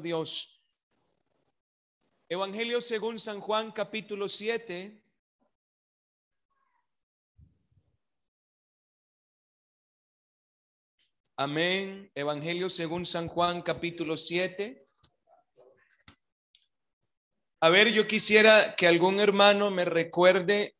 Dios. 0.00 0.62
Evangelio 2.28 2.80
según 2.80 3.18
San 3.18 3.40
Juan 3.40 3.70
capítulo 3.72 4.28
7. 4.28 5.02
Amén. 11.38 12.10
Evangelio 12.14 12.70
según 12.70 13.04
San 13.04 13.28
Juan 13.28 13.62
capítulo 13.62 14.16
7. 14.16 14.88
A 17.60 17.68
ver, 17.68 17.92
yo 17.92 18.06
quisiera 18.06 18.74
que 18.74 18.86
algún 18.86 19.20
hermano 19.20 19.70
me 19.70 19.84
recuerde 19.84 20.76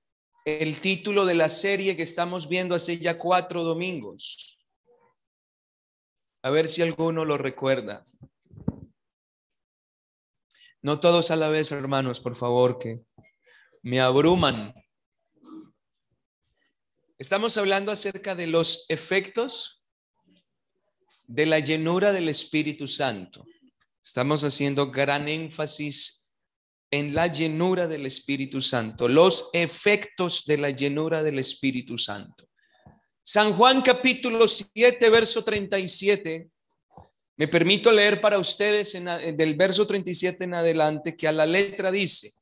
el 0.46 0.80
título 0.80 1.25
de 1.25 1.35
la 1.35 1.48
serie 1.48 1.96
que 1.96 2.05
estamos 2.05 2.48
viendo 2.48 2.75
hace 2.75 2.98
ya 2.98 3.19
cuatro 3.19 3.64
domingos. 3.64 4.59
A 6.43 6.51
ver 6.51 6.69
si 6.69 6.83
alguno 6.83 7.25
lo 7.25 7.37
recuerda. 7.37 8.05
No 10.83 11.01
todos 11.01 11.30
a 11.30 11.37
la 11.37 11.48
vez, 11.48 11.73
hermanos, 11.73 12.21
por 12.21 12.37
favor, 12.37 12.79
que 12.79 13.01
me 13.83 14.01
abruman. 14.01 14.75
Estamos 17.19 17.57
hablando 17.57 17.91
acerca 17.91 18.34
de 18.34 18.47
los 18.47 18.84
efectos 18.89 19.83
de 21.27 21.47
la 21.47 21.59
llenura 21.59 22.12
del 22.12 22.29
Espíritu 22.29 22.87
Santo. 22.87 23.45
Estamos 24.03 24.45
haciendo 24.45 24.91
gran 24.91 25.29
énfasis 25.29 26.31
en 26.91 27.15
la 27.15 27.27
llenura 27.27 27.89
del 27.89 28.06
Espíritu 28.06 28.61
Santo, 28.61 29.09
los 29.09 29.51
efectos 29.53 30.45
de 30.45 30.59
la 30.59 30.70
llenura 30.70 31.23
del 31.23 31.39
Espíritu 31.39 31.98
Santo. 31.98 32.48
San 33.23 33.55
Juan 33.55 33.83
capítulo 33.83 34.47
7, 34.47 35.11
verso 35.11 35.43
37 35.43 36.51
me 37.37 37.49
permito 37.49 37.93
leer 37.93 38.21
para 38.21 38.39
ustedes 38.39 38.95
en, 38.95 39.05
del 39.37 39.55
verso 39.55 39.87
37 39.87 40.45
en 40.45 40.55
adelante 40.55 41.17
que 41.17 41.29
a 41.29 41.33
la 41.33 41.45
letra 41.45 41.91
dice, 41.91 42.33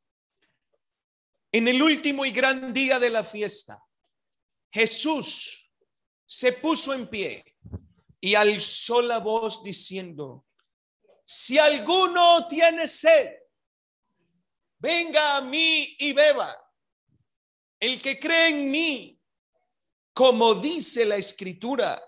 en 1.50 1.68
el 1.68 1.82
último 1.82 2.24
y 2.24 2.30
gran 2.30 2.72
día 2.72 2.98
de 3.00 3.10
la 3.10 3.24
fiesta, 3.24 3.82
Jesús 4.72 5.70
se 6.26 6.52
puso 6.52 6.94
en 6.94 7.08
pie 7.08 7.44
y 8.20 8.34
alzó 8.34 9.02
la 9.02 9.18
voz 9.18 9.62
diciendo, 9.62 10.46
si 11.24 11.58
alguno 11.58 12.46
tiene 12.48 12.86
sed, 12.86 13.30
venga 14.78 15.36
a 15.36 15.40
mí 15.40 15.96
y 15.98 16.12
beba. 16.12 16.54
El 17.80 18.00
que 18.00 18.18
cree 18.18 18.48
en 18.48 18.70
mí, 18.70 19.20
como 20.12 20.54
dice 20.54 21.04
la 21.04 21.16
escritura, 21.16 22.00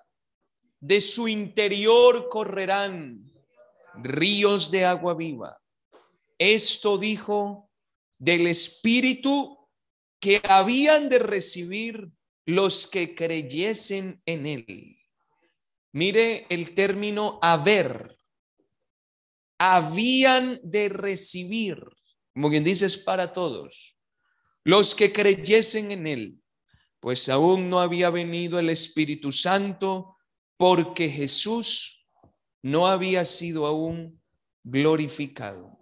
de 0.80 1.00
su 1.00 1.28
interior 1.28 2.28
correrán 2.28 3.24
ríos 3.94 4.70
de 4.70 4.84
agua 4.84 5.14
viva. 5.14 5.60
Esto 6.38 6.98
dijo 6.98 7.70
del 8.19 8.46
Espíritu 8.46 9.56
que 10.20 10.41
habían 10.44 11.08
de 11.08 11.19
recibir 11.19 12.10
los 12.47 12.86
que 12.86 13.14
creyesen 13.14 14.22
en 14.27 14.47
él. 14.47 14.98
Mire 15.92 16.47
el 16.50 16.74
término 16.74 17.38
haber. 17.42 18.19
Habían 19.58 20.60
de 20.62 20.91
recibir, 20.91 21.82
como 22.34 22.50
quien 22.50 22.62
dice, 22.62 22.84
es 22.84 22.98
para 22.98 23.32
todos, 23.32 23.97
los 24.62 24.94
que 24.94 25.12
creyesen 25.12 25.92
en 25.92 26.06
él, 26.06 26.42
pues 27.00 27.28
aún 27.30 27.70
no 27.70 27.80
había 27.80 28.10
venido 28.10 28.58
el 28.58 28.69
Espíritu 28.69 29.32
Santo 29.32 30.16
porque 30.57 31.09
Jesús 31.09 32.07
no 32.62 32.87
había 32.87 33.25
sido 33.25 33.67
aún 33.67 34.23
glorificado. 34.65 35.79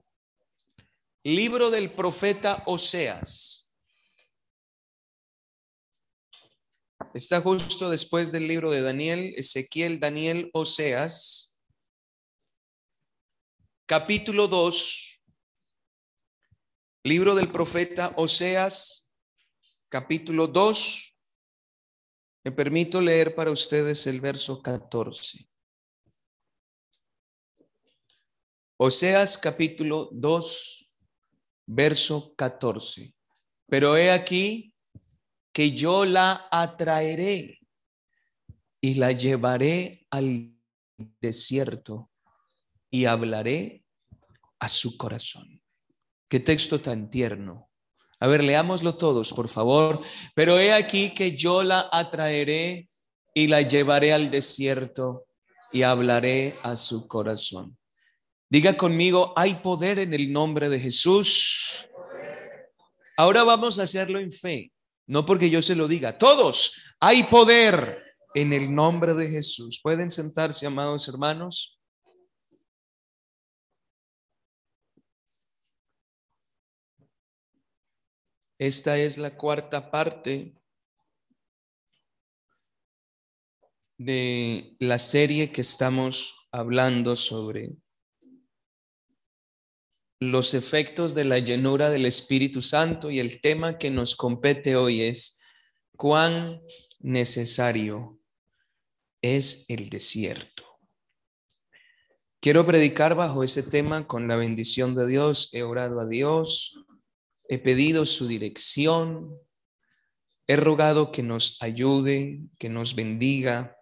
Libro 1.22 1.70
del 1.70 1.92
profeta 1.92 2.62
Oseas. 2.66 3.74
Está 7.14 7.40
justo 7.40 7.88
después 7.88 8.32
del 8.32 8.48
libro 8.48 8.70
de 8.72 8.82
Daniel, 8.82 9.34
Ezequiel, 9.36 10.00
Daniel, 10.00 10.50
Oseas. 10.52 11.58
Capítulo 13.86 14.48
2. 14.48 15.22
Libro 17.04 17.34
del 17.34 17.52
profeta 17.52 18.14
Oseas, 18.16 19.10
capítulo 19.90 20.46
2 20.46 21.13
me 22.44 22.52
permito 22.52 23.00
leer 23.00 23.34
para 23.34 23.50
ustedes 23.50 24.06
el 24.06 24.20
verso 24.20 24.60
14. 24.60 25.48
Oseas 28.76 29.38
capítulo 29.38 30.10
2, 30.12 30.90
verso 31.66 32.34
14. 32.36 33.14
Pero 33.66 33.96
he 33.96 34.10
aquí 34.10 34.74
que 35.52 35.72
yo 35.72 36.04
la 36.04 36.46
atraeré 36.50 37.60
y 38.82 38.94
la 38.96 39.12
llevaré 39.12 40.06
al 40.10 40.54
desierto 41.20 42.10
y 42.90 43.06
hablaré 43.06 43.84
a 44.58 44.68
su 44.68 44.98
corazón. 44.98 45.62
Qué 46.28 46.40
texto 46.40 46.82
tan 46.82 47.08
tierno. 47.08 47.70
A 48.20 48.26
ver, 48.26 48.42
leámoslo 48.42 48.94
todos, 48.94 49.32
por 49.32 49.48
favor. 49.48 50.00
Pero 50.34 50.58
he 50.58 50.72
aquí 50.72 51.12
que 51.14 51.36
yo 51.36 51.62
la 51.62 51.88
atraeré 51.92 52.88
y 53.34 53.48
la 53.48 53.62
llevaré 53.62 54.12
al 54.12 54.30
desierto 54.30 55.26
y 55.72 55.82
hablaré 55.82 56.56
a 56.62 56.76
su 56.76 57.08
corazón. 57.08 57.76
Diga 58.48 58.76
conmigo, 58.76 59.32
hay 59.36 59.54
poder 59.54 59.98
en 59.98 60.14
el 60.14 60.32
nombre 60.32 60.68
de 60.68 60.78
Jesús. 60.78 61.88
Ahora 63.16 63.42
vamos 63.42 63.78
a 63.78 63.82
hacerlo 63.82 64.20
en 64.20 64.30
fe, 64.30 64.72
no 65.06 65.26
porque 65.26 65.50
yo 65.50 65.60
se 65.62 65.74
lo 65.74 65.88
diga. 65.88 66.16
Todos, 66.18 66.80
hay 67.00 67.24
poder 67.24 68.02
en 68.34 68.52
el 68.52 68.72
nombre 68.72 69.14
de 69.14 69.28
Jesús. 69.28 69.80
Pueden 69.82 70.10
sentarse, 70.10 70.66
amados 70.66 71.08
hermanos. 71.08 71.78
Esta 78.58 78.98
es 78.98 79.18
la 79.18 79.36
cuarta 79.36 79.90
parte 79.90 80.54
de 83.98 84.76
la 84.78 84.98
serie 85.00 85.50
que 85.50 85.60
estamos 85.60 86.36
hablando 86.52 87.16
sobre 87.16 87.76
los 90.20 90.54
efectos 90.54 91.14
de 91.14 91.24
la 91.24 91.40
llenura 91.40 91.90
del 91.90 92.06
Espíritu 92.06 92.62
Santo 92.62 93.10
y 93.10 93.18
el 93.18 93.40
tema 93.40 93.76
que 93.76 93.90
nos 93.90 94.14
compete 94.14 94.76
hoy 94.76 95.02
es 95.02 95.40
cuán 95.96 96.62
necesario 97.00 98.20
es 99.20 99.64
el 99.68 99.90
desierto. 99.90 100.62
Quiero 102.40 102.64
predicar 102.64 103.16
bajo 103.16 103.42
ese 103.42 103.64
tema 103.64 104.06
con 104.06 104.28
la 104.28 104.36
bendición 104.36 104.94
de 104.94 105.08
Dios. 105.08 105.48
He 105.52 105.62
orado 105.62 105.98
a 105.98 106.06
Dios 106.06 106.83
He 107.48 107.58
pedido 107.58 108.06
su 108.06 108.26
dirección. 108.26 109.38
He 110.46 110.56
rogado 110.56 111.12
que 111.12 111.22
nos 111.22 111.60
ayude, 111.60 112.40
que 112.58 112.68
nos 112.68 112.94
bendiga. 112.94 113.76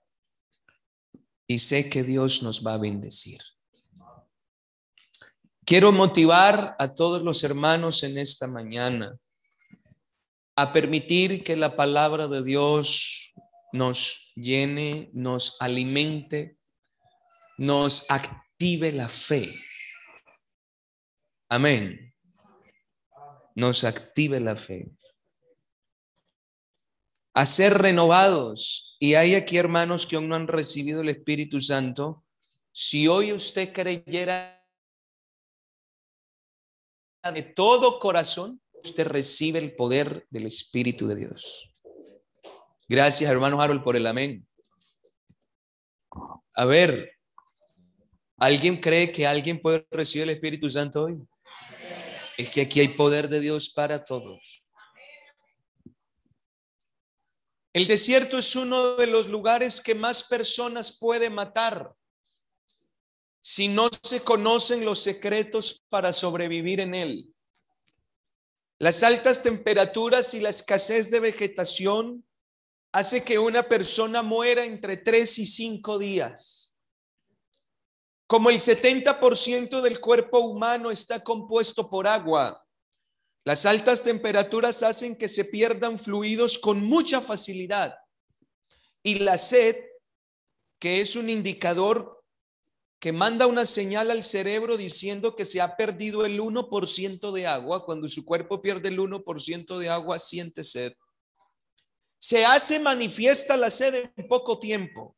Y 1.46 1.58
sé 1.58 1.88
que 1.88 2.02
Dios 2.02 2.42
nos 2.42 2.64
va 2.64 2.74
a 2.74 2.78
bendecir. 2.78 3.40
Quiero 5.64 5.92
motivar 5.92 6.74
a 6.78 6.94
todos 6.94 7.22
los 7.22 7.44
hermanos 7.44 8.02
en 8.02 8.18
esta 8.18 8.46
mañana 8.46 9.16
a 10.56 10.72
permitir 10.72 11.44
que 11.44 11.56
la 11.56 11.76
palabra 11.76 12.28
de 12.28 12.42
Dios 12.42 13.32
nos 13.72 14.32
llene, 14.34 15.10
nos 15.14 15.56
alimente, 15.60 16.58
nos 17.58 18.10
active 18.10 18.92
la 18.92 19.08
fe. 19.08 19.54
Amén 21.48 22.11
nos 23.54 23.84
active 23.84 24.40
la 24.40 24.56
fe. 24.56 24.90
A 27.34 27.46
ser 27.46 27.74
renovados. 27.74 28.96
Y 28.98 29.14
hay 29.14 29.34
aquí 29.34 29.56
hermanos 29.56 30.06
que 30.06 30.16
aún 30.16 30.28
no 30.28 30.34
han 30.34 30.48
recibido 30.48 31.00
el 31.00 31.08
Espíritu 31.08 31.60
Santo. 31.60 32.24
Si 32.72 33.08
hoy 33.08 33.32
usted 33.32 33.72
creyera 33.72 34.62
de 37.30 37.42
todo 37.42 37.98
corazón, 37.98 38.60
usted 38.84 39.06
recibe 39.06 39.58
el 39.58 39.74
poder 39.74 40.26
del 40.30 40.46
Espíritu 40.46 41.06
de 41.06 41.16
Dios. 41.16 41.72
Gracias, 42.88 43.30
hermano 43.30 43.60
Harold, 43.60 43.82
por 43.82 43.96
el 43.96 44.06
amén. 44.06 44.46
A 46.54 46.64
ver, 46.64 47.12
¿alguien 48.36 48.76
cree 48.76 49.12
que 49.12 49.26
alguien 49.26 49.60
puede 49.60 49.86
recibir 49.90 50.24
el 50.24 50.34
Espíritu 50.34 50.68
Santo 50.68 51.04
hoy? 51.04 51.26
Es 52.36 52.48
que 52.50 52.62
aquí 52.62 52.80
hay 52.80 52.88
poder 52.88 53.28
de 53.28 53.40
Dios 53.40 53.70
para 53.70 54.04
todos. 54.04 54.62
El 57.72 57.86
desierto 57.86 58.36
es 58.38 58.54
uno 58.54 58.96
de 58.96 59.06
los 59.06 59.28
lugares 59.28 59.80
que 59.80 59.94
más 59.94 60.24
personas 60.24 60.98
puede 60.98 61.30
matar. 61.30 61.94
si 63.44 63.66
no 63.66 63.88
se 64.04 64.22
conocen 64.22 64.84
los 64.84 65.02
secretos 65.02 65.82
para 65.88 66.12
sobrevivir 66.12 66.78
en 66.78 66.94
él. 66.94 67.34
Las 68.78 69.02
altas 69.02 69.42
temperaturas 69.42 70.32
y 70.34 70.40
la 70.40 70.50
escasez 70.50 71.10
de 71.10 71.18
vegetación 71.18 72.24
hace 72.92 73.24
que 73.24 73.40
una 73.40 73.64
persona 73.64 74.22
muera 74.22 74.64
entre 74.64 74.96
tres 74.96 75.40
y 75.40 75.46
cinco 75.46 75.98
días. 75.98 76.71
Como 78.26 78.50
el 78.50 78.60
70% 78.60 79.80
del 79.82 80.00
cuerpo 80.00 80.40
humano 80.40 80.90
está 80.90 81.22
compuesto 81.22 81.90
por 81.90 82.06
agua, 82.06 82.62
las 83.44 83.66
altas 83.66 84.02
temperaturas 84.02 84.82
hacen 84.82 85.16
que 85.16 85.28
se 85.28 85.44
pierdan 85.44 85.98
fluidos 85.98 86.58
con 86.58 86.84
mucha 86.84 87.20
facilidad. 87.20 87.94
Y 89.02 89.18
la 89.18 89.36
sed, 89.36 89.76
que 90.78 91.00
es 91.00 91.16
un 91.16 91.28
indicador 91.28 92.22
que 93.00 93.10
manda 93.10 93.48
una 93.48 93.66
señal 93.66 94.12
al 94.12 94.22
cerebro 94.22 94.76
diciendo 94.76 95.34
que 95.34 95.44
se 95.44 95.60
ha 95.60 95.76
perdido 95.76 96.24
el 96.24 96.38
1% 96.38 97.32
de 97.32 97.46
agua, 97.48 97.84
cuando 97.84 98.06
su 98.06 98.24
cuerpo 98.24 98.62
pierde 98.62 98.90
el 98.90 99.00
1% 99.00 99.76
de 99.78 99.88
agua, 99.88 100.20
siente 100.20 100.62
sed. 100.62 100.92
Se 102.16 102.44
hace 102.44 102.78
manifiesta 102.78 103.56
la 103.56 103.70
sed 103.70 104.12
en 104.16 104.28
poco 104.28 104.60
tiempo. 104.60 105.16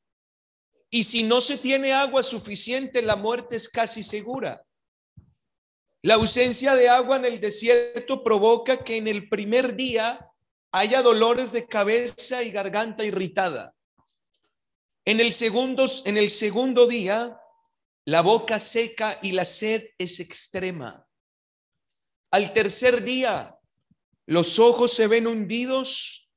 Y 0.94 1.02
si 1.02 1.24
no 1.24 1.40
se 1.40 1.58
tiene 1.58 1.92
agua 1.92 2.22
suficiente, 2.22 3.02
la 3.02 3.16
muerte 3.16 3.56
es 3.56 3.68
casi 3.68 4.04
segura. 4.04 4.64
La 6.02 6.14
ausencia 6.14 6.76
de 6.76 6.88
agua 6.88 7.16
en 7.16 7.24
el 7.24 7.40
desierto 7.40 8.22
provoca 8.22 8.84
que 8.84 8.98
en 8.98 9.08
el 9.08 9.28
primer 9.28 9.74
día 9.74 10.30
haya 10.70 11.02
dolores 11.02 11.50
de 11.50 11.66
cabeza 11.66 12.44
y 12.44 12.52
garganta 12.52 13.04
irritada. 13.04 13.74
En 15.04 15.18
el 15.18 15.32
segundo, 15.32 15.86
en 16.04 16.16
el 16.16 16.30
segundo 16.30 16.86
día, 16.86 17.40
la 18.04 18.20
boca 18.20 18.60
seca 18.60 19.18
y 19.20 19.32
la 19.32 19.44
sed 19.44 19.88
es 19.98 20.20
extrema. 20.20 21.08
Al 22.30 22.52
tercer 22.52 23.02
día, 23.02 23.58
los 24.26 24.60
ojos 24.60 24.92
se 24.92 25.08
ven 25.08 25.26
hundidos, 25.26 26.30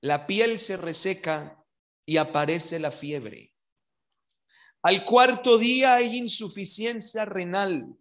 la 0.00 0.26
piel 0.26 0.58
se 0.58 0.78
reseca 0.78 1.62
y 2.06 2.16
aparece 2.16 2.78
la 2.78 2.90
fiebre. 2.90 3.52
Al 4.82 5.04
cuarto 5.04 5.58
día 5.58 5.94
hay 5.94 6.16
insuficiencia 6.16 7.24
renal 7.24 7.96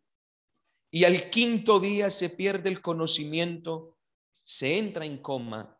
y 0.92 1.04
al 1.04 1.30
quinto 1.30 1.80
día 1.80 2.10
se 2.10 2.30
pierde 2.30 2.70
el 2.70 2.82
conocimiento, 2.82 3.98
se 4.44 4.78
entra 4.78 5.06
en 5.06 5.22
coma 5.22 5.80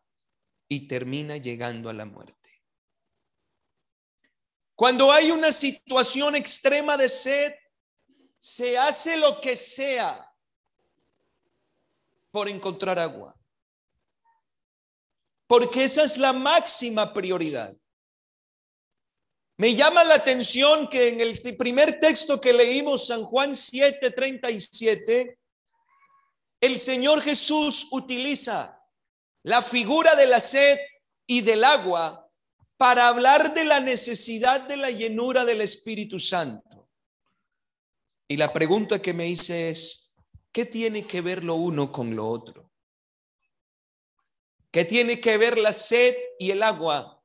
y 0.68 0.88
termina 0.88 1.36
llegando 1.36 1.88
a 1.88 1.94
la 1.94 2.04
muerte. 2.04 2.36
Cuando 4.74 5.10
hay 5.10 5.30
una 5.30 5.50
situación 5.50 6.36
extrema 6.36 6.96
de 6.96 7.08
sed, 7.08 7.52
se 8.38 8.78
hace 8.78 9.16
lo 9.16 9.40
que 9.40 9.56
sea 9.56 10.32
por 12.30 12.48
encontrar 12.48 12.98
agua. 12.98 13.34
Porque 15.46 15.84
esa 15.84 16.04
es 16.04 16.18
la 16.18 16.32
máxima 16.32 17.12
prioridad. 17.12 17.76
Me 19.60 19.74
llama 19.74 20.04
la 20.04 20.14
atención 20.14 20.88
que 20.88 21.08
en 21.08 21.20
el 21.20 21.40
primer 21.56 21.98
texto 21.98 22.40
que 22.40 22.52
leímos, 22.52 23.08
San 23.08 23.24
Juan 23.24 23.54
7:37, 23.54 25.36
el 26.60 26.78
Señor 26.78 27.22
Jesús 27.22 27.88
utiliza 27.90 28.80
la 29.42 29.60
figura 29.60 30.14
de 30.14 30.26
la 30.26 30.38
sed 30.38 30.78
y 31.26 31.40
del 31.40 31.64
agua 31.64 32.30
para 32.76 33.08
hablar 33.08 33.52
de 33.52 33.64
la 33.64 33.80
necesidad 33.80 34.60
de 34.60 34.76
la 34.76 34.92
llenura 34.92 35.44
del 35.44 35.60
Espíritu 35.60 36.20
Santo. 36.20 36.88
Y 38.28 38.36
la 38.36 38.52
pregunta 38.52 39.02
que 39.02 39.12
me 39.12 39.26
hice 39.26 39.70
es, 39.70 40.14
¿qué 40.52 40.66
tiene 40.66 41.04
que 41.04 41.20
ver 41.20 41.42
lo 41.42 41.56
uno 41.56 41.90
con 41.90 42.14
lo 42.14 42.28
otro? 42.28 42.70
¿Qué 44.70 44.84
tiene 44.84 45.20
que 45.20 45.36
ver 45.36 45.58
la 45.58 45.72
sed 45.72 46.14
y 46.38 46.52
el 46.52 46.62
agua 46.62 47.17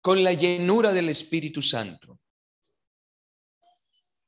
con 0.00 0.24
la 0.24 0.32
llenura 0.32 0.92
del 0.92 1.08
Espíritu 1.08 1.60
Santo. 1.62 2.18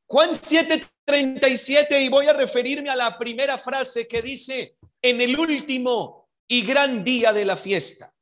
Juan 0.07 0.31
7:37 0.35 2.03
y 2.03 2.09
voy 2.09 2.27
a 2.27 2.35
referirme 2.35 2.91
a 2.91 2.97
la 2.97 3.19
primera 3.19 3.59
frase 3.59 4.07
que 4.07 4.21
dice, 4.21 4.77
en 5.01 5.21
el 5.21 5.39
último 5.39 6.29
y 6.47 6.63
gran 6.63 7.03
día 7.03 7.33
de 7.33 7.47
la 7.47 7.57
fiesta. 7.57 8.15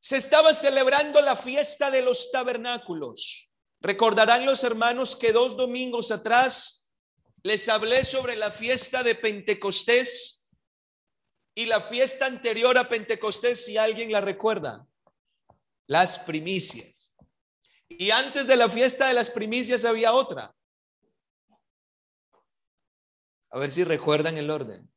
Se 0.00 0.16
estaba 0.16 0.52
celebrando 0.54 1.20
la 1.20 1.36
fiesta 1.36 1.90
de 1.90 2.02
los 2.02 2.32
tabernáculos. 2.32 3.52
Recordarán 3.80 4.44
los 4.44 4.64
hermanos 4.64 5.14
que 5.14 5.32
dos 5.32 5.56
domingos 5.56 6.10
atrás 6.10 6.90
les 7.42 7.68
hablé 7.68 8.02
sobre 8.04 8.34
la 8.34 8.50
fiesta 8.50 9.02
de 9.02 9.14
Pentecostés 9.14 10.48
y 11.54 11.66
la 11.66 11.80
fiesta 11.80 12.26
anterior 12.26 12.76
a 12.76 12.88
Pentecostés, 12.88 13.64
si 13.64 13.78
alguien 13.78 14.10
la 14.10 14.20
recuerda 14.20 14.89
las 15.90 16.20
primicias. 16.20 17.16
Y 17.88 18.12
antes 18.12 18.46
de 18.46 18.54
la 18.54 18.68
fiesta 18.68 19.08
de 19.08 19.14
las 19.14 19.28
primicias 19.28 19.84
había 19.84 20.12
otra. 20.12 20.54
A 23.50 23.58
ver 23.58 23.72
si 23.72 23.82
recuerdan 23.82 24.38
el 24.38 24.52
orden. 24.52 24.88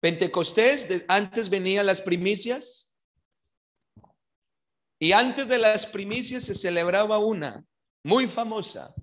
Pentecostés, 0.00 1.04
antes 1.06 1.50
venían 1.50 1.84
las 1.84 2.00
primicias. 2.00 2.96
Y 4.98 5.12
antes 5.12 5.46
de 5.46 5.58
las 5.58 5.84
primicias 5.84 6.44
se 6.44 6.54
celebraba 6.54 7.18
una 7.18 7.62
muy 8.04 8.26
famosa 8.26 8.94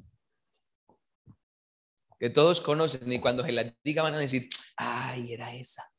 que 2.19 2.31
todos 2.31 2.59
conocen 2.59 3.13
y 3.13 3.19
cuando 3.19 3.45
se 3.45 3.51
la 3.51 3.71
diga 3.83 4.01
van 4.01 4.15
a 4.15 4.19
decir, 4.19 4.49
ay, 4.77 5.31
era 5.33 5.53
esa 5.53 5.89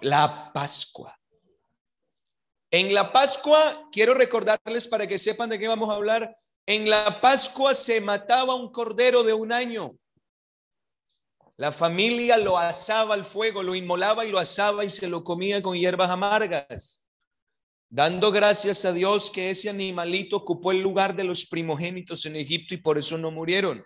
la 0.00 0.52
Pascua. 0.52 1.18
En 2.70 2.92
la 2.92 3.12
Pascua, 3.12 3.88
quiero 3.90 4.14
recordarles 4.14 4.88
para 4.88 5.06
que 5.06 5.18
sepan 5.18 5.48
de 5.48 5.58
qué 5.58 5.68
vamos 5.68 5.90
a 5.90 5.94
hablar, 5.94 6.36
en 6.66 6.90
la 6.90 7.20
Pascua 7.20 7.74
se 7.74 8.00
mataba 8.00 8.54
un 8.54 8.72
cordero 8.72 9.22
de 9.22 9.32
un 9.32 9.52
año. 9.52 9.96
La 11.56 11.72
familia 11.72 12.36
lo 12.36 12.58
asaba 12.58 13.14
al 13.14 13.24
fuego, 13.24 13.62
lo 13.62 13.74
inmolaba 13.74 14.26
y 14.26 14.30
lo 14.30 14.38
asaba 14.38 14.84
y 14.84 14.90
se 14.90 15.08
lo 15.08 15.24
comía 15.24 15.62
con 15.62 15.76
hierbas 15.76 16.10
amargas, 16.10 17.06
dando 17.88 18.30
gracias 18.30 18.84
a 18.84 18.92
Dios 18.92 19.30
que 19.30 19.48
ese 19.48 19.70
animalito 19.70 20.36
ocupó 20.36 20.72
el 20.72 20.82
lugar 20.82 21.16
de 21.16 21.24
los 21.24 21.46
primogénitos 21.46 22.26
en 22.26 22.36
Egipto 22.36 22.74
y 22.74 22.78
por 22.78 22.98
eso 22.98 23.16
no 23.16 23.30
murieron. 23.30 23.82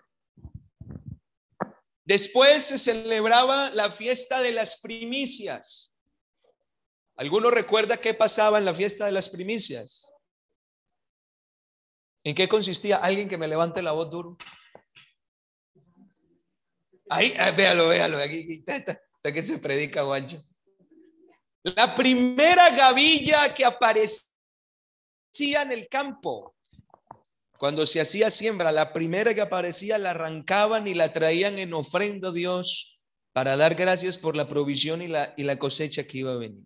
Después 2.03 2.63
se 2.63 2.77
celebraba 2.77 3.69
la 3.69 3.89
fiesta 3.89 4.41
de 4.41 4.51
las 4.51 4.81
primicias. 4.81 5.95
¿Alguno 7.21 7.51
recuerda 7.51 7.97
qué 7.97 8.15
pasaba 8.15 8.57
en 8.57 8.65
la 8.65 8.73
fiesta 8.73 9.05
de 9.05 9.11
las 9.11 9.29
primicias? 9.29 10.11
¿En 12.23 12.33
qué 12.33 12.49
consistía? 12.49 12.97
Alguien 12.97 13.29
que 13.29 13.37
me 13.37 13.47
levante 13.47 13.83
la 13.83 13.91
voz 13.91 14.09
duro. 14.09 14.37
Ahí, 17.11 17.31
ah, 17.37 17.51
véalo, 17.51 17.89
véalo. 17.89 18.17
Aquí, 18.17 18.63
está, 18.65 18.99
que 19.21 19.41
se 19.43 19.59
predica, 19.59 20.01
guancho. 20.01 20.41
La 21.61 21.93
primera 21.93 22.71
gavilla 22.71 23.53
que 23.53 23.65
aparecía 23.65 24.23
en 25.61 25.73
el 25.73 25.87
campo, 25.89 26.55
cuando 27.59 27.85
se 27.85 28.01
hacía 28.01 28.31
siembra, 28.31 28.71
la 28.71 28.93
primera 28.93 29.35
que 29.35 29.41
aparecía 29.41 29.99
la 29.99 30.09
arrancaban 30.09 30.87
y 30.87 30.95
la 30.95 31.13
traían 31.13 31.59
en 31.59 31.75
ofrenda 31.75 32.29
a 32.29 32.31
Dios 32.31 32.99
para 33.31 33.57
dar 33.57 33.75
gracias 33.75 34.17
por 34.17 34.35
la 34.35 34.49
provisión 34.49 35.03
y 35.03 35.07
la, 35.07 35.35
y 35.37 35.43
la 35.43 35.59
cosecha 35.59 36.07
que 36.07 36.17
iba 36.17 36.31
a 36.31 36.37
venir. 36.37 36.65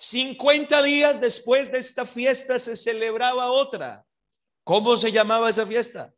50 0.00 0.82
días 0.82 1.20
después 1.20 1.70
de 1.70 1.78
esta 1.78 2.06
fiesta 2.06 2.58
se 2.58 2.76
celebraba 2.76 3.50
otra. 3.50 4.06
¿Cómo 4.64 4.96
se 4.96 5.10
llamaba 5.10 5.50
esa 5.50 5.66
fiesta? 5.66 6.14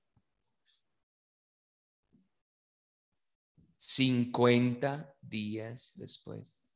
50 3.76 5.14
días 5.20 5.92
después. 5.94 6.70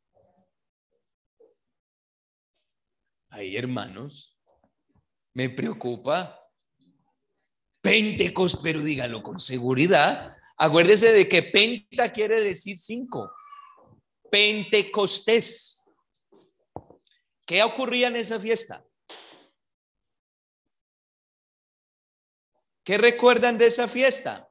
Ay, 3.28 3.56
hermanos, 3.56 4.38
me 5.34 5.50
preocupa. 5.50 6.40
Pentecostés, 7.82 8.60
pero 8.62 8.80
dígalo 8.80 9.22
con 9.22 9.38
seguridad. 9.38 10.34
Acuérdese 10.56 11.12
de 11.12 11.28
que 11.28 11.42
penta 11.42 12.12
quiere 12.12 12.40
decir 12.40 12.78
cinco. 12.78 13.30
Pentecostés. 14.30 15.83
¿Qué 17.46 17.62
ocurría 17.62 18.08
en 18.08 18.16
esa 18.16 18.40
fiesta? 18.40 18.84
¿Qué 22.82 22.98
recuerdan 22.98 23.58
de 23.58 23.66
esa 23.66 23.88
fiesta? 23.88 24.48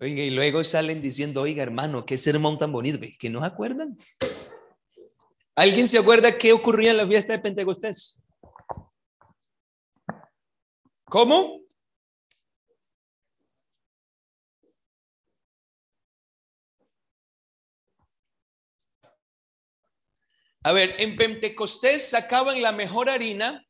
Oiga, 0.00 0.22
y 0.22 0.30
luego 0.30 0.62
salen 0.64 1.00
diciendo, 1.00 1.42
oiga, 1.42 1.62
hermano, 1.62 2.04
qué 2.04 2.18
sermón 2.18 2.58
tan 2.58 2.72
bonito, 2.72 2.98
que 3.18 3.30
no 3.30 3.42
acuerdan. 3.42 3.96
¿Alguien 5.56 5.86
se 5.86 5.98
acuerda 5.98 6.36
qué 6.36 6.52
ocurría 6.52 6.90
en 6.90 6.96
la 6.96 7.06
fiesta 7.06 7.32
de 7.32 7.38
Pentecostés? 7.38 8.22
¿Cómo? 11.04 11.63
A 20.66 20.72
ver, 20.72 20.96
en 20.98 21.14
Pentecostés 21.16 22.08
sacaban 22.08 22.62
la 22.62 22.72
mejor 22.72 23.10
harina 23.10 23.62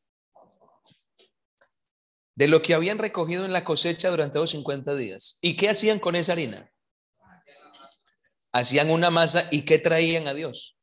de 2.35 2.47
lo 2.47 2.61
que 2.61 2.73
habían 2.73 2.99
recogido 2.99 3.43
en 3.43 3.51
la 3.51 3.65
cosecha 3.65 4.09
durante 4.09 4.39
los 4.39 4.51
50 4.51 4.95
días. 4.95 5.37
¿Y 5.41 5.57
qué 5.57 5.69
hacían 5.69 5.99
con 5.99 6.15
esa 6.15 6.31
harina? 6.31 6.71
Hacían 8.53 8.89
una 8.91 9.09
masa 9.09 9.49
y 9.51 9.63
¿qué 9.63 9.77
traían 9.77 10.29
a 10.29 10.33
Dios? 10.33 10.77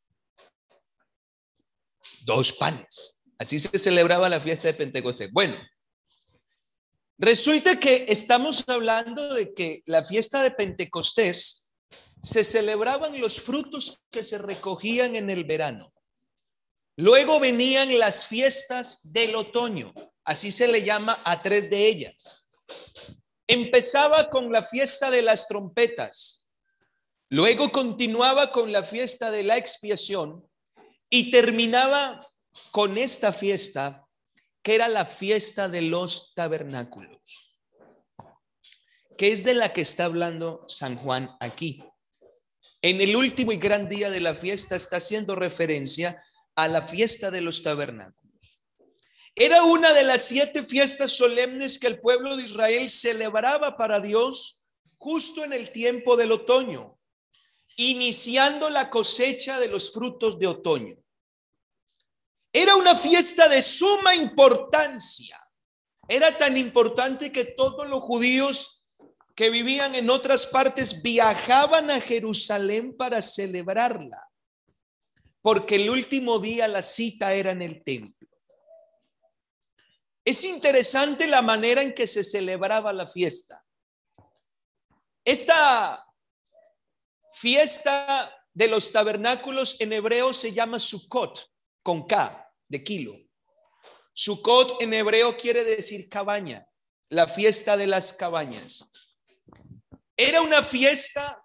Dos 2.20 2.52
panes. 2.52 3.22
Así 3.38 3.58
se 3.58 3.78
celebraba 3.78 4.28
la 4.28 4.40
fiesta 4.40 4.68
de 4.68 4.74
Pentecostés. 4.74 5.32
Bueno, 5.32 5.56
resulta 7.16 7.80
que 7.80 8.04
estamos 8.08 8.68
hablando 8.68 9.32
de 9.32 9.54
que 9.54 9.82
la 9.86 10.04
fiesta 10.04 10.42
de 10.42 10.50
Pentecostés 10.50 11.72
se 12.22 12.44
celebraban 12.44 13.18
los 13.18 13.40
frutos 13.40 14.02
que 14.10 14.22
se 14.22 14.36
recogían 14.36 15.16
en 15.16 15.30
el 15.30 15.44
verano. 15.44 15.91
Luego 16.96 17.40
venían 17.40 17.98
las 17.98 18.26
fiestas 18.26 19.12
del 19.12 19.34
otoño. 19.34 19.94
Así 20.24 20.52
se 20.52 20.68
le 20.68 20.82
llama 20.82 21.20
a 21.24 21.42
tres 21.42 21.70
de 21.70 21.86
ellas. 21.86 22.46
Empezaba 23.46 24.30
con 24.30 24.52
la 24.52 24.62
fiesta 24.62 25.10
de 25.10 25.22
las 25.22 25.48
trompetas, 25.48 26.46
luego 27.28 27.70
continuaba 27.70 28.50
con 28.50 28.72
la 28.72 28.82
fiesta 28.82 29.30
de 29.30 29.42
la 29.42 29.56
expiación 29.56 30.48
y 31.10 31.30
terminaba 31.30 32.26
con 32.70 32.96
esta 32.96 33.32
fiesta 33.32 34.06
que 34.62 34.76
era 34.76 34.88
la 34.88 35.04
fiesta 35.04 35.68
de 35.68 35.82
los 35.82 36.32
tabernáculos, 36.34 37.60
que 39.18 39.32
es 39.32 39.44
de 39.44 39.54
la 39.54 39.72
que 39.72 39.80
está 39.80 40.04
hablando 40.04 40.64
San 40.68 40.96
Juan 40.96 41.36
aquí. 41.40 41.84
En 42.80 43.00
el 43.00 43.16
último 43.16 43.52
y 43.52 43.56
gran 43.56 43.88
día 43.88 44.08
de 44.08 44.20
la 44.20 44.34
fiesta 44.34 44.76
está 44.76 44.96
haciendo 44.96 45.34
referencia 45.34 46.24
a 46.56 46.68
la 46.68 46.82
fiesta 46.82 47.30
de 47.30 47.40
los 47.40 47.62
tabernáculos. 47.62 48.60
Era 49.34 49.62
una 49.62 49.92
de 49.92 50.02
las 50.04 50.22
siete 50.22 50.62
fiestas 50.62 51.12
solemnes 51.12 51.78
que 51.78 51.86
el 51.86 52.00
pueblo 52.00 52.36
de 52.36 52.44
Israel 52.44 52.90
celebraba 52.90 53.76
para 53.76 54.00
Dios 54.00 54.64
justo 54.98 55.42
en 55.44 55.52
el 55.52 55.72
tiempo 55.72 56.16
del 56.16 56.32
otoño, 56.32 56.98
iniciando 57.76 58.68
la 58.68 58.90
cosecha 58.90 59.58
de 59.58 59.68
los 59.68 59.92
frutos 59.92 60.38
de 60.38 60.46
otoño. 60.46 60.96
Era 62.52 62.76
una 62.76 62.96
fiesta 62.96 63.48
de 63.48 63.62
suma 63.62 64.14
importancia. 64.14 65.38
Era 66.06 66.36
tan 66.36 66.58
importante 66.58 67.32
que 67.32 67.46
todos 67.46 67.88
los 67.88 68.00
judíos 68.00 68.84
que 69.34 69.48
vivían 69.48 69.94
en 69.94 70.10
otras 70.10 70.46
partes 70.46 71.02
viajaban 71.02 71.90
a 71.90 72.00
Jerusalén 72.00 72.94
para 72.96 73.22
celebrarla, 73.22 74.28
porque 75.42 75.76
el 75.76 75.90
último 75.90 76.38
día 76.38 76.68
la 76.68 76.82
cita 76.82 77.34
era 77.34 77.50
en 77.50 77.62
el 77.62 77.82
templo. 77.82 78.28
Es 80.24 80.44
interesante 80.44 81.26
la 81.26 81.42
manera 81.42 81.82
en 81.82 81.94
que 81.94 82.06
se 82.06 82.22
celebraba 82.22 82.92
la 82.92 83.08
fiesta. 83.08 83.64
Esta 85.24 86.06
fiesta 87.32 88.32
de 88.54 88.68
los 88.68 88.92
tabernáculos 88.92 89.80
en 89.80 89.92
hebreo 89.92 90.32
se 90.32 90.52
llama 90.52 90.78
Sukkot, 90.78 91.50
con 91.82 92.06
K, 92.06 92.52
de 92.68 92.84
kilo. 92.84 93.18
Sukkot 94.12 94.80
en 94.80 94.94
hebreo 94.94 95.36
quiere 95.36 95.64
decir 95.64 96.08
cabaña, 96.08 96.68
la 97.08 97.26
fiesta 97.26 97.76
de 97.76 97.88
las 97.88 98.12
cabañas. 98.12 98.92
Era 100.16 100.42
una 100.42 100.62
fiesta 100.62 101.44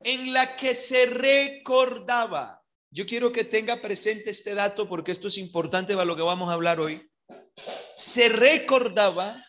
en 0.00 0.32
la 0.32 0.54
que 0.54 0.74
se 0.74 1.06
recordaba. 1.06 2.62
Yo 2.96 3.04
quiero 3.04 3.30
que 3.30 3.44
tenga 3.44 3.82
presente 3.82 4.30
este 4.30 4.54
dato 4.54 4.88
porque 4.88 5.12
esto 5.12 5.28
es 5.28 5.36
importante 5.36 5.92
para 5.92 6.06
lo 6.06 6.16
que 6.16 6.22
vamos 6.22 6.48
a 6.48 6.54
hablar 6.54 6.80
hoy 6.80 7.06
se 7.94 8.30
recordaba 8.30 9.44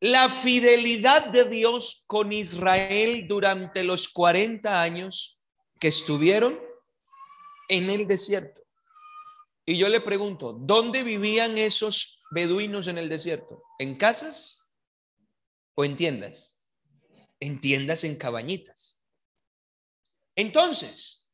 la 0.00 0.30
fidelidad 0.30 1.26
de 1.26 1.44
Dios 1.44 2.04
con 2.06 2.32
Israel 2.32 3.26
durante 3.28 3.84
los 3.84 4.08
40 4.08 4.80
años 4.80 5.38
que 5.78 5.88
estuvieron 5.88 6.58
en 7.68 7.90
el 7.90 8.06
desierto. 8.06 8.62
Y 9.66 9.76
yo 9.76 9.90
le 9.90 10.00
pregunto, 10.00 10.54
¿dónde 10.54 11.02
vivían 11.02 11.58
esos 11.58 12.18
beduinos 12.30 12.88
en 12.88 12.96
el 12.96 13.10
desierto? 13.10 13.62
¿En 13.78 13.98
casas 13.98 14.64
o 15.74 15.84
en 15.84 15.96
tiendas? 15.96 16.64
En 17.40 17.60
tiendas, 17.60 18.04
en 18.04 18.16
cabañitas. 18.16 19.02
Entonces, 20.34 21.27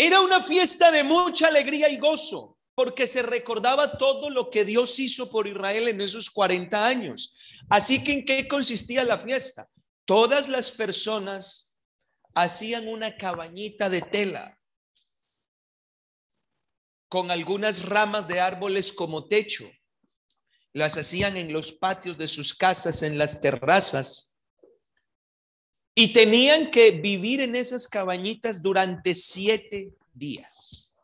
era 0.00 0.20
una 0.20 0.40
fiesta 0.40 0.92
de 0.92 1.02
mucha 1.02 1.48
alegría 1.48 1.88
y 1.88 1.98
gozo 1.98 2.56
porque 2.76 3.08
se 3.08 3.22
recordaba 3.22 3.98
todo 3.98 4.30
lo 4.30 4.48
que 4.48 4.64
Dios 4.64 5.00
hizo 5.00 5.28
por 5.28 5.48
Israel 5.48 5.88
en 5.88 6.00
esos 6.00 6.30
40 6.30 6.86
años. 6.86 7.34
Así 7.68 8.04
que 8.04 8.12
¿en 8.12 8.24
qué 8.24 8.46
consistía 8.46 9.02
la 9.02 9.18
fiesta? 9.18 9.68
Todas 10.04 10.48
las 10.48 10.70
personas 10.70 11.76
hacían 12.34 12.86
una 12.86 13.16
cabañita 13.16 13.90
de 13.90 14.02
tela 14.02 14.56
con 17.08 17.32
algunas 17.32 17.84
ramas 17.84 18.28
de 18.28 18.38
árboles 18.38 18.92
como 18.92 19.26
techo. 19.26 19.68
Las 20.72 20.96
hacían 20.96 21.36
en 21.36 21.52
los 21.52 21.72
patios 21.72 22.16
de 22.18 22.28
sus 22.28 22.54
casas, 22.54 23.02
en 23.02 23.18
las 23.18 23.40
terrazas. 23.40 24.27
Y 25.94 26.12
tenían 26.12 26.70
que 26.70 26.92
vivir 26.92 27.40
en 27.40 27.56
esas 27.56 27.88
cabañitas 27.88 28.62
durante 28.62 29.14
siete 29.14 29.92
días. 30.14 30.94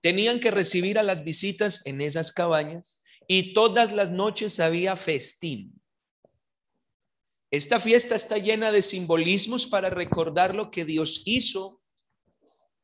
Tenían 0.00 0.40
que 0.40 0.50
recibir 0.50 0.98
a 0.98 1.02
las 1.02 1.24
visitas 1.24 1.84
en 1.86 2.00
esas 2.00 2.32
cabañas 2.32 3.02
y 3.26 3.54
todas 3.54 3.92
las 3.92 4.10
noches 4.10 4.60
había 4.60 4.96
festín. 4.96 5.80
Esta 7.50 7.78
fiesta 7.78 8.16
está 8.16 8.38
llena 8.38 8.72
de 8.72 8.82
simbolismos 8.82 9.66
para 9.66 9.88
recordar 9.88 10.54
lo 10.54 10.70
que 10.70 10.84
Dios 10.84 11.22
hizo 11.24 11.80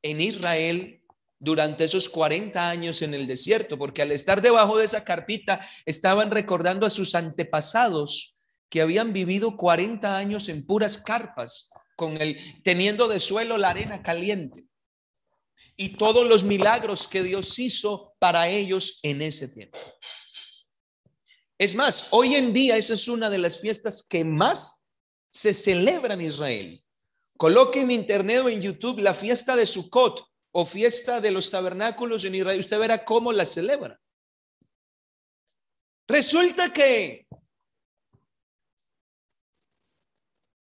en 0.03 0.21
Israel 0.21 1.03
durante 1.41 1.85
esos 1.85 2.09
40 2.09 2.69
años 2.71 3.03
en 3.03 3.15
el 3.15 3.27
desierto, 3.27 3.79
porque 3.79 4.03
al 4.03 4.13
estar 4.13 4.43
debajo 4.43 4.79
de 4.79 4.85
esa 4.85 5.05
carpita 5.05 5.67
estaban 5.87 6.31
recordando 6.31 6.87
a 6.87 6.91
sus 6.91 7.15
antepasados 7.15 8.35
que 8.71 8.81
habían 8.81 9.13
vivido 9.13 9.57
40 9.57 10.17
años 10.17 10.49
en 10.49 10.65
puras 10.65 10.97
carpas, 10.97 11.69
con 11.97 12.17
el 12.17 12.63
teniendo 12.63 13.09
de 13.09 13.21
suelo 13.21 13.59
la 13.59 13.71
arena 13.71 14.03
caliente 14.03 14.67
y 15.77 15.91
todos 15.97 16.27
los 16.27 16.45
milagros 16.45 17.07
que 17.07 17.23
Dios 17.23 17.59
hizo 17.59 18.15
para 18.19 18.49
ellos 18.49 19.01
en 19.03 19.21
ese 19.21 19.49
tiempo. 19.49 19.79
Es 21.59 21.75
más, 21.75 22.09
hoy 22.13 22.37
en 22.37 22.55
día 22.55 22.79
esa 22.79 22.95
es 22.95 23.07
una 23.09 23.29
de 23.29 23.39
las 23.39 23.61
fiestas 23.61 24.03
que 24.03 24.25
más 24.25 24.87
se 25.31 25.53
celebra 25.53 26.15
en 26.15 26.23
Israel. 26.23 26.85
Coloque 27.37 27.81
en 27.83 27.91
internet 27.91 28.43
o 28.45 28.49
en 28.49 28.63
YouTube 28.63 29.01
la 29.01 29.13
fiesta 29.13 29.57
de 29.57 29.67
Sukkot 29.67 30.25
o 30.53 30.65
fiesta 30.65 31.21
de 31.21 31.31
los 31.31 31.51
tabernáculos 31.51 32.25
en 32.25 32.35
Israel. 32.35 32.61
Usted 32.61 32.79
verá 32.79 33.05
cómo 33.05 33.33
la 33.33 33.45
celebra. 33.45 34.01
Resulta 36.09 36.73
que 36.73 37.27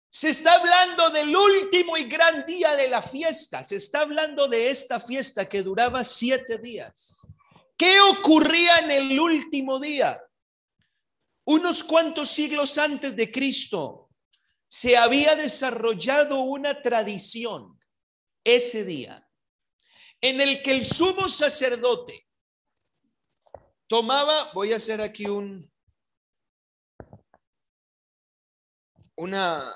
Se 0.09 0.29
está 0.29 0.53
hablando 0.53 1.11
del 1.11 1.35
último 1.35 1.95
y 1.95 2.05
gran 2.05 2.45
día 2.45 2.75
de 2.75 2.89
la 2.89 3.01
fiesta. 3.01 3.63
Se 3.63 3.75
está 3.75 4.01
hablando 4.01 4.47
de 4.47 4.69
esta 4.69 4.99
fiesta 4.99 5.47
que 5.47 5.61
duraba 5.61 6.03
siete 6.03 6.57
días. 6.57 7.27
¿Qué 7.77 8.01
ocurría 8.01 8.77
en 8.79 8.91
el 8.91 9.19
último 9.19 9.79
día? 9.79 10.19
Unos 11.45 11.83
cuantos 11.83 12.29
siglos 12.29 12.77
antes 12.77 13.15
de 13.15 13.31
Cristo 13.31 14.09
se 14.67 14.97
había 14.97 15.35
desarrollado 15.35 16.41
una 16.41 16.81
tradición 16.81 17.79
ese 18.43 18.83
día 18.83 19.29
en 20.21 20.41
el 20.41 20.61
que 20.61 20.71
el 20.71 20.85
sumo 20.85 21.27
sacerdote 21.27 22.27
tomaba, 23.87 24.51
voy 24.53 24.73
a 24.73 24.75
hacer 24.75 25.01
aquí 25.01 25.25
un, 25.25 25.71
una, 29.15 29.73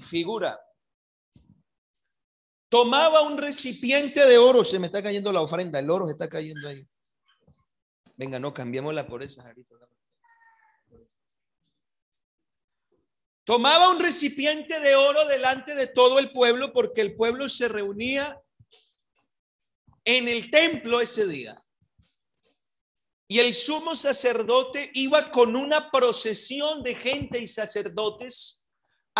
figura. 0.00 0.58
Tomaba 2.68 3.22
un 3.22 3.36
recipiente 3.36 4.24
de 4.26 4.38
oro, 4.38 4.62
se 4.62 4.78
me 4.78 4.86
está 4.86 5.02
cayendo 5.02 5.32
la 5.32 5.42
ofrenda, 5.42 5.78
el 5.78 5.90
oro 5.90 6.06
se 6.06 6.12
está 6.12 6.28
cayendo 6.28 6.68
ahí. 6.68 6.86
Venga, 8.16 8.38
no, 8.38 8.54
cambiémosla 8.54 9.06
por 9.06 9.22
esa, 9.22 9.52
tomaba 13.44 13.90
un 13.90 13.98
recipiente 13.98 14.78
de 14.78 14.94
oro 14.94 15.24
delante 15.24 15.74
de 15.74 15.88
todo 15.88 16.20
el 16.20 16.30
pueblo 16.30 16.72
porque 16.72 17.00
el 17.00 17.16
pueblo 17.16 17.48
se 17.48 17.66
reunía 17.66 18.40
en 20.04 20.28
el 20.28 20.52
templo 20.52 21.00
ese 21.00 21.26
día. 21.26 21.60
Y 23.26 23.40
el 23.40 23.52
sumo 23.52 23.96
sacerdote 23.96 24.90
iba 24.94 25.32
con 25.32 25.56
una 25.56 25.90
procesión 25.90 26.84
de 26.84 26.94
gente 26.94 27.40
y 27.40 27.48
sacerdotes 27.48 28.59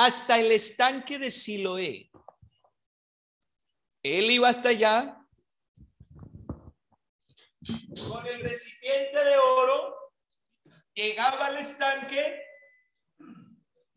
hasta 0.02 0.38
el 0.38 0.50
estanque 0.50 1.18
de 1.18 1.30
Siloé. 1.30 2.10
Él 4.02 4.30
iba 4.30 4.48
hasta 4.48 4.70
allá 4.70 5.22
con 8.08 8.26
el 8.26 8.40
recipiente 8.40 9.22
de 9.22 9.36
oro, 9.36 10.14
llegaba 10.94 11.48
al 11.48 11.58
estanque, 11.58 12.42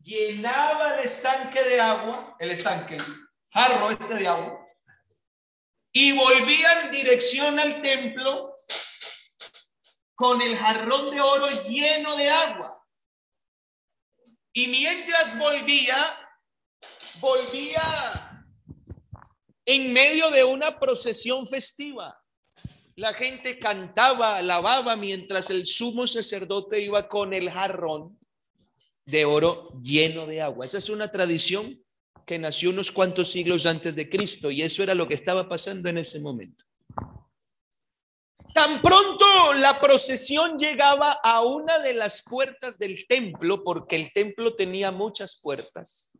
llenaba 0.00 0.98
el 0.98 1.04
estanque 1.06 1.64
de 1.64 1.80
agua, 1.80 2.36
el 2.38 2.50
estanque, 2.50 2.98
jarro 3.50 3.90
este 3.90 4.14
de 4.14 4.28
agua, 4.28 4.68
y 5.90 6.12
volvía 6.12 6.82
en 6.82 6.90
dirección 6.90 7.58
al 7.58 7.80
templo 7.80 8.54
con 10.14 10.42
el 10.42 10.58
jarrón 10.58 11.10
de 11.10 11.20
oro 11.22 11.62
lleno 11.62 12.14
de 12.16 12.28
agua. 12.28 12.83
Y 14.56 14.68
mientras 14.68 15.36
volvía, 15.36 16.16
volvía 17.20 18.46
en 19.66 19.92
medio 19.92 20.30
de 20.30 20.44
una 20.44 20.78
procesión 20.78 21.46
festiva. 21.48 22.16
La 22.94 23.12
gente 23.12 23.58
cantaba, 23.58 24.36
alababa 24.36 24.94
mientras 24.94 25.50
el 25.50 25.66
sumo 25.66 26.06
sacerdote 26.06 26.80
iba 26.80 27.08
con 27.08 27.34
el 27.34 27.50
jarrón 27.50 28.16
de 29.04 29.24
oro 29.24 29.70
lleno 29.80 30.24
de 30.26 30.40
agua. 30.40 30.64
Esa 30.64 30.78
es 30.78 30.88
una 30.88 31.10
tradición 31.10 31.84
que 32.24 32.38
nació 32.38 32.70
unos 32.70 32.92
cuantos 32.92 33.32
siglos 33.32 33.66
antes 33.66 33.96
de 33.96 34.08
Cristo 34.08 34.52
y 34.52 34.62
eso 34.62 34.84
era 34.84 34.94
lo 34.94 35.08
que 35.08 35.14
estaba 35.14 35.48
pasando 35.48 35.88
en 35.88 35.98
ese 35.98 36.20
momento. 36.20 36.64
Tan 38.54 38.80
pronto 38.80 39.52
la 39.54 39.80
procesión 39.80 40.56
llegaba 40.56 41.12
a 41.22 41.42
una 41.42 41.80
de 41.80 41.92
las 41.92 42.22
puertas 42.22 42.78
del 42.78 43.06
templo, 43.06 43.62
porque 43.62 43.96
el 43.96 44.12
templo 44.12 44.54
tenía 44.54 44.90
muchas 44.90 45.38
puertas 45.42 46.12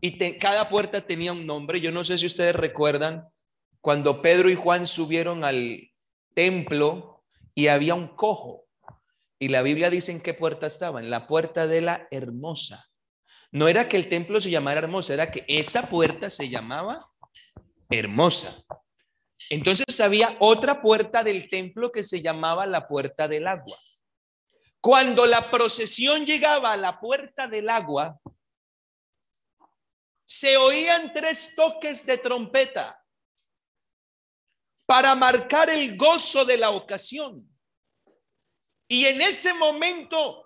y 0.00 0.38
cada 0.38 0.68
puerta 0.68 1.06
tenía 1.06 1.32
un 1.32 1.46
nombre. 1.46 1.80
Yo 1.80 1.92
no 1.92 2.04
sé 2.04 2.18
si 2.18 2.26
ustedes 2.26 2.54
recuerdan 2.54 3.28
cuando 3.80 4.22
Pedro 4.22 4.50
y 4.50 4.54
Juan 4.54 4.86
subieron 4.86 5.44
al 5.44 5.90
templo 6.34 7.24
y 7.54 7.68
había 7.68 7.94
un 7.94 8.08
cojo. 8.08 8.66
Y 9.38 9.48
la 9.48 9.62
Biblia 9.62 9.90
dice 9.90 10.12
en 10.12 10.22
qué 10.22 10.34
puerta 10.34 10.66
estaba, 10.66 11.00
en 11.00 11.10
la 11.10 11.26
puerta 11.26 11.66
de 11.66 11.80
la 11.80 12.08
hermosa. 12.10 12.86
No 13.52 13.68
era 13.68 13.88
que 13.88 13.96
el 13.96 14.08
templo 14.08 14.40
se 14.40 14.50
llamara 14.50 14.80
hermosa, 14.80 15.14
era 15.14 15.30
que 15.30 15.44
esa 15.48 15.88
puerta 15.88 16.30
se 16.30 16.48
llamaba 16.48 17.06
hermosa. 17.90 18.64
Entonces 19.50 20.00
había 20.00 20.36
otra 20.40 20.82
puerta 20.82 21.22
del 21.22 21.48
templo 21.48 21.92
que 21.92 22.02
se 22.02 22.20
llamaba 22.20 22.66
la 22.66 22.88
puerta 22.88 23.28
del 23.28 23.46
agua. 23.46 23.78
Cuando 24.80 25.26
la 25.26 25.50
procesión 25.50 26.24
llegaba 26.24 26.72
a 26.72 26.76
la 26.76 27.00
puerta 27.00 27.46
del 27.46 27.68
agua, 27.68 28.20
se 30.24 30.56
oían 30.56 31.12
tres 31.12 31.54
toques 31.54 32.04
de 32.04 32.18
trompeta 32.18 33.00
para 34.84 35.14
marcar 35.14 35.70
el 35.70 35.96
gozo 35.96 36.44
de 36.44 36.56
la 36.56 36.70
ocasión. 36.70 37.48
Y 38.88 39.06
en 39.06 39.20
ese 39.20 39.54
momento 39.54 40.44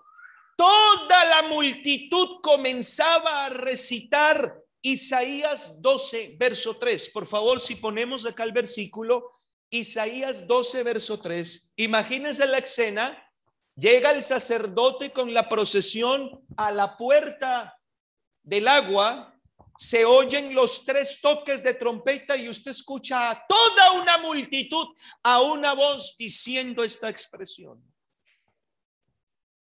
toda 0.55 1.25
la 1.25 1.43
multitud 1.43 2.41
comenzaba 2.41 3.45
a 3.45 3.49
recitar 3.49 4.60
Isaías 4.81 5.81
12, 5.81 6.35
verso 6.39 6.77
3. 6.77 7.09
Por 7.09 7.27
favor, 7.27 7.59
si 7.59 7.75
ponemos 7.75 8.25
acá 8.25 8.43
el 8.43 8.51
versículo, 8.51 9.31
Isaías 9.69 10.47
12, 10.47 10.83
verso 10.83 11.19
3. 11.19 11.73
Imagínense 11.77 12.45
la 12.47 12.57
escena. 12.57 13.17
Llega 13.75 14.11
el 14.11 14.23
sacerdote 14.23 15.11
con 15.11 15.33
la 15.33 15.47
procesión 15.47 16.45
a 16.57 16.71
la 16.71 16.97
puerta 16.97 17.79
del 18.43 18.67
agua. 18.67 19.33
Se 19.77 20.03
oyen 20.03 20.53
los 20.53 20.85
tres 20.85 21.21
toques 21.21 21.63
de 21.63 21.73
trompeta 21.73 22.35
y 22.35 22.49
usted 22.49 22.71
escucha 22.71 23.29
a 23.29 23.47
toda 23.47 23.93
una 23.93 24.17
multitud 24.17 24.87
a 25.23 25.41
una 25.41 25.73
voz 25.73 26.15
diciendo 26.17 26.83
esta 26.83 27.09
expresión. 27.09 27.81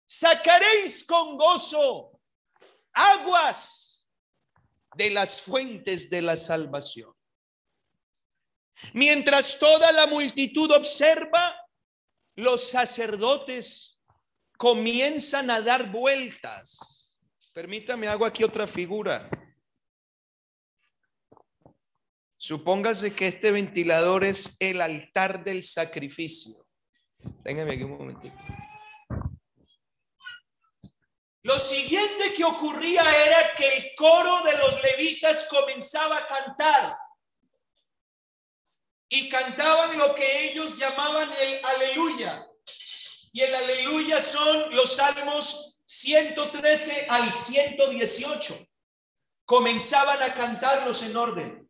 Sacaréis 0.05 1.03
con 1.03 1.37
gozo 1.37 2.17
aguas 2.93 3.86
de 4.97 5.11
las 5.11 5.39
fuentes 5.39 6.09
de 6.09 6.21
la 6.21 6.35
salvación. 6.35 7.13
Mientras 8.93 9.57
toda 9.59 9.91
la 9.91 10.07
multitud 10.07 10.71
observa, 10.71 11.55
los 12.35 12.69
sacerdotes 12.69 13.99
comienzan 14.57 15.49
a 15.49 15.61
dar 15.61 15.91
vueltas. 15.91 17.17
Permítame, 17.53 18.07
hago 18.07 18.25
aquí 18.25 18.43
otra 18.43 18.67
figura. 18.67 19.29
Supóngase 22.37 23.13
que 23.13 23.27
este 23.27 23.51
ventilador 23.51 24.23
es 24.23 24.57
el 24.59 24.81
altar 24.81 25.43
del 25.43 25.63
sacrificio. 25.63 26.67
Téngame 27.43 27.73
aquí 27.73 27.83
un 27.83 27.97
momentito. 27.97 28.35
Lo 31.47 31.57
siguiente 31.61 32.33
que 32.33 32.43
ocurría 32.43 33.03
era 33.25 33.55
que 33.55 33.77
el 33.77 33.95
coro 33.95 34.41
de 34.41 34.57
los 34.57 34.83
levitas 34.83 35.47
comenzaba 35.49 36.17
a 36.17 36.27
cantar. 36.27 36.97
Y 39.07 39.29
cantaban 39.29 39.97
lo 39.97 40.13
que 40.13 40.49
ellos 40.49 40.77
llamaban 40.77 41.31
el 41.39 41.63
aleluya. 41.63 42.45
Y 43.31 43.39
el 43.43 43.55
aleluya 43.55 44.19
son 44.19 44.75
los 44.75 44.97
salmos 44.97 45.81
113 45.85 47.07
al 47.09 47.33
118. 47.33 48.67
Comenzaban 49.45 50.23
a 50.23 50.33
cantarlos 50.33 51.01
en 51.03 51.15
orden. 51.15 51.69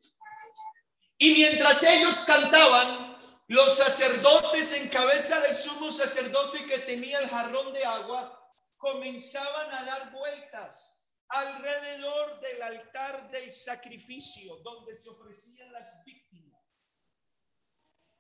Y 1.20 1.34
mientras 1.34 1.84
ellos 1.84 2.24
cantaban, 2.26 3.46
los 3.46 3.78
sacerdotes 3.78 4.74
en 4.74 4.90
cabeza 4.90 5.40
del 5.42 5.54
sumo 5.54 5.92
sacerdote 5.92 6.66
que 6.66 6.80
tenía 6.80 7.20
el 7.20 7.30
jarrón 7.30 7.74
de 7.74 7.86
agua 7.86 8.37
comenzaban 8.78 9.74
a 9.74 9.86
dar 9.86 10.12
vueltas 10.12 11.12
alrededor 11.30 12.40
del 12.40 12.62
altar 12.62 13.30
del 13.32 13.52
sacrificio 13.52 14.58
donde 14.58 14.96
se 14.96 15.10
ofrecían 15.10 15.72
las 15.74 16.04
víctimas. 16.06 16.62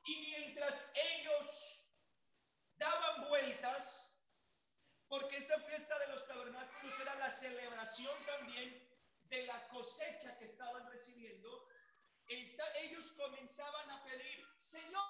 Y 0.05 0.17
mientras 0.21 0.93
ellos 0.95 1.85
daban 2.75 3.29
vueltas, 3.29 4.25
porque 5.07 5.37
esa 5.37 5.59
fiesta 5.61 5.97
de 5.99 6.07
los 6.07 6.27
tabernáculos 6.27 6.99
era 6.99 7.15
la 7.15 7.31
celebración 7.31 8.15
también 8.25 8.87
de 9.23 9.45
la 9.45 9.67
cosecha 9.69 10.37
que 10.37 10.45
estaban 10.45 10.87
recibiendo, 10.89 11.67
ellos 12.29 13.13
comenzaban 13.13 13.89
a 13.89 14.03
pedir, 14.03 14.45
Señor, 14.57 15.03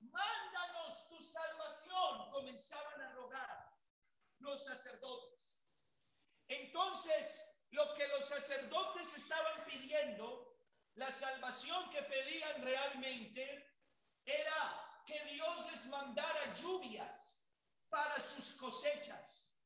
mándanos 0.00 1.08
tu 1.08 1.22
salvación, 1.22 2.30
comenzaban 2.30 3.00
a 3.00 3.12
rogar 3.12 3.71
los 4.42 4.64
sacerdotes. 4.64 5.64
Entonces, 6.48 7.66
lo 7.70 7.94
que 7.94 8.06
los 8.08 8.26
sacerdotes 8.26 9.16
estaban 9.16 9.64
pidiendo, 9.64 10.58
la 10.94 11.10
salvación 11.10 11.88
que 11.90 12.02
pedían 12.02 12.62
realmente, 12.62 13.72
era 14.24 15.02
que 15.06 15.24
Dios 15.24 15.70
les 15.70 15.86
mandara 15.86 16.54
lluvias 16.54 17.46
para 17.88 18.20
sus 18.20 18.52
cosechas. 18.52 19.56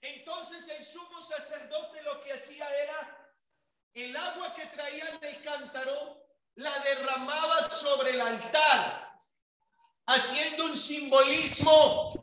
Entonces 0.00 0.68
el 0.68 0.84
sumo 0.84 1.20
sacerdote 1.20 2.02
lo 2.02 2.22
que 2.22 2.32
hacía 2.32 2.68
era 2.82 3.34
el 3.92 4.16
agua 4.16 4.54
que 4.54 4.66
traía 4.66 5.18
del 5.18 5.42
cántaro, 5.42 6.26
la 6.54 6.78
derramaba 6.80 7.68
sobre 7.68 8.10
el 8.10 8.20
altar, 8.20 9.18
haciendo 10.06 10.66
un 10.66 10.76
simbolismo 10.76 12.19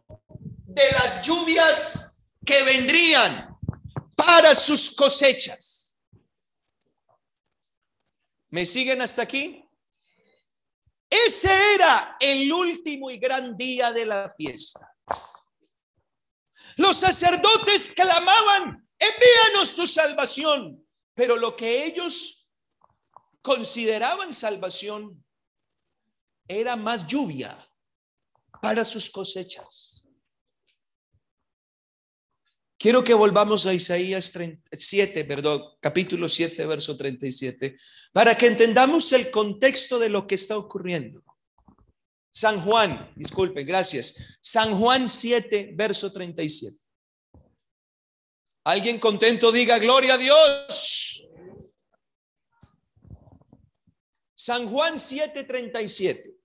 de 0.78 0.92
las 0.92 1.24
lluvias 1.24 2.30
que 2.46 2.62
vendrían 2.62 3.58
para 4.16 4.54
sus 4.54 4.92
cosechas. 4.92 5.98
¿Me 8.50 8.64
siguen 8.64 9.02
hasta 9.02 9.24
aquí? 9.24 9.68
Ese 11.10 11.50
era 11.74 12.16
el 12.20 12.52
último 12.54 13.10
y 13.10 13.18
gran 13.18 13.58
día 13.58 13.92
de 13.92 14.06
la 14.06 14.30
fiesta. 14.38 14.94
Los 16.76 16.98
sacerdotes 16.98 17.94
clamaban, 17.96 18.88
envíanos 19.00 19.76
tu 19.76 19.88
salvación, 19.88 20.88
pero 21.16 21.38
lo 21.38 21.56
que 21.56 21.86
ellos 21.86 22.52
consideraban 23.42 24.32
salvación 24.32 25.26
era 26.48 26.76
más 26.76 27.08
lluvia 27.08 27.68
para 28.62 28.86
sus 28.86 29.10
cosechas. 29.10 30.07
Quiero 32.80 33.04
que 33.04 33.16
volvamos 33.16 33.66
a 33.66 33.74
Isaías 33.74 34.32
7, 34.72 35.26
perdón, 35.26 35.64
capítulo 35.80 36.30
7, 36.30 36.64
verso 36.68 36.96
37, 36.96 37.76
para 38.14 38.38
que 38.38 38.46
entendamos 38.46 39.12
el 39.14 39.32
contexto 39.32 39.98
de 39.98 40.10
lo 40.10 40.28
que 40.28 40.36
está 40.36 40.58
ocurriendo. 40.58 41.24
San 42.32 42.62
Juan, 42.62 43.12
disculpen, 43.16 43.66
gracias. 43.66 44.24
San 44.40 44.78
Juan 44.80 45.10
7, 45.10 45.72
verso 45.74 46.14
37. 46.14 46.78
Alguien 48.66 49.00
contento 49.00 49.52
diga, 49.52 49.80
gloria 49.80 50.14
a 50.14 50.18
Dios. 50.20 51.28
San 54.36 54.70
Juan 54.70 55.00
7, 55.00 55.46
37. 55.46 56.36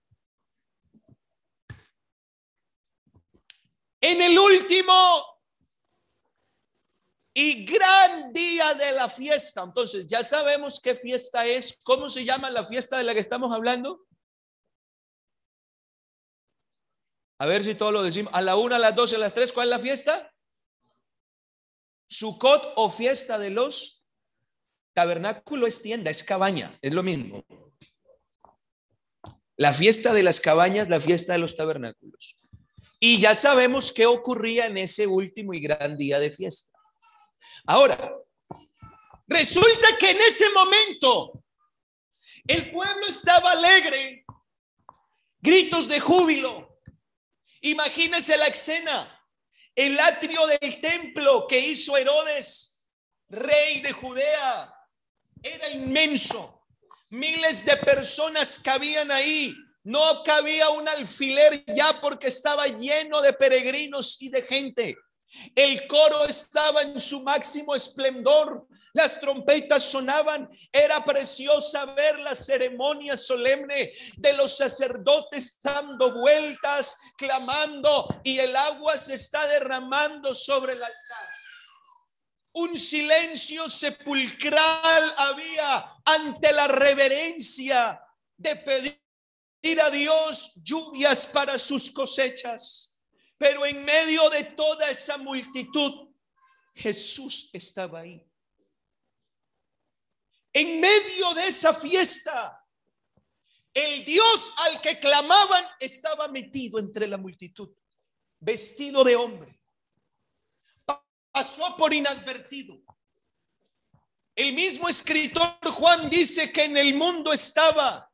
En 4.01 4.23
el 4.23 4.39
último 4.39 5.32
y 7.35 7.65
gran 7.65 8.33
día 8.33 8.75
de 8.75 8.93
la 8.93 9.09
fiesta. 9.09 9.63
Entonces, 9.63 10.07
ya 10.07 10.23
sabemos 10.23 10.81
qué 10.81 10.95
fiesta 10.95 11.47
es. 11.47 11.79
¿Cómo 11.85 12.09
se 12.09 12.25
llama 12.25 12.51
la 12.51 12.65
fiesta 12.65 12.99
de 12.99 13.05
la 13.05 13.15
que 13.15 13.21
estamos 13.21 13.55
hablando? 13.55 14.07
A 17.39 17.47
ver 17.47 17.65
si 17.65 17.75
todos 17.75 17.93
lo 17.93 18.03
decimos. 18.03 18.33
A 18.35 18.43
la 18.43 18.57
una, 18.57 18.77
a 18.77 18.79
las 18.79 18.95
dos, 18.95 19.13
a 19.13 19.19
las 19.19 19.35
tres, 19.35 19.53
¿cuál 19.53 19.69
es 19.69 19.71
la 19.71 19.79
fiesta? 19.79 20.33
Sucot 22.07 22.75
o 22.77 22.91
fiesta 22.91 23.39
de 23.39 23.51
los 23.51 24.03
tabernáculo 24.93 25.67
es 25.67 25.81
tienda, 25.81 26.11
es 26.11 26.23
cabaña, 26.23 26.79
es 26.83 26.93
lo 26.93 27.03
mismo. 27.03 27.45
La 29.57 29.73
fiesta 29.73 30.13
de 30.13 30.23
las 30.23 30.41
cabañas, 30.41 30.89
la 30.89 31.01
fiesta 31.01 31.33
de 31.33 31.39
los 31.39 31.57
tabernáculos. 31.57 32.37
Y 33.01 33.19
ya 33.19 33.35
sabemos 33.35 33.93
qué 33.93 34.07
ocurría 34.07 34.67
en 34.67 34.79
ese 34.79 35.07
último 35.07 35.55
y 35.55 35.61
gran 35.61 35.97
día 35.97 36.19
de 36.21 36.31
fiesta. 36.31 36.72
Ahora, 37.67 38.17
resulta 39.27 39.97
que 39.99 40.11
en 40.11 40.21
ese 40.21 40.49
momento 40.51 41.45
el 42.47 42.71
pueblo 42.71 43.07
estaba 43.07 43.53
alegre, 43.53 44.25
gritos 45.41 45.89
de 45.89 46.01
júbilo. 46.01 46.81
Imagínese 47.61 48.37
la 48.37 48.47
escena, 48.47 49.21
el 49.75 49.99
atrio 50.01 50.47
del 50.47 50.81
templo 50.81 51.47
que 51.47 51.59
hizo 51.59 51.97
Herodes, 51.97 52.85
rey 53.29 53.81
de 53.81 53.93
Judea, 53.93 54.75
era 55.43 55.69
inmenso. 55.71 56.67
Miles 57.11 57.65
de 57.65 57.77
personas 57.77 58.59
cabían 58.59 59.11
ahí. 59.11 59.55
No 59.85 60.23
cabía 60.23 60.71
un 60.71 60.89
alfiler 60.89 61.65
ya 61.67 62.01
porque 62.01 62.29
estaba 62.29 62.67
lleno 62.69 63.21
de 63.21 63.33
peregrinos 63.33 64.21
y 64.23 64.29
de 64.29 64.43
gente. 64.43 64.97
El 65.55 65.87
coro 65.87 66.25
estaba 66.27 66.83
en 66.83 66.99
su 66.99 67.23
máximo 67.23 67.75
esplendor. 67.75 68.67
Las 68.93 69.21
trompetas 69.21 69.85
sonaban. 69.85 70.51
Era 70.71 71.05
preciosa 71.05 71.87
ver 71.87 72.19
la 72.19 72.35
ceremonia 72.35 73.17
solemne 73.17 73.93
de 74.17 74.33
los 74.35 74.57
sacerdotes 74.57 75.59
dando 75.63 76.13
vueltas, 76.13 77.01
clamando 77.17 78.07
y 78.23 78.39
el 78.39 78.55
agua 78.55 78.97
se 78.99 79.15
está 79.15 79.47
derramando 79.47 80.35
sobre 80.35 80.75
el 80.75 80.83
altar. 80.83 81.29
Un 82.55 82.79
silencio 82.79 83.69
sepulcral 83.71 85.15
había 85.17 85.87
ante 86.05 86.53
la 86.53 86.69
reverencia 86.69 87.99
de 88.37 88.57
pedir 88.57 89.81
a 89.81 89.89
Dios 89.89 90.53
lluvias 90.57 91.27
para 91.27 91.59
sus 91.59 91.91
cosechas. 91.91 92.92
Pero 93.43 93.67
en 93.67 93.85
medio 93.85 94.31
de 94.31 94.45
toda 94.45 94.89
esa 94.89 95.19
multitud, 95.19 96.15
Jesús 96.77 97.51
estaba 97.53 97.99
ahí. 97.99 98.25
En 100.53 100.81
medio 100.81 101.35
de 101.35 101.49
esa 101.49 101.75
fiesta, 101.75 102.65
el 103.75 104.05
Dios 104.05 104.53
al 104.59 104.81
que 104.81 105.01
clamaban 105.01 105.65
estaba 105.81 106.29
metido 106.29 106.79
entre 106.79 107.09
la 107.09 107.19
multitud, 107.19 107.69
vestido 108.39 109.03
de 109.03 109.17
hombre. 109.17 109.61
Pasó 111.33 111.77
por 111.77 111.93
inadvertido. 111.93 112.81
El 114.37 114.53
mismo 114.53 114.89
escritor 114.89 115.59
Juan 115.65 116.09
dice 116.09 116.53
que 116.53 116.67
en 116.67 116.77
el 116.77 116.95
mundo 116.95 117.33
estaba 117.33 118.09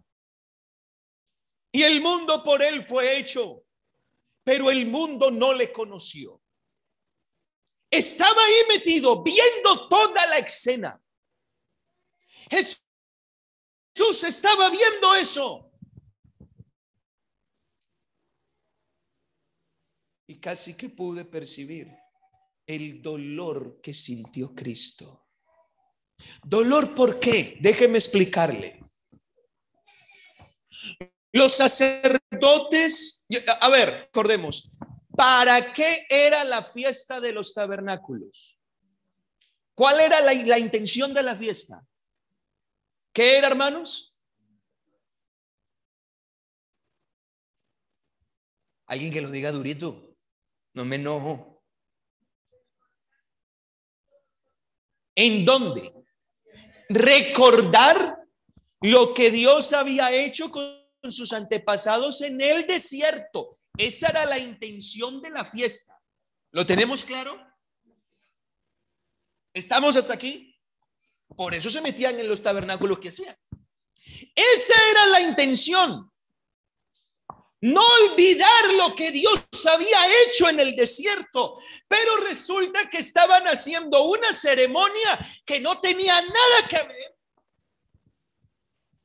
y 1.70 1.82
el 1.82 2.00
mundo 2.00 2.42
por 2.42 2.62
él 2.62 2.82
fue 2.82 3.18
hecho 3.18 3.67
pero 4.48 4.70
el 4.70 4.86
mundo 4.86 5.30
no 5.30 5.52
le 5.52 5.70
conoció. 5.70 6.42
Estaba 7.90 8.42
ahí 8.42 8.54
metido 8.66 9.22
viendo 9.22 9.90
toda 9.90 10.26
la 10.26 10.38
escena. 10.38 11.04
Jesús 12.50 14.24
estaba 14.26 14.70
viendo 14.70 15.14
eso. 15.16 15.70
Y 20.28 20.40
casi 20.40 20.78
que 20.78 20.88
pude 20.88 21.26
percibir 21.26 21.94
el 22.66 23.02
dolor 23.02 23.82
que 23.82 23.92
sintió 23.92 24.54
Cristo. 24.54 25.28
¿Dolor 26.42 26.94
por 26.94 27.20
qué? 27.20 27.58
Déjeme 27.60 27.98
explicarle. 27.98 28.80
Los 31.32 31.56
sacerdotes, 31.56 33.26
a 33.60 33.68
ver, 33.68 34.06
recordemos, 34.06 34.78
¿para 35.14 35.72
qué 35.72 36.06
era 36.08 36.44
la 36.44 36.62
fiesta 36.62 37.20
de 37.20 37.32
los 37.32 37.52
tabernáculos? 37.52 38.58
¿Cuál 39.74 40.00
era 40.00 40.20
la, 40.20 40.32
la 40.32 40.58
intención 40.58 41.12
de 41.12 41.22
la 41.22 41.36
fiesta? 41.36 41.86
¿Qué 43.12 43.36
era, 43.36 43.48
hermanos? 43.48 44.20
Alguien 48.86 49.12
que 49.12 49.20
lo 49.20 49.30
diga 49.30 49.52
durito. 49.52 50.16
No 50.72 50.84
me 50.84 50.96
enojo. 50.96 51.62
¿En 55.14 55.44
dónde? 55.44 55.92
Recordar 56.88 58.18
lo 58.80 59.12
que 59.12 59.30
Dios 59.30 59.72
había 59.72 60.10
hecho 60.12 60.50
con 60.50 60.77
sus 61.08 61.32
antepasados 61.32 62.20
en 62.22 62.40
el 62.40 62.66
desierto. 62.66 63.58
Esa 63.76 64.08
era 64.08 64.26
la 64.26 64.38
intención 64.38 65.22
de 65.22 65.30
la 65.30 65.44
fiesta. 65.44 65.98
¿Lo 66.50 66.66
tenemos 66.66 67.04
claro? 67.04 67.40
¿Estamos 69.52 69.96
hasta 69.96 70.14
aquí? 70.14 70.56
Por 71.36 71.54
eso 71.54 71.70
se 71.70 71.80
metían 71.80 72.18
en 72.18 72.28
los 72.28 72.42
tabernáculos 72.42 72.98
que 72.98 73.08
hacían. 73.08 73.36
Esa 74.34 74.74
era 74.90 75.06
la 75.06 75.20
intención. 75.20 76.10
No 77.60 77.82
olvidar 78.04 78.72
lo 78.74 78.94
que 78.94 79.10
Dios 79.10 79.44
había 79.72 79.98
hecho 80.22 80.48
en 80.48 80.60
el 80.60 80.76
desierto, 80.76 81.60
pero 81.88 82.16
resulta 82.18 82.88
que 82.88 82.98
estaban 82.98 83.44
haciendo 83.44 84.04
una 84.04 84.32
ceremonia 84.32 85.18
que 85.44 85.58
no 85.58 85.80
tenía 85.80 86.20
nada 86.20 86.68
que 86.68 86.82
ver 86.86 87.18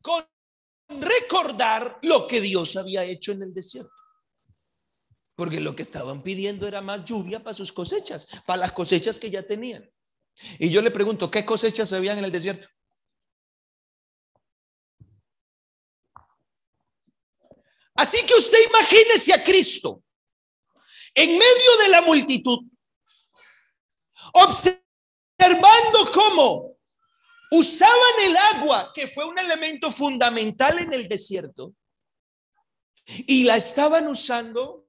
con 0.01 0.33
recordar 1.01 1.99
lo 2.01 2.27
que 2.27 2.41
Dios 2.41 2.75
había 2.75 3.03
hecho 3.03 3.32
en 3.32 3.43
el 3.43 3.53
desierto. 3.53 3.91
Porque 5.36 5.60
lo 5.60 5.75
que 5.75 5.82
estaban 5.82 6.21
pidiendo 6.21 6.67
era 6.67 6.82
más 6.82 7.03
lluvia 7.03 7.43
para 7.43 7.53
sus 7.53 7.71
cosechas, 7.71 8.27
para 8.45 8.58
las 8.58 8.71
cosechas 8.71 9.19
que 9.19 9.32
ya 9.32 9.43
tenían. 9.43 9.89
Y 10.60 10.69
yo 10.69 10.82
le 10.82 10.91
pregunto, 10.91 11.29
¿qué 11.29 11.45
cosechas 11.45 11.89
se 11.89 11.95
habían 11.95 12.17
en 12.17 12.25
el 12.25 12.32
desierto? 12.32 12.67
Así 17.95 18.25
que 18.25 18.34
usted 18.34 18.58
imagínese 18.69 19.34
a 19.34 19.43
Cristo 19.43 20.03
en 21.13 21.29
medio 21.29 21.77
de 21.84 21.89
la 21.89 22.01
multitud, 22.01 22.60
observando 24.34 24.79
cómo 26.12 26.73
usaban 27.56 28.20
el 28.22 28.36
agua, 28.36 28.92
que 28.94 29.08
fue 29.08 29.26
un 29.26 29.38
elemento 29.38 29.92
fundamental 29.92 30.80
en 30.80 30.92
el 30.92 31.08
desierto, 31.08 31.76
y 33.06 33.44
la 33.44 33.58
estaban 33.58 34.08
usando 34.08 34.88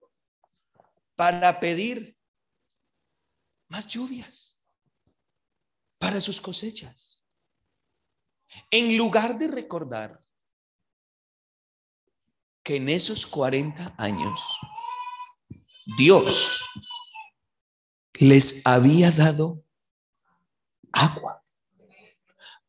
para 1.14 1.60
pedir 1.60 2.16
más 3.68 3.86
lluvias 3.86 4.58
para 5.98 6.20
sus 6.20 6.40
cosechas. 6.40 7.26
En 8.70 8.96
lugar 8.96 9.36
de 9.36 9.48
recordar 9.48 10.24
que 12.62 12.76
en 12.76 12.88
esos 12.88 13.26
40 13.26 13.94
años 13.98 14.40
Dios 15.98 16.64
les 18.14 18.66
había 18.66 19.10
dado 19.10 19.62
agua 20.92 21.43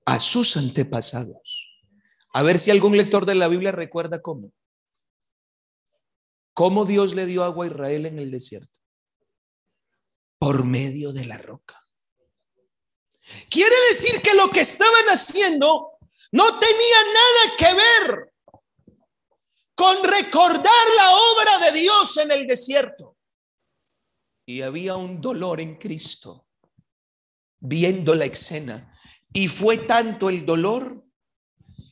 a 0.06 0.20
sus 0.20 0.56
antepasados. 0.58 1.70
A 2.34 2.44
ver 2.44 2.60
si 2.60 2.72
algún 2.72 2.98
lector 2.98 3.26
de 3.26 3.36
la 3.36 3.48
Biblia 3.48 3.72
recuerda 3.72 4.22
cómo. 4.22 4.52
¿Cómo 6.54 6.86
Dios 6.86 7.14
le 7.16 7.26
dio 7.26 7.44
agua 7.44 7.66
a 7.66 7.68
Israel 7.70 8.06
en 8.06 8.20
el 8.20 8.32
desierto? 8.32 8.76
por 10.46 10.64
medio 10.64 11.12
de 11.12 11.26
la 11.26 11.38
roca. 11.38 11.82
Quiere 13.50 13.76
decir 13.90 14.22
que 14.22 14.36
lo 14.36 14.50
que 14.52 14.62
estaban 14.62 15.06
haciendo 15.08 15.98
no 16.32 16.60
tenía 16.60 16.98
nada 17.14 17.56
que 17.58 17.74
ver 17.74 18.34
con 19.74 20.04
recordar 20.04 20.88
la 20.98 21.16
obra 21.16 21.66
de 21.66 21.80
Dios 21.80 22.18
en 22.18 22.32
el 22.32 22.46
desierto. 22.46 23.18
Y 24.46 24.62
había 24.62 24.96
un 24.96 25.20
dolor 25.20 25.60
en 25.60 25.78
Cristo 25.78 26.48
viendo 27.58 28.14
la 28.14 28.26
escena. 28.26 28.95
Y 29.36 29.50
fue 29.50 29.80
tanto 29.80 30.30
el 30.30 30.46
dolor 30.46 31.06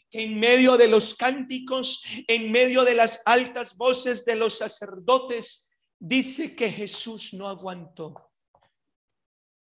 que 0.10 0.24
en 0.24 0.40
medio 0.40 0.78
de 0.78 0.88
los 0.88 1.14
cánticos, 1.14 2.02
en 2.28 2.50
medio 2.54 2.86
de 2.86 2.96
las 2.96 3.22
altas 3.26 3.76
voces 3.76 4.24
de 4.24 4.38
los 4.38 4.60
sacerdotes, 4.60 5.74
dice 6.00 6.56
que 6.56 6.72
Jesús 6.72 7.34
no 7.34 7.50
aguantó. 7.50 8.32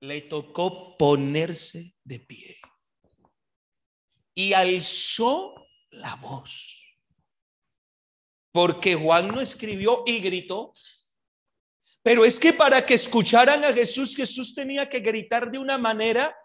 Le 0.01 0.19
tocó 0.19 0.97
ponerse 0.97 1.95
de 2.03 2.19
pie 2.19 2.59
y 4.35 4.51
alzó 4.51 5.55
la 5.91 6.15
voz. 6.17 6.85
Porque 8.51 8.95
Juan 8.95 9.29
no 9.29 9.39
escribió 9.39 10.03
y 10.05 10.19
gritó, 10.19 10.73
pero 12.03 12.25
es 12.25 12.41
que 12.41 12.51
para 12.51 12.85
que 12.85 12.95
escucharan 12.95 13.63
a 13.63 13.71
Jesús, 13.71 14.17
Jesús 14.17 14.53
tenía 14.53 14.89
que 14.89 14.99
gritar 14.99 15.49
de 15.49 15.59
una 15.59 15.77
manera 15.77 16.35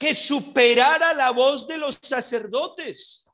que 0.00 0.14
superara 0.14 1.12
la 1.12 1.30
voz 1.30 1.68
de 1.68 1.76
los 1.76 1.98
sacerdotes, 2.00 3.30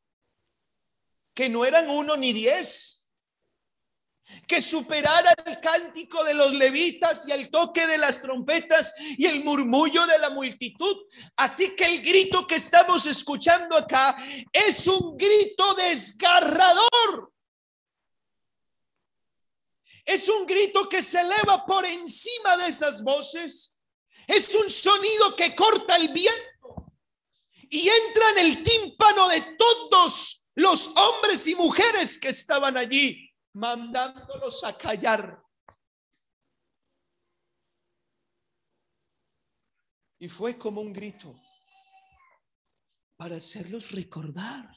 que 1.33 1.49
no 1.49 1.65
eran 1.65 1.89
uno 1.89 2.17
ni 2.17 2.33
diez, 2.33 3.07
que 4.49 4.61
superara 4.61 5.33
el 5.45 5.61
cántico 5.61 6.25
de 6.25 6.35
los 6.35 6.53
levitas 6.53 7.29
y 7.29 7.31
el 7.31 7.53
toque 7.53 7.87
de 7.87 7.99
las 7.99 8.21
trompetas 8.21 8.95
y 8.99 9.27
el 9.27 9.45
murmullo 9.45 10.05
de 10.07 10.19
la 10.19 10.31
multitud. 10.31 10.97
Así 11.37 11.77
que 11.77 11.85
el 11.85 12.03
grito 12.03 12.49
que 12.49 12.57
estamos 12.57 13.07
escuchando 13.07 13.77
acá 13.77 14.17
es 14.53 14.89
un 14.89 15.17
grito 15.17 15.73
desgarrador. 15.75 17.33
Es 20.05 20.29
un 20.29 20.45
grito 20.47 20.89
que 20.89 21.01
se 21.01 21.21
eleva 21.21 21.65
por 21.65 21.87
encima 21.87 22.57
de 22.57 22.67
esas 22.67 23.05
voces. 23.05 23.79
Es 24.27 24.53
un 24.57 24.69
sonido 24.69 25.37
que 25.37 25.55
corta 25.55 25.95
el 25.95 26.09
viento 26.09 26.46
y 27.71 27.89
entra 27.89 28.31
en 28.31 28.47
el 28.47 28.63
tímpano 28.63 29.29
de 29.29 29.57
todos 29.59 30.49
los 30.55 30.89
hombres 30.89 31.47
y 31.47 31.55
mujeres 31.55 32.19
que 32.19 32.29
estaban 32.29 32.77
allí 32.77 33.31
mandándolos 33.53 34.65
a 34.65 34.77
callar. 34.77 35.43
Y 40.19 40.29
fue 40.29 40.57
como 40.59 40.81
un 40.81 40.93
grito 40.93 41.39
para 43.17 43.37
hacerlos 43.37 43.93
recordar. 43.93 44.71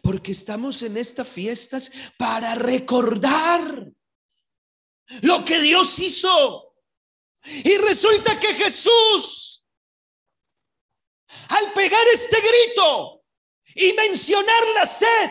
Porque 0.00 0.32
estamos 0.32 0.82
en 0.82 0.96
estas 0.96 1.26
fiestas 1.26 1.90
para 2.16 2.54
recordar 2.54 3.90
lo 5.22 5.44
que 5.44 5.60
Dios 5.60 5.98
hizo. 5.98 6.76
Y 7.44 7.76
resulta 7.78 8.38
que 8.38 8.54
Jesús, 8.54 9.51
al 11.48 11.72
pegar 11.72 12.06
este 12.12 12.38
grito 12.40 13.22
y 13.74 13.92
mencionar 13.94 14.66
la 14.74 14.86
sed, 14.86 15.30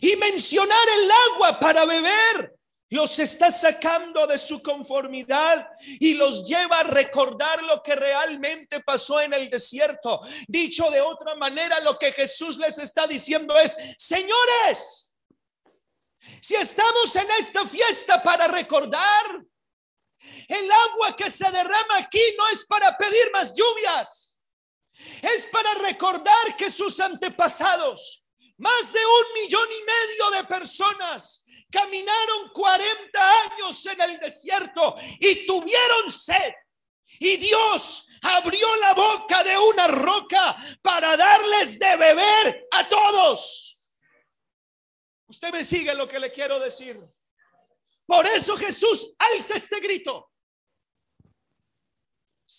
y 0.00 0.16
mencionar 0.16 0.86
el 0.98 1.10
agua 1.10 1.60
para 1.60 1.84
beber. 1.84 2.54
Los 2.92 3.20
está 3.20 3.52
sacando 3.52 4.26
de 4.26 4.36
su 4.36 4.60
conformidad 4.62 5.68
y 6.00 6.14
los 6.14 6.44
lleva 6.48 6.80
a 6.80 6.84
recordar 6.84 7.62
lo 7.62 7.80
que 7.84 7.94
realmente 7.94 8.80
pasó 8.80 9.20
en 9.20 9.32
el 9.32 9.48
desierto. 9.48 10.20
Dicho 10.48 10.90
de 10.90 11.00
otra 11.00 11.36
manera, 11.36 11.78
lo 11.80 11.96
que 11.96 12.10
Jesús 12.10 12.58
les 12.58 12.78
está 12.78 13.06
diciendo 13.06 13.56
es, 13.56 13.76
señores, 13.96 15.14
si 16.40 16.56
estamos 16.56 17.14
en 17.14 17.30
esta 17.38 17.64
fiesta 17.64 18.20
para 18.24 18.48
recordar, 18.48 19.40
el 20.48 20.72
agua 20.72 21.16
que 21.16 21.30
se 21.30 21.48
derrama 21.50 21.96
aquí 21.98 22.22
no 22.36 22.48
es 22.48 22.64
para 22.66 22.96
pedir 22.98 23.30
más 23.32 23.54
lluvias, 23.54 24.29
es 25.22 25.46
para 25.46 25.74
recordar 25.74 26.56
que 26.56 26.70
sus 26.70 26.98
antepasados 27.00 28.24
más 28.58 28.92
de 28.92 29.00
un 29.00 29.42
millón 29.42 29.68
y 29.70 29.84
medio 29.84 30.30
de 30.38 30.44
personas 30.44 31.46
caminaron 31.70 32.50
40 32.52 33.40
años 33.44 33.86
en 33.86 34.00
el 34.00 34.18
desierto 34.18 34.96
y 35.18 35.46
tuvieron 35.46 36.10
sed. 36.10 36.52
Y 37.18 37.36
Dios 37.36 38.08
abrió 38.22 38.76
la 38.76 38.94
boca 38.94 39.42
de 39.44 39.56
una 39.56 39.86
roca 39.88 40.56
para 40.82 41.16
darles 41.16 41.78
de 41.78 41.96
beber 41.96 42.68
a 42.72 42.88
todos. 42.88 43.96
Usted 45.26 45.52
me 45.52 45.64
sigue 45.64 45.94
lo 45.94 46.08
que 46.08 46.18
le 46.18 46.32
quiero 46.32 46.58
decir. 46.58 47.00
Por 48.04 48.26
eso 48.26 48.56
Jesús 48.56 49.14
alza 49.18 49.54
este 49.54 49.78
grito. 49.80 50.29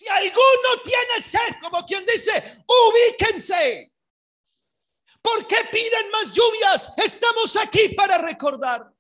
Si 0.01 0.07
alguno 0.09 0.81
tiene 0.83 1.19
sed, 1.21 1.59
como 1.61 1.85
quien 1.85 2.03
dice, 2.07 2.65
ubíquense. 2.67 3.93
¿Por 5.21 5.45
qué 5.45 5.57
piden 5.71 6.09
más 6.09 6.31
lluvias? 6.31 6.91
Estamos 6.97 7.55
aquí 7.55 7.89
para 7.89 8.17
recordar 8.17 8.91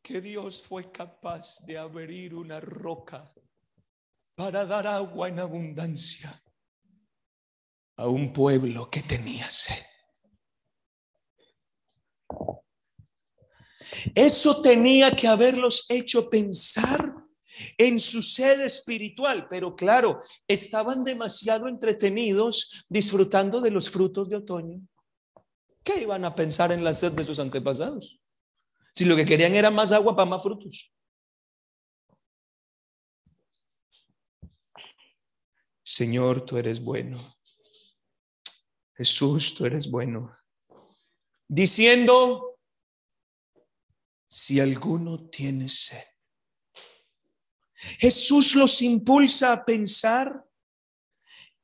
que 0.00 0.22
Dios 0.22 0.62
fue 0.62 0.90
capaz 0.90 1.66
de 1.66 1.76
abrir 1.76 2.34
una 2.34 2.60
roca 2.60 3.30
para 4.34 4.64
dar 4.64 4.86
agua 4.86 5.28
en 5.28 5.40
abundancia 5.40 6.42
a 7.98 8.06
un 8.06 8.32
pueblo 8.32 8.88
que 8.88 9.02
tenía 9.02 9.50
sed. 9.50 9.84
Eso 14.14 14.62
tenía 14.62 15.12
que 15.12 15.26
haberlos 15.28 15.86
hecho 15.88 16.28
pensar 16.28 17.14
en 17.76 17.98
su 17.98 18.22
sed 18.22 18.60
espiritual, 18.60 19.48
pero 19.48 19.74
claro, 19.74 20.22
estaban 20.46 21.04
demasiado 21.04 21.68
entretenidos 21.68 22.84
disfrutando 22.88 23.60
de 23.60 23.70
los 23.70 23.90
frutos 23.90 24.28
de 24.28 24.36
otoño. 24.36 24.80
¿Qué 25.82 26.02
iban 26.02 26.24
a 26.24 26.34
pensar 26.34 26.72
en 26.72 26.84
la 26.84 26.92
sed 26.92 27.12
de 27.12 27.24
sus 27.24 27.38
antepasados? 27.38 28.20
Si 28.92 29.04
lo 29.04 29.16
que 29.16 29.24
querían 29.24 29.54
era 29.54 29.70
más 29.70 29.92
agua 29.92 30.14
para 30.14 30.28
más 30.28 30.42
frutos. 30.42 30.92
Señor, 35.82 36.44
tú 36.44 36.58
eres 36.58 36.80
bueno. 36.80 37.18
Jesús, 38.94 39.54
tú 39.54 39.64
eres 39.64 39.90
bueno. 39.90 40.36
Diciendo, 41.48 42.57
si 44.28 44.60
alguno 44.60 45.28
tiene 45.28 45.68
sed, 45.68 46.04
Jesús 47.98 48.54
los 48.54 48.82
impulsa 48.82 49.52
a 49.52 49.64
pensar 49.64 50.44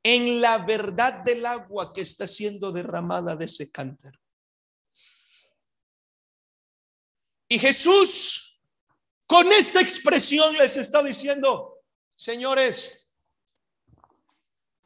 en 0.03 0.41
la 0.41 0.59
verdad 0.59 1.25
del 1.25 1.45
agua 1.45 1.93
que 1.93 2.01
está 2.01 2.27
siendo 2.27 2.73
derramada 2.73 3.37
de 3.37 3.45
ese 3.45 3.71
cántaro. 3.71 4.19
Y 7.49 7.59
Jesús 7.59 8.61
con 9.27 9.51
esta 9.53 9.81
expresión 9.81 10.57
les 10.57 10.77
está 10.77 11.03
diciendo, 11.03 11.81
señores, 12.15 13.15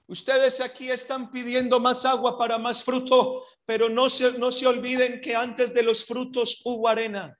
ustedes 0.06 0.60
aquí 0.60 0.90
están 0.90 1.30
pidiendo 1.30 1.80
más 1.80 2.04
agua 2.04 2.38
para 2.38 2.58
más 2.58 2.82
fruto, 2.82 3.44
pero 3.64 3.88
no 3.88 4.08
se, 4.08 4.38
no 4.38 4.50
se 4.50 4.66
olviden 4.66 5.20
que 5.20 5.36
antes 5.36 5.74
de 5.74 5.82
los 5.82 6.04
frutos 6.04 6.62
hubo 6.64 6.88
arena. 6.88 7.37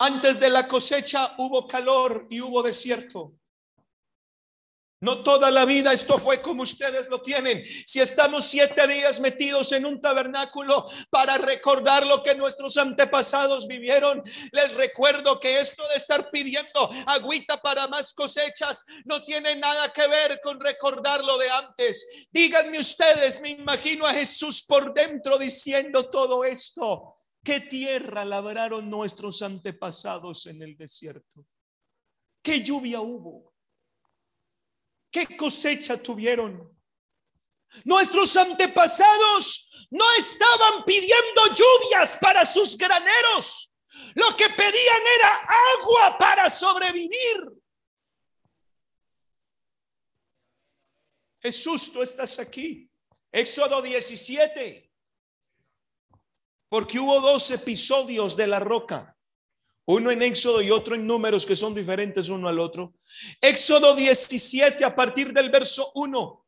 Antes 0.00 0.38
de 0.38 0.48
la 0.48 0.68
cosecha 0.68 1.34
hubo 1.38 1.66
calor 1.66 2.26
y 2.30 2.40
hubo 2.40 2.62
desierto. 2.62 3.32
No 5.00 5.22
toda 5.22 5.52
la 5.52 5.64
vida 5.64 5.92
esto 5.92 6.18
fue 6.18 6.42
como 6.42 6.62
ustedes 6.62 7.08
lo 7.08 7.22
tienen. 7.22 7.64
Si 7.86 8.00
estamos 8.00 8.44
siete 8.44 8.84
días 8.88 9.20
metidos 9.20 9.70
en 9.70 9.86
un 9.86 10.00
tabernáculo 10.00 10.86
para 11.08 11.38
recordar 11.38 12.04
lo 12.04 12.20
que 12.22 12.34
nuestros 12.34 12.76
antepasados 12.76 13.68
vivieron, 13.68 14.22
les 14.50 14.74
recuerdo 14.74 15.38
que 15.38 15.60
esto 15.60 15.86
de 15.88 15.96
estar 15.96 16.30
pidiendo 16.30 16.90
agüita 17.06 17.60
para 17.62 17.86
más 17.86 18.12
cosechas 18.12 18.84
no 19.04 19.22
tiene 19.24 19.54
nada 19.54 19.92
que 19.92 20.08
ver 20.08 20.40
con 20.42 20.58
recordar 20.58 21.22
lo 21.22 21.38
de 21.38 21.48
antes. 21.48 22.26
Díganme 22.32 22.80
ustedes, 22.80 23.40
me 23.40 23.50
imagino 23.50 24.04
a 24.04 24.12
Jesús 24.12 24.64
por 24.64 24.92
dentro 24.92 25.38
diciendo 25.38 26.10
todo 26.10 26.44
esto. 26.44 27.17
¿Qué 27.42 27.60
tierra 27.60 28.24
labraron 28.24 28.90
nuestros 28.90 29.42
antepasados 29.42 30.46
en 30.46 30.62
el 30.62 30.76
desierto? 30.76 31.46
¿Qué 32.42 32.62
lluvia 32.62 33.00
hubo? 33.00 33.54
¿Qué 35.10 35.36
cosecha 35.36 36.02
tuvieron? 36.02 36.76
Nuestros 37.84 38.36
antepasados 38.36 39.70
no 39.90 40.04
estaban 40.18 40.84
pidiendo 40.84 41.46
lluvias 41.54 42.18
para 42.20 42.44
sus 42.44 42.76
graneros. 42.76 43.74
Lo 44.14 44.36
que 44.36 44.48
pedían 44.48 45.02
era 45.16 45.46
agua 45.78 46.18
para 46.18 46.50
sobrevivir. 46.50 47.58
Jesús, 51.40 51.92
tú 51.92 52.02
estás 52.02 52.38
aquí. 52.38 52.90
Éxodo 53.30 53.80
17. 53.82 54.87
Porque 56.68 56.98
hubo 56.98 57.20
dos 57.20 57.50
episodios 57.50 58.36
de 58.36 58.46
la 58.46 58.60
roca. 58.60 59.16
Uno 59.86 60.10
en 60.10 60.22
Éxodo 60.22 60.60
y 60.60 60.70
otro 60.70 60.94
en 60.94 61.06
números 61.06 61.46
que 61.46 61.56
son 61.56 61.74
diferentes 61.74 62.28
uno 62.28 62.48
al 62.48 62.58
otro. 62.58 62.94
Éxodo 63.40 63.94
17 63.94 64.84
a 64.84 64.94
partir 64.94 65.32
del 65.32 65.50
verso 65.50 65.90
1. 65.94 66.46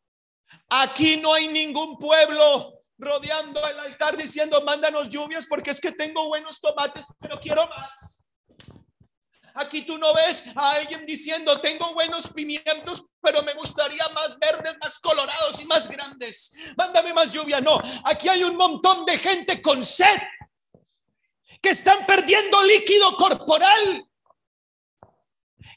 Aquí 0.69 1.17
no 1.17 1.33
hay 1.33 1.49
ningún 1.49 1.99
pueblo 1.99 2.83
rodeando 2.99 3.67
el 3.67 3.79
altar 3.79 4.17
diciendo, 4.17 4.63
mándanos 4.63 5.09
lluvias 5.09 5.47
porque 5.47 5.71
es 5.71 5.81
que 5.81 5.93
tengo 5.93 6.29
buenos 6.29 6.61
tomates, 6.61 7.07
pero 7.19 7.41
quiero 7.41 7.67
más. 7.69 8.20
Aquí 9.55 9.83
tú 9.83 9.99
no 9.99 10.13
ves 10.15 10.45
a 10.55 10.73
alguien 10.73 11.05
diciendo, 11.07 11.61
tengo 11.61 11.93
buenos 11.95 12.29
pimientos, 12.29 13.07
pero 13.21 13.43
me 13.43 13.55
gustaría 13.55 14.09
más 14.11 14.39
verdes, 14.39 14.77
más 14.81 14.99
colorados 14.99 15.61
y 15.61 15.65
más 15.67 15.89
grandes. 15.89 16.57
Mándame 16.77 17.13
más 17.13 17.33
lluvia. 17.33 17.61
No, 17.61 17.81
aquí 18.05 18.29
hay 18.29 18.45
un 18.45 18.57
montón 18.57 19.05
de 19.05 19.19
gente 19.19 19.61
con 19.61 19.85
sed 19.85 20.21
que 21.61 21.71
están 21.71 22.07
perdiendo 22.07 22.63
líquido 22.65 23.17
corporal, 23.17 24.07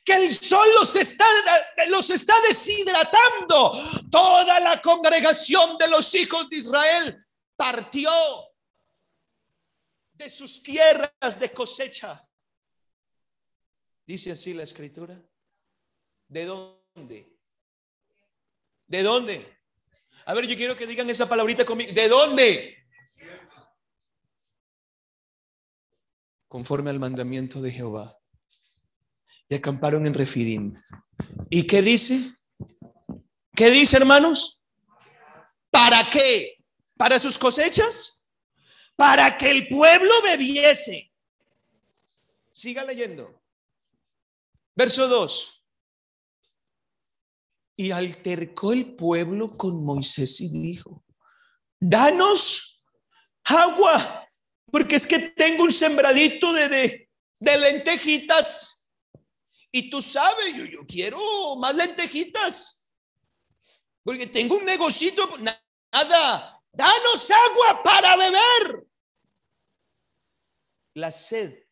que 0.05 0.13
el 0.13 0.33
sol 0.33 0.67
los 0.75 0.95
está, 0.95 1.25
los 1.87 2.09
está 2.09 2.33
deshidratando. 2.47 3.73
Toda 4.11 4.59
la 4.59 4.81
congregación 4.81 5.77
de 5.77 5.87
los 5.87 6.13
hijos 6.15 6.49
de 6.49 6.57
Israel 6.57 7.25
partió 7.55 8.11
de 10.13 10.29
sus 10.29 10.61
tierras 10.61 11.39
de 11.39 11.51
cosecha. 11.53 12.25
Dice 14.05 14.31
así 14.31 14.53
la 14.53 14.63
escritura. 14.63 15.21
¿De 16.27 16.45
dónde? 16.45 17.37
¿De 18.87 19.03
dónde? 19.03 19.57
A 20.25 20.33
ver, 20.33 20.45
yo 20.47 20.55
quiero 20.55 20.75
que 20.75 20.87
digan 20.87 21.09
esa 21.09 21.27
palabrita 21.27 21.65
conmigo. 21.65 21.91
¿De 21.93 22.07
dónde? 22.07 22.77
Conforme 26.47 26.89
al 26.89 26.99
mandamiento 26.99 27.61
de 27.61 27.71
Jehová 27.71 28.17
y 29.47 29.55
acamparon 29.55 30.05
en 30.05 30.13
Refidim. 30.13 30.75
¿Y 31.49 31.65
qué 31.65 31.81
dice? 31.81 32.35
¿Qué 33.55 33.69
dice, 33.71 33.97
hermanos? 33.97 34.61
¿Para 35.69 36.09
qué? 36.09 36.63
¿Para 36.97 37.19
sus 37.19 37.37
cosechas? 37.37 38.27
Para 38.95 39.37
que 39.37 39.49
el 39.49 39.67
pueblo 39.67 40.11
bebiese. 40.23 41.11
Siga 42.51 42.83
leyendo. 42.83 43.42
Verso 44.75 45.07
2. 45.07 45.65
Y 47.77 47.91
altercó 47.91 48.73
el 48.73 48.95
pueblo 48.95 49.49
con 49.49 49.83
Moisés 49.83 50.39
y 50.41 50.49
dijo, 50.49 51.03
danos 51.79 52.83
agua, 53.43 54.27
porque 54.71 54.95
es 54.95 55.07
que 55.07 55.19
tengo 55.19 55.63
un 55.63 55.71
sembradito 55.71 56.53
de, 56.53 57.09
de, 57.39 57.57
lentejitas 57.57 58.87
y 59.71 59.89
tú 59.89 60.01
sabes, 60.01 60.55
yo, 60.55 60.65
yo 60.65 60.85
quiero 60.87 61.55
más 61.55 61.75
lentejitas. 61.75 62.91
Porque 64.03 64.27
tengo 64.27 64.57
un 64.57 64.65
negocito, 64.65 65.37
nada. 65.37 66.61
Danos 66.71 67.31
agua 67.31 67.83
para 67.83 68.17
beber. 68.17 68.85
La 70.95 71.09
sed 71.09 71.62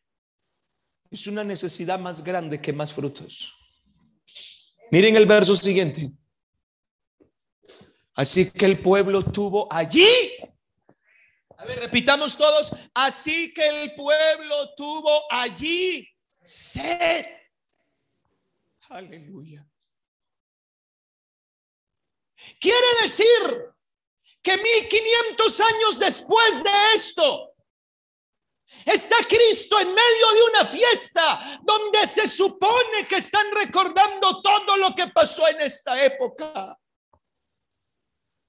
es 1.12 1.26
una 1.26 1.44
necesidad 1.44 1.98
más 1.98 2.24
grande 2.24 2.60
que 2.60 2.72
más 2.72 2.90
frutos. 2.90 3.52
Miren 4.90 5.14
el 5.14 5.26
verso 5.26 5.54
siguiente. 5.54 6.10
Así 8.14 8.50
que 8.50 8.64
el 8.64 8.82
pueblo 8.82 9.22
tuvo 9.22 9.70
allí. 9.70 10.06
A 11.58 11.64
ver, 11.66 11.80
repitamos 11.80 12.36
todos. 12.36 12.72
Así 12.94 13.52
que 13.52 13.68
el 13.68 13.94
pueblo 13.94 14.74
tuvo 14.74 15.30
allí 15.30 16.08
sed. 16.42 17.26
Aleluya. 18.88 19.66
Quiere 22.58 23.02
decir 23.02 23.70
que 24.40 24.56
1500 24.56 25.60
años 25.60 25.98
después 25.98 26.62
de 26.64 26.94
esto, 26.94 27.51
está 28.84 29.16
Cristo 29.28 29.78
en 29.80 29.88
medio 29.88 30.32
de 30.34 30.42
una 30.50 30.64
fiesta 30.64 31.60
donde 31.62 32.06
se 32.06 32.26
supone 32.26 33.06
que 33.08 33.16
están 33.16 33.46
recordando 33.54 34.40
todo 34.42 34.76
lo 34.76 34.94
que 34.94 35.08
pasó 35.08 35.48
en 35.48 35.60
esta 35.60 36.02
época. 36.04 36.78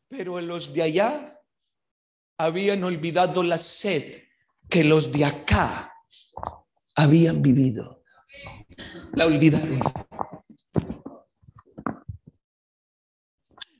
Pero 0.07 0.39
los 0.41 0.73
de 0.73 0.83
allá 0.83 1.39
habían 2.37 2.83
olvidado 2.83 3.43
la 3.43 3.57
sed 3.57 4.23
que 4.69 4.83
los 4.83 5.11
de 5.11 5.25
acá 5.25 5.93
habían 6.95 7.41
vivido. 7.41 8.03
La 9.13 9.25
olvidaron. 9.25 9.81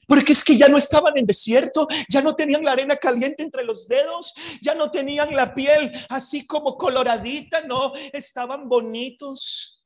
Porque 0.08 0.34
es 0.34 0.44
que 0.44 0.58
ya 0.58 0.68
no 0.68 0.78
estaban 0.78 1.18
en 1.18 1.26
desierto, 1.26 1.88
ya 2.10 2.22
no 2.22 2.36
tenían 2.36 2.64
la 2.64 2.74
arena 2.74 2.96
caliente 2.96 3.44
entre 3.44 3.64
los 3.64 3.88
dedos, 3.88 4.34
ya 4.62 4.76
no 4.76 4.92
tenían 4.92 5.36
la 5.36 5.54
piel 5.54 5.92
así 6.10 6.46
como 6.46 6.78
coloradita, 6.78 7.62
no, 7.62 7.94
estaban 8.12 8.68
bonitos. 8.68 9.84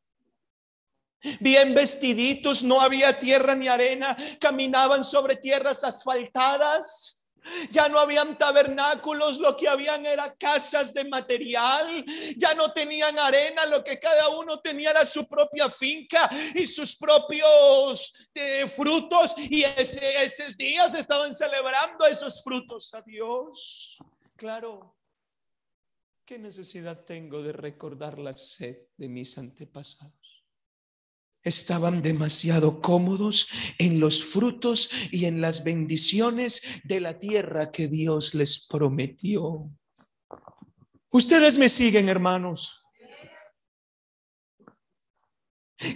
Bien 1.40 1.74
vestiditos, 1.74 2.64
no 2.64 2.80
había 2.80 3.18
tierra 3.18 3.56
ni 3.56 3.68
arena, 3.68 4.16
caminaban 4.40 5.04
sobre 5.04 5.36
tierras 5.36 5.84
asfaltadas. 5.84 7.17
Ya 7.72 7.88
no 7.90 8.00
habían 8.00 8.38
tabernáculos, 8.38 9.40
lo 9.40 9.56
que 9.56 9.68
habían 9.68 10.06
era 10.06 10.36
casas 10.36 10.94
de 10.94 11.06
material. 11.06 12.06
Ya 12.36 12.54
no 12.56 12.72
tenían 12.74 13.18
arena, 13.20 13.66
lo 13.66 13.84
que 13.84 14.00
cada 14.00 14.30
uno 14.30 14.60
tenía 14.60 14.92
era 14.92 15.06
su 15.06 15.28
propia 15.28 15.70
finca 15.70 16.30
y 16.56 16.66
sus 16.68 16.96
propios 16.98 18.30
eh, 18.34 18.68
frutos. 18.68 19.36
Y 19.38 19.64
esos 19.64 20.58
días 20.58 20.94
estaban 20.96 21.34
celebrando 21.34 22.06
esos 22.06 22.44
frutos 22.44 22.94
a 22.94 23.02
Dios. 23.02 23.98
Claro, 24.36 24.96
¿qué 26.26 26.38
necesidad 26.38 27.06
tengo 27.06 27.42
de 27.42 27.54
recordar 27.54 28.20
la 28.20 28.34
sed 28.34 28.78
de 28.98 29.08
mis 29.08 29.38
antepasados? 29.38 30.17
Estaban 31.48 32.02
demasiado 32.02 32.82
cómodos 32.82 33.50
en 33.80 34.00
los 34.00 34.24
frutos 34.24 34.92
y 35.12 35.26
en 35.26 35.42
las 35.42 35.64
bendiciones 35.64 36.62
de 36.84 37.02
la 37.02 37.20
tierra 37.20 37.72
que 37.72 37.88
Dios 37.88 38.34
les 38.34 38.68
prometió. 38.68 39.70
Ustedes 41.10 41.58
me 41.58 41.70
siguen, 41.70 42.10
hermanos. 42.10 42.84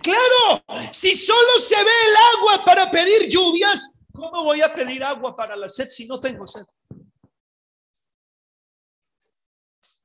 Claro, 0.02 0.64
si 0.92 1.16
solo 1.16 1.60
se 1.60 1.76
ve 1.76 1.82
el 1.82 2.16
agua 2.38 2.66
para 2.66 2.92
pedir 2.92 3.30
lluvias, 3.30 3.92
¿cómo 4.14 4.44
voy 4.44 4.62
a 4.62 4.74
pedir 4.74 5.04
agua 5.04 5.36
para 5.36 5.56
la 5.56 5.68
sed 5.68 5.88
si 5.90 6.06
no 6.08 6.20
tengo 6.20 6.46
sed? 6.46 6.66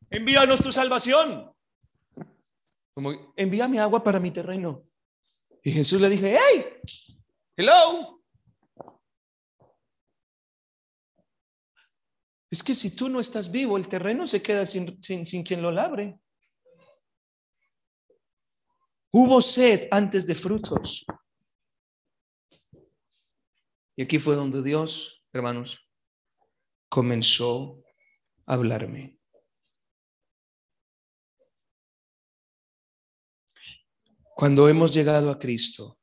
Envíanos 0.09 0.63
tu 0.63 0.73
salvación. 0.73 1.53
Envíame 3.37 3.79
agua 3.79 4.03
para 4.03 4.19
mi 4.19 4.31
terreno. 4.31 4.89
Y 5.67 5.73
Jesús 5.73 6.01
le 6.01 6.09
dijo, 6.09 6.27
hey, 6.27 6.65
hello. 7.57 8.23
Es 12.49 12.63
que 12.63 12.73
si 12.73 12.95
tú 12.95 13.09
no 13.09 13.19
estás 13.19 13.51
vivo, 13.51 13.77
el 13.77 13.89
terreno 13.89 14.29
se 14.29 14.41
queda 14.41 14.65
sin, 14.65 15.03
sin, 15.03 15.43
quien 15.43 15.61
lo 15.61 15.73
labre. 15.73 16.21
Hubo 19.11 19.43
sed 19.43 19.89
antes 19.91 20.25
de 20.25 20.37
frutos. 20.37 21.05
Y 23.97 24.03
aquí 24.03 24.21
fue 24.21 24.37
donde 24.37 24.63
Dios, 24.63 25.25
hermanos, 25.33 25.91
comenzó 26.89 27.83
a 28.47 28.55
hablarme. 28.55 29.16
Cuando 34.37 34.69
hemos 34.69 34.93
llegado 34.93 35.31
a 35.31 35.39
Cristo, 35.39 35.99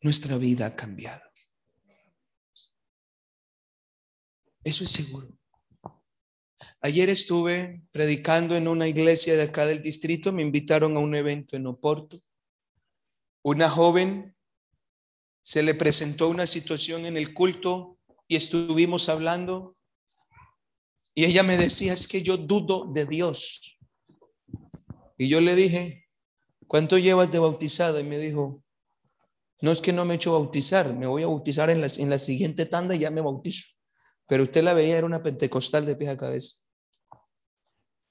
nuestra 0.00 0.38
vida 0.38 0.64
ha 0.64 0.74
cambiado. 0.74 1.20
Eso 4.64 4.84
es 4.84 4.92
seguro. 4.92 5.28
Ayer 6.80 7.10
estuve 7.10 7.82
predicando 7.90 8.56
en 8.56 8.66
una 8.66 8.88
iglesia 8.88 9.36
de 9.36 9.42
acá 9.42 9.66
del 9.66 9.82
distrito, 9.82 10.32
me 10.32 10.40
invitaron 10.40 10.96
a 10.96 11.00
un 11.00 11.14
evento 11.14 11.54
en 11.54 11.66
Oporto. 11.66 12.18
Una 13.42 13.68
joven 13.68 14.34
se 15.42 15.62
le 15.62 15.74
presentó 15.74 16.30
una 16.30 16.46
situación 16.46 17.04
en 17.04 17.18
el 17.18 17.34
culto 17.34 17.98
y 18.26 18.36
estuvimos 18.36 19.10
hablando 19.10 19.76
y 21.14 21.26
ella 21.26 21.42
me 21.42 21.58
decía, 21.58 21.92
es 21.92 22.08
que 22.08 22.22
yo 22.22 22.38
dudo 22.38 22.90
de 22.90 23.04
Dios. 23.04 23.78
Y 25.18 25.28
yo 25.28 25.42
le 25.42 25.54
dije, 25.54 26.01
¿cuánto 26.72 26.96
llevas 26.96 27.30
de 27.30 27.38
bautizada? 27.38 28.00
Y 28.00 28.04
me 28.04 28.18
dijo, 28.18 28.64
no 29.60 29.72
es 29.72 29.82
que 29.82 29.92
no 29.92 30.06
me 30.06 30.14
he 30.14 30.16
hecho 30.16 30.32
bautizar, 30.32 30.94
me 30.94 31.06
voy 31.06 31.22
a 31.22 31.26
bautizar 31.26 31.68
en 31.68 31.82
la, 31.82 31.86
en 31.98 32.08
la 32.08 32.18
siguiente 32.18 32.64
tanda 32.64 32.94
y 32.94 33.00
ya 33.00 33.10
me 33.10 33.20
bautizo. 33.20 33.66
Pero 34.26 34.44
usted 34.44 34.64
la 34.64 34.72
veía, 34.72 34.96
era 34.96 35.06
una 35.06 35.22
pentecostal 35.22 35.84
de 35.84 35.96
pie 35.96 36.08
a 36.08 36.16
cabeza. 36.16 36.56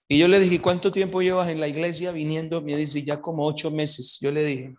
Y 0.07 0.19
yo 0.19 0.27
le 0.27 0.39
dije, 0.39 0.61
¿cuánto 0.61 0.91
tiempo 0.91 1.23
llevas 1.23 1.49
en 1.49 1.59
la 1.59 1.67
iglesia 1.67 2.11
viniendo? 2.11 2.61
Me 2.61 2.77
dice, 2.77 3.01
ya 3.01 3.19
como 3.19 3.47
ocho 3.47 3.71
meses. 3.71 4.19
Yo 4.21 4.29
le 4.29 4.45
dije, 4.45 4.75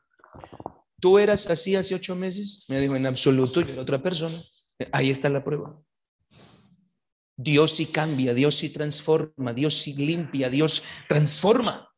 ¿tú 1.01 1.19
eras 1.19 1.51
así 1.51 1.75
hace 1.75 1.97
ocho 1.97 2.15
meses? 2.15 2.65
Me 2.69 2.81
dijo, 2.81 2.95
en 2.95 3.07
absoluto, 3.07 3.63
yo 3.63 3.73
era 3.73 3.83
otra 3.83 4.01
persona. 4.01 4.45
Ahí 4.93 5.11
está 5.11 5.29
la 5.29 5.43
prueba. 5.43 5.77
Dios 7.37 7.73
sí 7.73 7.87
cambia, 7.87 8.33
Dios 8.33 8.55
sí 8.55 8.69
transforma, 8.69 9.53
Dios 9.53 9.75
sí 9.75 9.95
limpia, 9.95 10.49
Dios 10.49 10.85
transforma. 11.09 11.92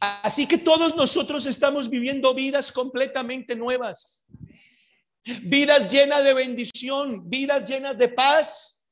Así 0.00 0.46
que 0.46 0.58
todos 0.58 0.94
nosotros 0.96 1.46
estamos 1.46 1.88
viviendo 1.88 2.34
vidas 2.34 2.72
completamente 2.72 3.54
nuevas, 3.54 4.24
vidas 5.42 5.90
llenas 5.90 6.24
de 6.24 6.34
bendición, 6.34 7.28
vidas 7.28 7.68
llenas 7.68 7.96
de 7.98 8.08
paz, 8.08 8.88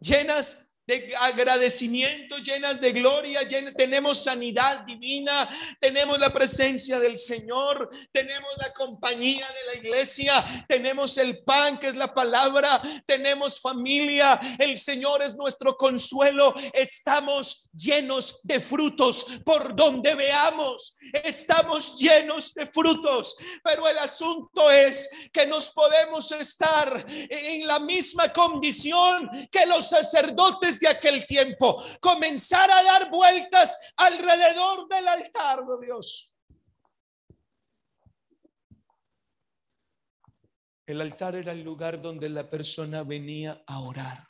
llenas 0.00 0.71
de 0.86 1.14
agradecimiento, 1.16 2.38
llenas 2.38 2.80
de 2.80 2.92
gloria, 2.92 3.46
tenemos 3.76 4.24
sanidad 4.24 4.80
divina, 4.80 5.48
tenemos 5.78 6.18
la 6.18 6.32
presencia 6.32 6.98
del 6.98 7.18
Señor, 7.18 7.88
tenemos 8.10 8.50
la 8.58 8.72
compañía 8.72 9.46
de 9.46 9.64
la 9.66 9.74
iglesia, 9.78 10.44
tenemos 10.66 11.18
el 11.18 11.44
pan 11.44 11.78
que 11.78 11.86
es 11.86 11.94
la 11.94 12.12
palabra, 12.12 12.82
tenemos 13.06 13.60
familia, 13.60 14.40
el 14.58 14.76
Señor 14.76 15.22
es 15.22 15.36
nuestro 15.36 15.76
consuelo, 15.76 16.52
estamos 16.72 17.68
llenos 17.72 18.40
de 18.42 18.58
frutos 18.58 19.26
por 19.44 19.76
donde 19.76 20.16
veamos, 20.16 20.96
estamos 21.22 21.96
llenos 21.98 22.54
de 22.54 22.66
frutos, 22.66 23.36
pero 23.62 23.88
el 23.88 23.98
asunto 23.98 24.68
es 24.70 25.08
que 25.32 25.46
nos 25.46 25.70
podemos 25.70 26.32
estar 26.32 27.06
en 27.08 27.66
la 27.68 27.78
misma 27.78 28.32
condición 28.32 29.30
que 29.50 29.64
los 29.66 29.88
sacerdotes 29.88 30.71
de 30.78 30.88
aquel 30.88 31.26
tiempo, 31.26 31.82
comenzar 32.00 32.70
a 32.70 32.82
dar 32.82 33.10
vueltas 33.10 33.76
alrededor 33.96 34.88
del 34.88 35.08
altar 35.08 35.64
de 35.64 35.86
Dios. 35.86 36.30
El 40.86 41.00
altar 41.00 41.36
era 41.36 41.52
el 41.52 41.62
lugar 41.62 42.02
donde 42.02 42.28
la 42.28 42.48
persona 42.48 43.02
venía 43.02 43.62
a 43.66 43.80
orar. 43.80 44.26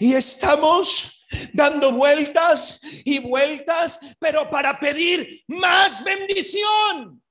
Y 0.00 0.14
estamos 0.14 1.24
dando 1.52 1.92
vueltas 1.92 2.80
y 3.04 3.20
vueltas, 3.20 4.00
pero 4.18 4.50
para 4.50 4.78
pedir 4.78 5.44
más 5.46 6.02
bendición. 6.02 7.22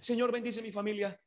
Señor, 0.00 0.30
bendice 0.32 0.60
mi 0.62 0.70
familia. 0.70 1.18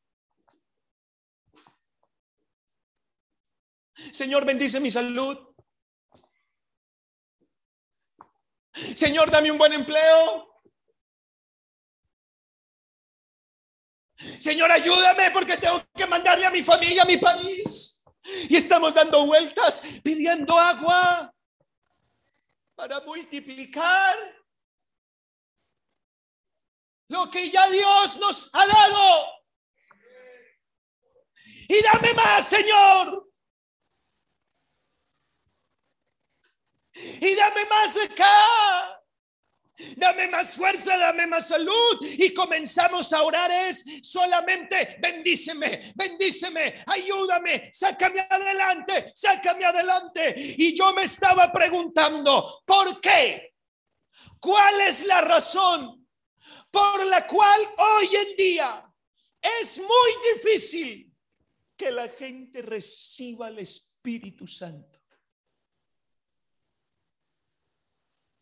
Señor, 4.12 4.46
bendice 4.46 4.80
mi 4.80 4.90
salud. 4.90 5.38
Señor, 8.74 9.30
dame 9.30 9.52
un 9.52 9.58
buen 9.58 9.74
empleo. 9.74 10.50
Señor, 14.16 14.72
ayúdame 14.72 15.32
porque 15.32 15.58
tengo 15.58 15.84
que 15.94 16.08
mandarle 16.08 16.46
a 16.46 16.52
mi 16.52 16.64
familia 16.64 17.04
a 17.04 17.06
mi 17.06 17.18
país. 17.18 18.04
Y 18.50 18.56
estamos 18.56 18.94
dando 18.94 19.26
vueltas 19.26 19.82
pidiendo 20.04 20.58
agua 20.58 21.34
para 22.76 23.02
multiplicar 23.02 24.16
lo 27.10 27.30
que 27.30 27.50
ya 27.50 27.70
Dios 27.70 28.18
nos 28.18 28.50
ha 28.56 28.66
dado. 28.66 29.28
Y 31.68 31.84
dame 31.84 32.14
más, 32.14 32.48
Señor. 32.48 33.33
Y 36.94 37.36
dame 37.36 37.66
más 37.66 37.98
acá. 37.98 39.00
Dame 39.98 40.28
más 40.28 40.54
fuerza, 40.54 40.98
dame 40.98 41.26
más 41.28 41.48
salud. 41.48 41.98
Y 42.02 42.34
comenzamos 42.34 43.12
a 43.12 43.24
orar 43.24 43.50
es 43.52 43.84
solamente 44.04 44.98
bendíceme, 45.02 45.80
bendíceme, 45.96 46.76
ayúdame, 46.86 47.72
sácame 47.74 48.22
adelante, 48.30 49.12
sácame 49.16 49.66
adelante. 49.66 50.36
Y 50.38 50.76
yo 50.78 50.94
me 50.94 51.04
estaba 51.04 51.52
preguntando, 51.52 52.62
¿por 52.66 53.02
qué? 53.02 53.54
¿Cuál 54.40 54.82
es 54.82 55.06
la 55.06 55.22
razón 55.22 56.08
por 56.70 57.06
la 57.06 57.26
cual 57.26 57.62
hoy 57.78 58.10
en 58.16 58.36
día 58.36 58.94
es 59.60 59.80
muy 59.80 60.36
difícil 60.36 61.12
que 61.76 61.92
la 61.92 62.10
gente 62.10 62.62
reciba 62.62 63.48
el 63.48 63.60
Espíritu 63.60 64.46
Santo? 64.46 64.93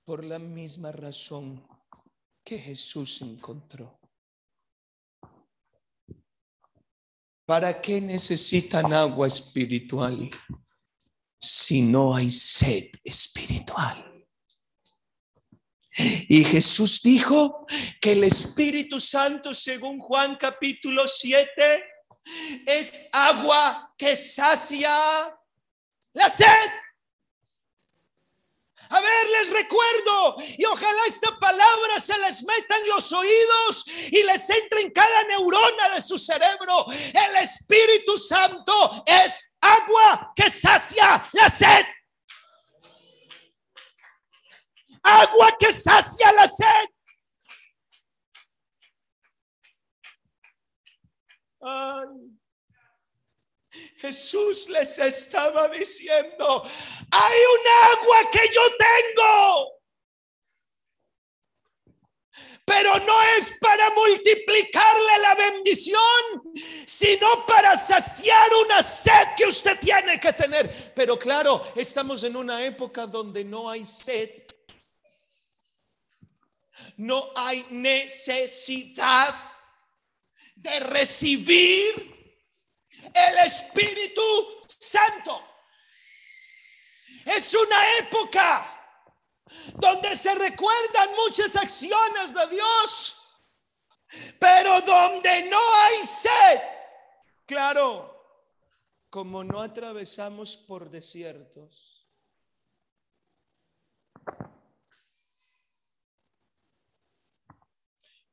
Por 0.04 0.24
la 0.24 0.39
misma 0.39 0.91
razón 0.91 1.66
que 2.43 2.58
Jesús 2.58 3.22
encontró. 3.22 3.99
¿Para 7.45 7.82
qué 7.82 7.99
necesitan 7.99 8.93
agua 8.93 9.28
espiritual 9.28 10.30
si 11.39 11.82
no 11.82 12.16
hay 12.16 12.32
sed 12.32 12.91
espiritual? 13.04 14.12
Y 16.30 16.43
Jesús 16.45 17.02
dijo 17.02 17.66
que 17.99 18.14
el 18.14 18.24
Espíritu 18.24 18.99
Santo, 18.99 19.54
según 19.54 19.99
Juan 19.99 20.38
capítulo 20.38 21.06
7, 21.06 21.84
es 22.66 23.10
agua 23.12 23.93
que 23.97 24.16
sacia 24.16 24.89
la 26.14 26.30
sed. 26.30 26.80
A 28.94 29.00
ver, 29.00 29.30
les 29.30 29.54
recuerdo 29.54 30.36
y 30.58 30.66
ojalá 30.66 31.06
esta 31.08 31.39
palabra 31.39 32.00
se 32.00 32.18
les 32.20 32.44
meta 32.44 32.78
en 32.78 32.89
los 32.89 33.14
oídos 33.14 33.86
y 33.88 34.22
les 34.24 34.50
entre 34.50 34.82
en 34.82 34.92
cada 34.92 35.24
neurona 35.24 35.89
de 35.96 36.02
su 36.02 36.18
cerebro. 36.18 36.86
El 36.92 37.36
Espíritu 37.38 38.18
Santo 38.18 39.04
es 39.06 39.39
agua 39.62 40.34
que 40.36 40.50
sacia 40.50 41.30
la 41.32 41.50
sed. 41.50 41.86
Agua 45.04 45.56
que 45.58 45.72
sacia 45.72 46.32
la 46.34 46.48
sed. 46.48 46.89
Ay. 51.62 52.41
Jesús 53.97 54.67
les 54.69 54.99
estaba 54.99 55.69
diciendo, 55.69 56.63
hay 57.11 57.39
un 57.39 57.97
agua 57.97 58.32
que 58.32 58.49
yo 58.53 58.61
tengo, 58.78 59.82
pero 62.65 62.99
no 62.99 63.24
es 63.38 63.53
para 63.59 63.89
multiplicarle 63.91 65.19
la 65.22 65.36
bendición, 65.36 66.53
sino 66.86 67.45
para 67.45 67.76
saciar 67.76 68.47
una 68.65 68.84
sed 68.84 69.28
que 69.36 69.45
usted 69.45 69.80
tiene 69.80 70.19
que 70.19 70.34
tener. 70.34 70.93
Pero 70.93 71.17
claro, 71.17 71.65
estamos 71.76 72.24
en 72.24 72.36
una 72.36 72.63
época 72.63 73.07
donde 73.07 73.43
no 73.43 73.69
hay 73.69 73.84
sed. 73.84 74.30
No 76.97 77.32
hay 77.36 77.65
necesidad 77.69 79.36
de 80.55 80.80
recibir 80.82 82.20
el 83.14 83.38
Espíritu 83.45 84.22
Santo. 84.80 85.41
Es 87.26 87.54
una 87.56 87.97
época 87.97 88.82
donde 89.76 90.16
se 90.16 90.34
recuerdan 90.34 91.10
muchas 91.16 91.56
acciones 91.56 92.34
de 92.34 92.47
Dios, 92.47 93.18
pero 94.39 94.82
donde 94.82 95.49
no 95.49 95.60
hay 95.84 96.04
sed. 96.04 96.62
Claro, 97.45 98.12
como 99.10 99.43
no 99.43 99.62
atravesamos 99.62 100.58
por 100.58 100.89
desiertos. 100.89 102.08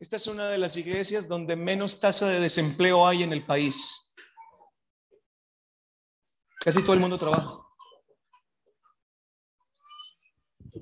Esta 0.00 0.14
es 0.14 0.28
una 0.28 0.48
de 0.48 0.58
las 0.58 0.76
iglesias 0.76 1.26
donde 1.26 1.56
menos 1.56 1.98
tasa 1.98 2.28
de 2.28 2.38
desempleo 2.38 3.04
hay 3.04 3.24
en 3.24 3.32
el 3.32 3.44
país. 3.44 4.07
Casi 6.60 6.82
todo 6.82 6.94
el 6.94 7.00
mundo 7.00 7.18
trabaja. 7.18 7.64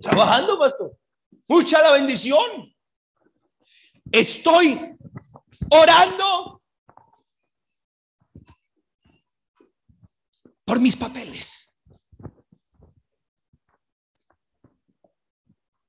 trabajando, 0.03 0.59
pastor. 0.59 0.99
Mucha 1.49 1.81
la 1.81 1.93
bendición. 1.93 2.74
Estoy 4.12 4.97
orando 5.70 6.62
por 10.64 10.81
mis 10.81 10.97
papeles. 10.97 11.74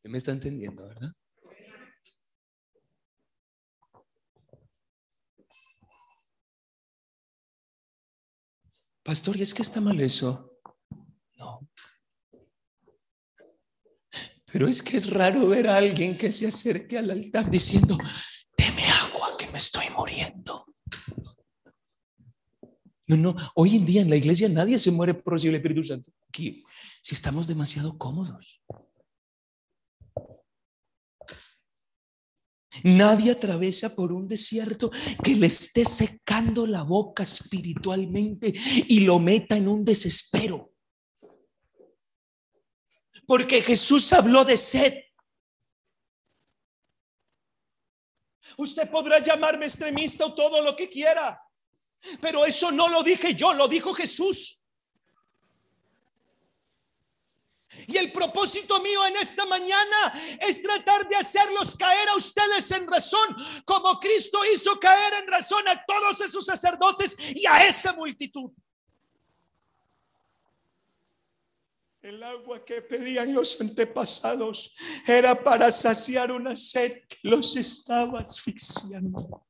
¿Me 0.04 0.18
está 0.18 0.32
entendiendo, 0.32 0.88
verdad? 0.88 1.17
Pastor, 9.08 9.38
¿y 9.38 9.42
es 9.42 9.54
que 9.54 9.62
está 9.62 9.80
mal 9.80 10.02
eso? 10.02 10.60
No. 11.38 11.66
Pero 14.52 14.68
es 14.68 14.84
que 14.84 14.98
es 14.98 15.10
raro 15.10 15.48
ver 15.48 15.70
a 15.70 15.78
alguien 15.78 16.18
que 16.18 16.30
se 16.30 16.46
acerque 16.46 16.98
al 16.98 17.10
altar 17.10 17.50
diciendo, 17.50 17.98
deme 18.58 18.84
agua 18.84 19.38
que 19.40 19.48
me 19.48 19.60
estoy 19.60 19.86
muriendo. 19.98 20.66
No, 23.08 23.16
no, 23.16 23.36
hoy 23.56 23.78
en 23.78 23.86
día 23.86 24.02
en 24.02 24.10
la 24.10 24.18
iglesia 24.18 24.50
nadie 24.50 24.78
se 24.78 24.92
muere 24.92 25.14
por 25.14 25.40
el 25.42 25.56
Espíritu 25.56 25.84
Santo. 25.84 26.12
Aquí, 26.28 26.66
si 27.02 27.16
estamos 27.16 27.48
demasiado 27.48 27.98
cómodos. 27.98 28.62
Nadie 32.84 33.32
atraviesa 33.32 33.96
por 33.96 34.12
un 34.12 34.28
desierto 34.28 34.92
que 35.24 35.36
le 35.36 35.48
esté 35.48 35.86
secando 35.86 36.66
la 36.66 36.84
boca 36.84 37.24
espiritualmente 37.24 38.54
y 38.88 39.02
lo 39.02 39.20
meta 39.20 39.58
en 39.58 39.68
un 39.68 39.86
desespero. 39.86 40.74
Porque 43.26 43.62
Jesús 43.62 44.12
habló 44.14 44.46
de 44.46 44.58
sed. 44.58 44.94
Usted 48.58 48.90
podrá 48.90 49.20
llamarme 49.20 49.66
extremista 49.66 50.26
o 50.26 50.34
todo 50.34 50.64
lo 50.64 50.76
que 50.76 50.90
quiera, 50.90 51.40
pero 52.20 52.46
eso 52.46 52.72
no 52.72 52.88
lo 52.90 53.04
dije 53.04 53.36
yo, 53.36 53.54
lo 53.54 53.68
dijo 53.68 53.94
Jesús. 53.94 54.57
Y 57.86 57.98
el 57.98 58.12
propósito 58.12 58.82
mío 58.82 59.06
en 59.06 59.18
esta 59.18 59.46
mañana 59.46 60.38
es 60.40 60.62
tratar 60.62 61.08
de 61.08 61.16
hacerlos 61.16 61.76
caer 61.76 62.10
a 62.10 62.16
ustedes 62.16 62.72
en 62.72 62.88
razón, 62.88 63.36
como 63.66 64.00
Cristo 64.00 64.40
hizo 64.52 64.80
caer 64.80 65.14
en 65.22 65.28
razón 65.28 65.68
a 65.68 65.84
todos 65.86 66.22
esos 66.22 66.46
sacerdotes 66.46 67.16
y 67.20 67.46
a 67.46 67.68
esa 67.68 67.94
multitud. 67.94 68.52
El 72.02 72.24
agua 72.24 72.64
que 72.64 72.82
pedían 72.82 73.34
los 73.34 73.60
antepasados 73.60 74.74
era 75.06 75.44
para 75.44 75.70
saciar 75.72 76.32
una 76.32 76.56
sed 76.56 77.02
que 77.08 77.18
los 77.24 77.56
estaba 77.58 78.22
asfixiando. 78.22 79.46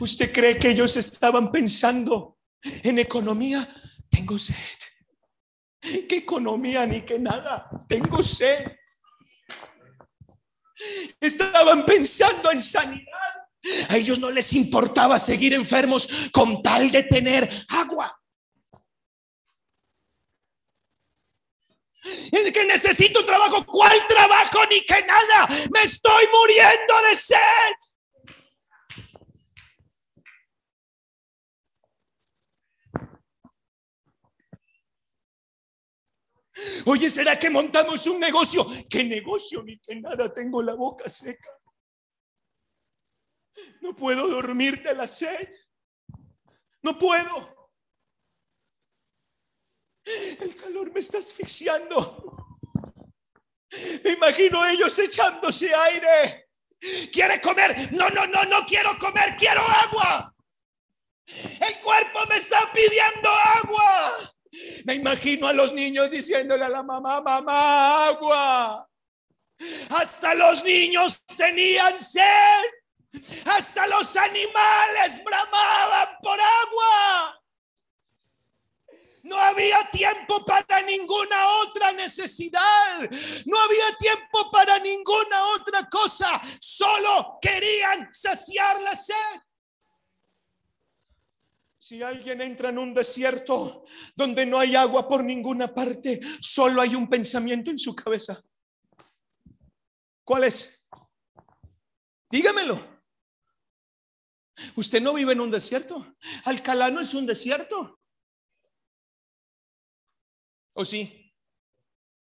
¿Usted 0.00 0.32
cree 0.32 0.58
que 0.58 0.70
ellos 0.70 0.96
estaban 0.96 1.52
pensando 1.52 2.38
en 2.62 2.98
economía? 2.98 3.68
Tengo 4.10 4.36
sed 4.36 4.56
qué 6.08 6.16
economía 6.16 6.86
ni 6.86 7.02
qué 7.02 7.18
nada. 7.18 7.68
Tengo 7.88 8.22
sed. 8.22 8.66
Estaban 11.20 11.84
pensando 11.84 12.50
en 12.50 12.60
sanidad. 12.60 13.08
A 13.90 13.96
ellos 13.96 14.18
no 14.18 14.30
les 14.30 14.52
importaba 14.54 15.18
seguir 15.18 15.54
enfermos 15.54 16.08
con 16.32 16.62
tal 16.62 16.90
de 16.90 17.04
tener 17.04 17.48
agua. 17.68 18.18
Es 22.32 22.50
que 22.50 22.64
necesito 22.64 23.24
trabajo. 23.24 23.64
¿Cuál 23.64 24.06
trabajo 24.08 24.58
ni 24.70 24.80
que 24.80 25.04
nada? 25.04 25.68
Me 25.72 25.82
estoy 25.82 26.24
muriendo 26.32 26.94
de 27.08 27.16
sed. 27.16 27.72
Oye, 36.86 37.08
¿será 37.08 37.38
que 37.38 37.50
montamos 37.50 38.06
un 38.06 38.20
negocio? 38.20 38.66
¿Qué 38.88 39.04
negocio 39.04 39.62
ni 39.62 39.78
que 39.78 39.96
nada? 39.96 40.32
Tengo 40.32 40.62
la 40.62 40.74
boca 40.74 41.08
seca. 41.08 41.48
No 43.80 43.94
puedo 43.94 44.28
dormir 44.28 44.82
de 44.82 44.94
la 44.94 45.06
sed. 45.06 45.48
No 46.82 46.98
puedo. 46.98 47.70
El 50.04 50.56
calor 50.56 50.92
me 50.92 51.00
está 51.00 51.18
asfixiando. 51.18 52.36
Me 54.04 54.10
imagino 54.10 54.66
ellos 54.66 54.98
echándose 54.98 55.72
aire. 55.74 56.50
¿Quiere 57.12 57.40
comer? 57.40 57.92
No, 57.92 58.08
no, 58.10 58.26
no, 58.26 58.42
no 58.44 58.66
quiero 58.66 58.98
comer, 58.98 59.36
quiero 59.38 59.60
agua. 59.60 60.34
El 61.26 61.80
cuerpo 61.80 62.20
me 62.28 62.36
está 62.36 62.70
pidiendo 62.72 63.30
agua. 63.62 64.31
Me 64.84 64.94
imagino 64.94 65.46
a 65.46 65.52
los 65.52 65.72
niños 65.72 66.10
diciéndole 66.10 66.64
a 66.64 66.68
la 66.68 66.82
mamá, 66.82 67.20
mamá, 67.20 68.06
agua. 68.08 68.88
Hasta 69.90 70.34
los 70.34 70.62
niños 70.64 71.24
tenían 71.36 71.98
sed. 71.98 72.64
Hasta 73.46 73.86
los 73.86 74.16
animales 74.16 75.22
bramaban 75.24 76.16
por 76.22 76.38
agua. 76.40 77.42
No 79.22 79.38
había 79.38 79.88
tiempo 79.90 80.44
para 80.44 80.82
ninguna 80.82 81.48
otra 81.60 81.92
necesidad. 81.92 83.08
No 83.46 83.58
había 83.58 83.96
tiempo 83.98 84.50
para 84.50 84.78
ninguna 84.80 85.44
otra 85.54 85.88
cosa. 85.88 86.40
Solo 86.60 87.38
querían 87.40 88.08
saciar 88.12 88.80
la 88.82 88.94
sed. 88.96 89.40
Si 91.82 92.00
alguien 92.00 92.40
entra 92.40 92.68
en 92.68 92.78
un 92.78 92.94
desierto 92.94 93.82
donde 94.14 94.46
no 94.46 94.56
hay 94.56 94.76
agua 94.76 95.08
por 95.08 95.24
ninguna 95.24 95.74
parte, 95.74 96.20
solo 96.40 96.80
hay 96.80 96.94
un 96.94 97.10
pensamiento 97.10 97.72
en 97.72 97.78
su 97.80 97.92
cabeza. 97.92 98.40
¿Cuál 100.22 100.44
es? 100.44 100.88
Dígamelo. 102.30 102.78
Usted 104.76 105.02
no 105.02 105.12
vive 105.12 105.32
en 105.32 105.40
un 105.40 105.50
desierto. 105.50 106.14
Alcalá 106.44 106.88
no 106.92 107.00
es 107.00 107.14
un 107.14 107.26
desierto. 107.26 107.98
¿O 110.74 110.84
sí? 110.84 111.34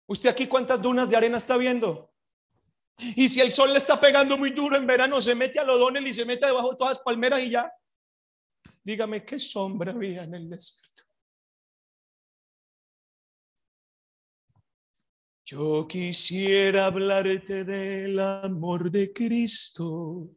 ¿Usted 0.07 0.29
aquí 0.29 0.47
cuántas 0.47 0.81
dunas 0.81 1.09
de 1.09 1.17
arena 1.17 1.35
está 1.35 1.57
viendo? 1.57 2.13
Y 2.97 3.27
si 3.27 3.41
el 3.41 3.51
sol 3.51 3.73
le 3.73 3.77
está 3.77 3.99
pegando 3.99 4.37
muy 4.37 4.51
duro 4.51 4.77
en 4.77 4.87
verano, 4.87 5.19
se 5.19 5.35
mete 5.35 5.59
a 5.59 5.65
Lodonel 5.65 6.07
y 6.07 6.13
se 6.13 6.23
mete 6.23 6.45
debajo 6.45 6.71
de 6.71 6.77
todas 6.77 6.95
las 6.95 7.03
palmeras 7.03 7.41
y 7.41 7.49
ya. 7.49 7.69
Dígame 8.83 9.23
qué 9.23 9.39
sombra 9.39 9.91
había 9.91 10.23
en 10.23 10.35
el 10.35 10.49
desierto. 10.49 11.03
Yo 15.45 15.87
quisiera 15.87 16.87
hablarte 16.87 17.63
del 17.63 18.19
amor 18.19 18.89
de 18.89 19.11
Cristo, 19.13 20.29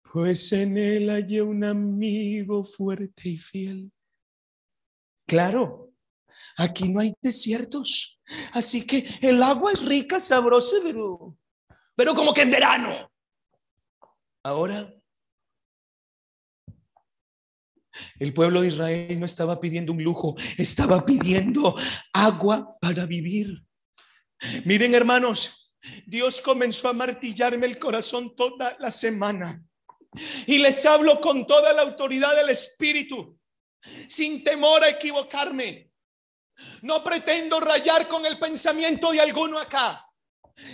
pues 0.00 0.52
en 0.52 0.78
él 0.78 1.10
hay 1.10 1.40
un 1.40 1.64
amigo 1.64 2.64
fuerte 2.64 3.28
y 3.28 3.36
fiel. 3.36 3.92
Claro, 5.26 5.92
aquí 6.56 6.88
no 6.88 7.00
hay 7.00 7.12
desiertos, 7.20 8.20
así 8.52 8.86
que 8.86 9.06
el 9.20 9.42
agua 9.42 9.72
es 9.72 9.84
rica, 9.84 10.20
sabrosa, 10.20 10.76
pero, 10.82 11.36
pero 11.96 12.14
como 12.14 12.32
que 12.32 12.42
en 12.42 12.50
verano. 12.50 13.10
Ahora 14.44 15.01
El 18.18 18.32
pueblo 18.32 18.62
de 18.62 18.68
Israel 18.68 19.20
no 19.20 19.26
estaba 19.26 19.60
pidiendo 19.60 19.92
un 19.92 20.02
lujo, 20.02 20.34
estaba 20.58 21.04
pidiendo 21.04 21.76
agua 22.12 22.76
para 22.80 23.06
vivir. 23.06 23.62
Miren 24.64 24.94
hermanos, 24.94 25.62
Dios 26.06 26.40
comenzó 26.40 26.88
a 26.88 26.92
martillarme 26.92 27.66
el 27.66 27.78
corazón 27.78 28.34
toda 28.36 28.76
la 28.78 28.90
semana. 28.90 29.62
Y 30.46 30.58
les 30.58 30.84
hablo 30.84 31.20
con 31.20 31.46
toda 31.46 31.72
la 31.72 31.82
autoridad 31.82 32.36
del 32.36 32.50
Espíritu, 32.50 33.38
sin 34.08 34.44
temor 34.44 34.84
a 34.84 34.90
equivocarme. 34.90 35.90
No 36.82 37.02
pretendo 37.02 37.58
rayar 37.60 38.06
con 38.08 38.26
el 38.26 38.38
pensamiento 38.38 39.10
de 39.10 39.20
alguno 39.20 39.58
acá. 39.58 40.04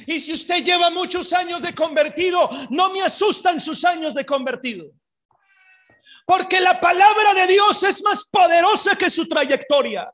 Y 0.06 0.18
si 0.18 0.32
usted 0.32 0.62
lleva 0.62 0.90
muchos 0.90 1.32
años 1.32 1.62
de 1.62 1.74
convertido, 1.74 2.50
no 2.70 2.92
me 2.92 3.02
asustan 3.02 3.60
sus 3.60 3.84
años 3.84 4.14
de 4.14 4.26
convertido. 4.26 4.90
Porque 6.28 6.60
la 6.60 6.78
palabra 6.78 7.32
de 7.32 7.46
Dios 7.46 7.82
es 7.84 8.02
más 8.02 8.28
poderosa 8.28 8.96
que 8.96 9.08
su 9.08 9.26
trayectoria. 9.26 10.12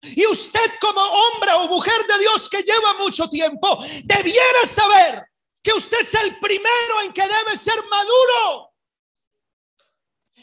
Y 0.00 0.26
usted 0.26 0.78
como 0.80 1.02
hombre 1.02 1.52
o 1.52 1.68
mujer 1.68 2.06
de 2.06 2.18
Dios 2.20 2.48
que 2.48 2.62
lleva 2.62 2.94
mucho 2.94 3.28
tiempo, 3.28 3.78
debiera 4.04 4.64
saber 4.64 5.22
que 5.62 5.74
usted 5.74 6.00
es 6.00 6.14
el 6.14 6.40
primero 6.40 7.02
en 7.04 7.12
que 7.12 7.20
debe 7.20 7.58
ser 7.58 7.76
maduro. 7.90 8.72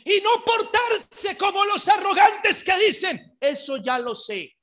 Y 0.06 0.22
no 0.22 0.46
portarse 0.46 1.36
como 1.36 1.66
los 1.66 1.90
arrogantes 1.90 2.64
que 2.64 2.78
dicen, 2.78 3.36
eso 3.40 3.78
ya 3.78 3.98
lo 3.98 4.14
sé. 4.14 4.56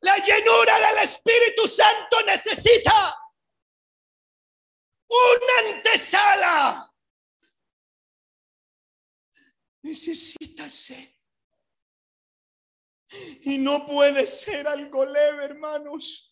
La 0.00 0.16
llenura 0.18 0.78
del 0.78 0.98
Espíritu 1.02 1.66
Santo 1.66 2.18
necesita 2.26 3.16
una 5.08 5.74
antesala. 5.74 6.94
Necesita 9.82 10.68
ser. 10.68 11.16
Y 13.42 13.58
no 13.58 13.86
puede 13.86 14.26
ser 14.26 14.68
algo 14.68 15.04
leve, 15.04 15.44
hermanos. 15.46 16.28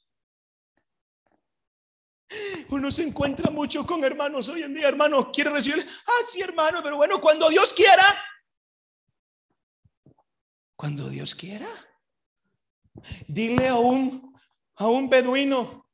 Uno 2.70 2.90
se 2.90 3.02
encuentra 3.04 3.50
mucho 3.50 3.86
con 3.86 4.04
hermanos 4.04 4.48
hoy 4.48 4.62
en 4.62 4.74
día, 4.74 4.88
hermano, 4.88 5.30
quiere 5.30 5.50
recibir, 5.50 5.86
ah, 6.06 6.22
sí, 6.26 6.40
hermano, 6.40 6.82
pero 6.82 6.96
bueno, 6.96 7.20
cuando 7.20 7.48
Dios 7.48 7.72
quiera, 7.72 8.20
cuando 10.74 11.08
Dios 11.08 11.34
quiera, 11.36 11.68
dile 13.26 13.68
a 13.68 13.76
un, 13.76 14.34
a 14.76 14.88
un 14.88 15.08
beduino, 15.08 15.88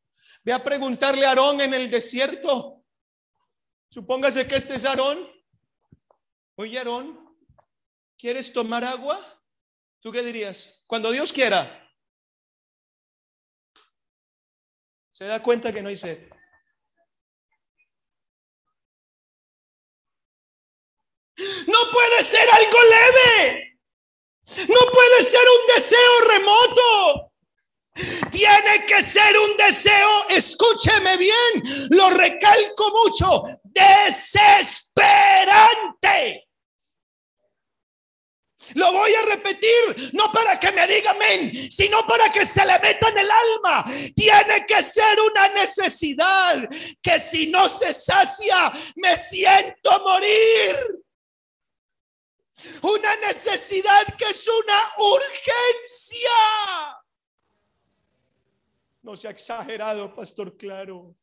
ve 0.44 0.52
a 0.52 0.62
preguntarle 0.62 1.26
a 1.26 1.30
Aarón 1.30 1.60
en 1.60 1.74
el 1.74 1.90
desierto, 1.90 2.84
supóngase 3.88 4.46
que 4.46 4.56
este 4.56 4.74
es 4.74 4.84
Aarón, 4.84 5.28
oye 6.56 6.78
Aarón, 6.78 7.36
¿quieres 8.16 8.52
tomar 8.52 8.84
agua? 8.84 9.18
¿Tú 10.00 10.10
qué 10.10 10.22
dirías? 10.22 10.82
Cuando 10.86 11.10
Dios 11.12 11.32
quiera. 11.32 11.78
Se 15.12 15.26
da 15.26 15.40
cuenta 15.40 15.72
que 15.72 15.82
no 15.82 15.88
hay 15.88 15.96
sed. 15.96 16.28
No 21.66 21.78
puede 21.92 22.22
ser 22.22 22.48
algo 22.50 22.78
leve. 22.90 23.71
No 24.68 24.80
puede 24.92 25.22
ser 25.22 25.40
un 25.40 25.74
deseo 25.74 26.20
remoto. 26.28 27.32
Tiene 28.30 28.86
que 28.86 29.02
ser 29.02 29.36
un 29.38 29.54
deseo, 29.56 30.28
escúcheme 30.30 31.18
bien, 31.18 31.62
lo 31.90 32.08
recalco 32.10 32.90
mucho, 33.04 33.42
desesperante. 33.64 36.48
Lo 38.74 38.92
voy 38.92 39.14
a 39.14 39.22
repetir, 39.22 40.12
no 40.14 40.30
para 40.32 40.58
que 40.58 40.72
me 40.72 40.86
diga 40.86 41.10
amén, 41.10 41.52
sino 41.70 42.06
para 42.06 42.30
que 42.30 42.46
se 42.46 42.64
le 42.64 42.78
meta 42.78 43.08
en 43.08 43.18
el 43.18 43.30
alma. 43.30 43.84
Tiene 44.16 44.64
que 44.66 44.82
ser 44.82 45.20
una 45.20 45.48
necesidad 45.48 46.66
que 47.02 47.20
si 47.20 47.48
no 47.48 47.68
se 47.68 47.92
sacia, 47.92 48.72
me 48.96 49.18
siento 49.18 50.00
morir. 50.00 51.01
Una 52.82 53.16
necesidad 53.28 54.16
que 54.16 54.24
es 54.24 54.48
una 54.48 54.80
urgencia. 54.98 56.30
No 59.02 59.16
se 59.16 59.28
ha 59.28 59.30
exagerado, 59.30 60.14
pastor 60.14 60.56
Claro. 60.56 61.16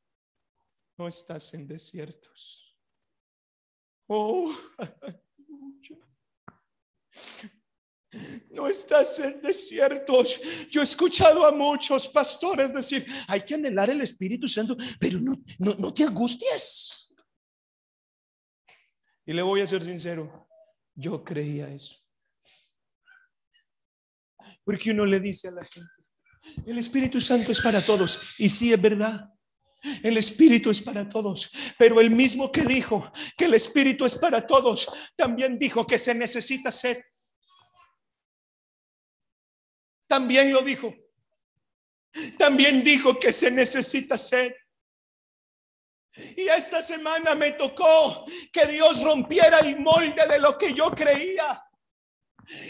No 0.97 1.07
estás 1.07 1.53
en 1.53 1.65
desiertos. 1.65 2.75
Oh, 4.07 4.53
No 8.51 8.67
estás 8.67 9.19
en 9.19 9.41
desiertos. 9.41 10.67
Yo 10.69 10.81
he 10.81 10.83
escuchado 10.83 11.45
a 11.45 11.51
muchos 11.51 12.09
pastores 12.09 12.73
decir, 12.73 13.05
hay 13.27 13.41
que 13.41 13.53
anhelar 13.55 13.89
el 13.89 14.01
Espíritu 14.01 14.47
Santo, 14.47 14.75
pero 14.99 15.19
no, 15.19 15.35
no, 15.59 15.93
te 15.93 16.03
angusties. 16.03 17.13
Y 19.25 19.33
le 19.33 19.41
voy 19.43 19.61
a 19.61 19.67
ser 19.67 19.83
sincero, 19.83 20.48
yo 20.99 21.23
creía 21.23 21.69
eso. 21.69 21.95
Porque 24.63 24.91
uno 24.91 25.05
le 25.05 25.19
dice 25.19 25.47
a 25.47 25.51
la 25.51 25.63
gente, 25.63 25.89
el 26.67 26.77
Espíritu 26.77 27.21
Santo 27.21 27.51
es 27.51 27.61
para 27.61 27.81
todos. 27.81 28.35
Y 28.37 28.49
sí 28.49 28.73
es 28.73 28.81
verdad. 28.81 29.29
El 30.03 30.17
Espíritu 30.17 30.69
es 30.69 30.81
para 30.81 31.07
todos, 31.07 31.49
pero 31.77 32.01
el 32.01 32.11
mismo 32.11 32.51
que 32.51 32.63
dijo 32.63 33.09
que 33.37 33.45
el 33.45 33.53
Espíritu 33.53 34.03
es 34.03 34.17
para 34.17 34.45
todos, 34.45 34.89
también 35.15 35.57
dijo 35.57 35.87
que 35.87 35.97
se 35.97 36.13
necesita 36.13 36.69
sed. 36.69 36.97
También 40.05 40.51
lo 40.51 40.61
dijo. 40.63 40.93
También 42.37 42.83
dijo 42.83 43.17
que 43.17 43.31
se 43.31 43.49
necesita 43.49 44.17
sed. 44.17 44.51
Y 46.35 46.47
esta 46.47 46.81
semana 46.81 47.35
me 47.35 47.51
tocó 47.51 48.25
que 48.51 48.65
Dios 48.65 49.01
rompiera 49.01 49.59
el 49.59 49.79
molde 49.79 50.25
de 50.27 50.39
lo 50.39 50.57
que 50.57 50.73
yo 50.73 50.91
creía 50.91 51.63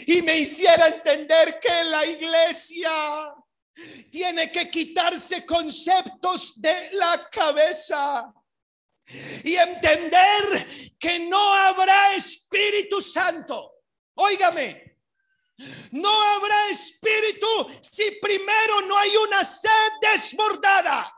y 0.06 0.20
me 0.22 0.38
hiciera 0.38 0.88
entender 0.88 1.58
que 1.58 1.84
la 1.84 2.04
iglesia 2.04 3.34
tiene 4.10 4.52
que 4.52 4.70
quitarse 4.70 5.46
conceptos 5.46 6.60
de 6.60 6.90
la 6.92 7.28
cabeza 7.30 8.32
y 9.42 9.56
entender 9.56 10.94
que 10.98 11.20
no 11.20 11.54
habrá 11.54 12.14
Espíritu 12.14 13.00
Santo. 13.00 13.76
Óigame, 14.14 14.90
no 15.92 16.10
habrá 16.10 16.68
espíritu 16.70 17.46
si 17.80 18.10
primero 18.12 18.80
no 18.82 18.96
hay 18.96 19.16
una 19.16 19.44
sed 19.44 19.92
desbordada. 20.00 21.12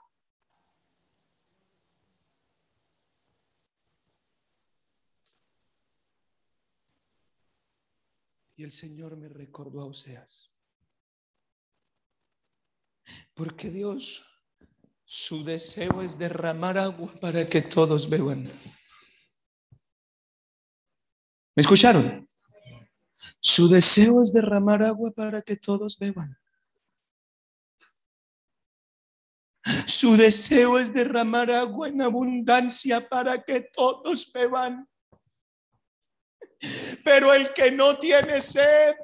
El 8.63 8.71
Señor 8.71 9.17
me 9.17 9.29
recordó 9.29 9.81
a 9.81 9.87
Oseas. 9.87 10.49
Porque 13.35 13.71
Dios, 13.71 14.25
su 15.05 15.43
deseo 15.43 16.01
es 16.01 16.17
derramar 16.17 16.79
agua 16.79 17.13
para 17.21 17.49
que 17.49 17.63
todos 17.63 18.09
beban. 18.09 18.45
¿Me 21.57 21.61
escucharon? 21.61 22.29
Su 23.41 23.69
deseo 23.69 24.23
es 24.23 24.33
derramar 24.33 24.85
agua 24.85 25.11
para 25.11 25.43
que 25.43 25.57
todos 25.57 25.99
beban. 25.99 26.39
Su 29.89 30.17
deseo 30.17 30.79
es 30.79 30.93
derramar 30.93 31.51
agua 31.51 31.89
en 31.89 32.01
abundancia 32.01 33.09
para 33.09 33.43
que 33.43 33.61
todos 33.61 34.33
beban. 34.33 34.89
Pero 37.05 37.35
el 37.35 37.53
que 37.53 37.73
no 37.73 37.99
tiene 37.99 38.41
sed 38.41 38.95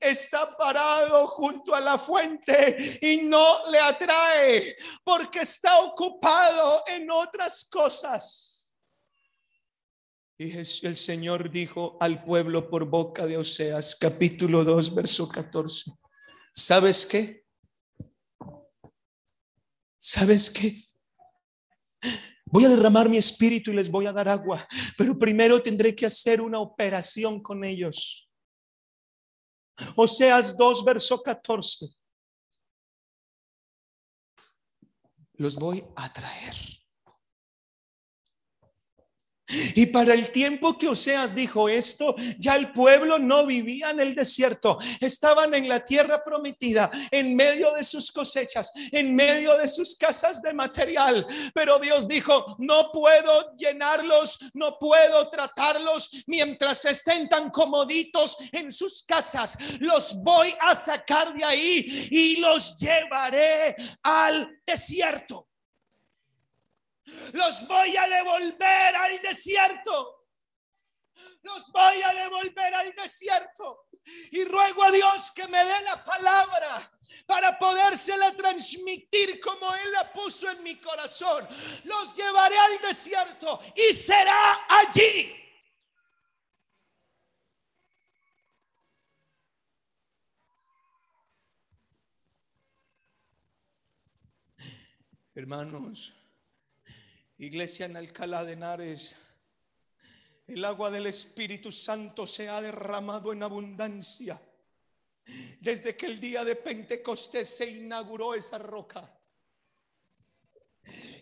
está 0.00 0.56
parado 0.56 1.26
junto 1.26 1.74
a 1.74 1.80
la 1.80 1.98
fuente 1.98 2.98
y 3.02 3.18
no 3.22 3.70
le 3.70 3.80
atrae 3.80 4.76
porque 5.02 5.40
está 5.40 5.80
ocupado 5.80 6.82
en 6.86 7.10
otras 7.10 7.64
cosas. 7.70 8.72
Y 10.40 10.56
el 10.56 10.96
Señor 10.96 11.50
dijo 11.50 11.96
al 12.00 12.22
pueblo 12.22 12.70
por 12.70 12.84
boca 12.84 13.26
de 13.26 13.36
Oseas, 13.36 13.96
capítulo 13.96 14.62
2, 14.62 14.94
verso 14.94 15.28
14. 15.28 15.90
¿Sabes 16.54 17.04
qué? 17.04 17.44
¿Sabes 19.98 20.48
qué? 20.48 20.84
Voy 22.50 22.64
a 22.64 22.68
derramar 22.68 23.08
mi 23.08 23.18
espíritu 23.18 23.70
y 23.70 23.74
les 23.74 23.90
voy 23.90 24.06
a 24.06 24.12
dar 24.12 24.28
agua, 24.28 24.66
pero 24.96 25.18
primero 25.18 25.62
tendré 25.62 25.94
que 25.94 26.06
hacer 26.06 26.40
una 26.40 26.60
operación 26.60 27.42
con 27.42 27.64
ellos. 27.64 28.28
Oseas 29.96 30.56
2, 30.56 30.84
verso 30.84 31.22
14. 31.22 31.88
Los 35.34 35.56
voy 35.56 35.84
a 35.94 36.12
traer. 36.12 36.54
Y 39.78 39.86
para 39.86 40.12
el 40.12 40.32
tiempo 40.32 40.76
que 40.76 40.88
Oseas 40.88 41.36
dijo 41.36 41.68
esto, 41.68 42.16
ya 42.36 42.56
el 42.56 42.72
pueblo 42.72 43.20
no 43.20 43.46
vivía 43.46 43.90
en 43.90 44.00
el 44.00 44.12
desierto, 44.12 44.76
estaban 44.98 45.54
en 45.54 45.68
la 45.68 45.84
tierra 45.84 46.24
prometida, 46.24 46.90
en 47.12 47.36
medio 47.36 47.70
de 47.74 47.84
sus 47.84 48.10
cosechas, 48.10 48.72
en 48.90 49.14
medio 49.14 49.56
de 49.56 49.68
sus 49.68 49.94
casas 49.94 50.42
de 50.42 50.52
material. 50.52 51.24
Pero 51.54 51.78
Dios 51.78 52.08
dijo, 52.08 52.56
no 52.58 52.90
puedo 52.90 53.54
llenarlos, 53.54 54.40
no 54.52 54.80
puedo 54.80 55.30
tratarlos 55.30 56.10
mientras 56.26 56.84
estén 56.84 57.28
tan 57.28 57.50
comoditos 57.50 58.36
en 58.50 58.72
sus 58.72 59.04
casas. 59.04 59.56
Los 59.78 60.20
voy 60.24 60.56
a 60.60 60.74
sacar 60.74 61.32
de 61.34 61.44
ahí 61.44 62.08
y 62.10 62.40
los 62.40 62.76
llevaré 62.78 63.76
al 64.02 64.58
desierto 64.66 65.47
los 67.32 67.66
voy 67.66 67.96
a 67.96 68.08
devolver 68.08 68.96
al 68.96 69.22
desierto. 69.22 70.26
Los 71.42 71.70
voy 71.72 72.02
a 72.02 72.14
devolver 72.14 72.74
al 72.74 72.94
desierto. 72.94 73.86
Y 74.30 74.44
ruego 74.44 74.84
a 74.84 74.90
Dios 74.90 75.30
que 75.32 75.46
me 75.48 75.64
dé 75.64 75.82
la 75.82 76.04
palabra 76.04 76.98
para 77.26 77.58
podérsela 77.58 78.34
transmitir 78.34 79.40
como 79.40 79.74
Él 79.74 79.92
la 79.92 80.12
puso 80.12 80.50
en 80.50 80.62
mi 80.62 80.80
corazón. 80.80 81.46
Los 81.84 82.16
llevaré 82.16 82.58
al 82.58 82.80
desierto 82.80 83.60
y 83.74 83.94
será 83.94 84.66
allí. 84.68 85.34
Hermanos, 95.34 96.17
iglesia 97.38 97.86
en 97.86 97.96
Alcalá 97.96 98.44
de 98.44 98.52
Henares, 98.52 99.16
el 100.46 100.64
agua 100.64 100.90
del 100.90 101.06
Espíritu 101.06 101.70
Santo 101.70 102.26
se 102.26 102.48
ha 102.48 102.60
derramado 102.60 103.32
en 103.32 103.42
abundancia. 103.42 104.40
Desde 105.60 105.94
que 105.94 106.06
el 106.06 106.18
día 106.18 106.42
de 106.42 106.56
Pentecostés 106.56 107.56
se 107.56 107.68
inauguró 107.68 108.34
esa 108.34 108.56
roca. 108.58 109.14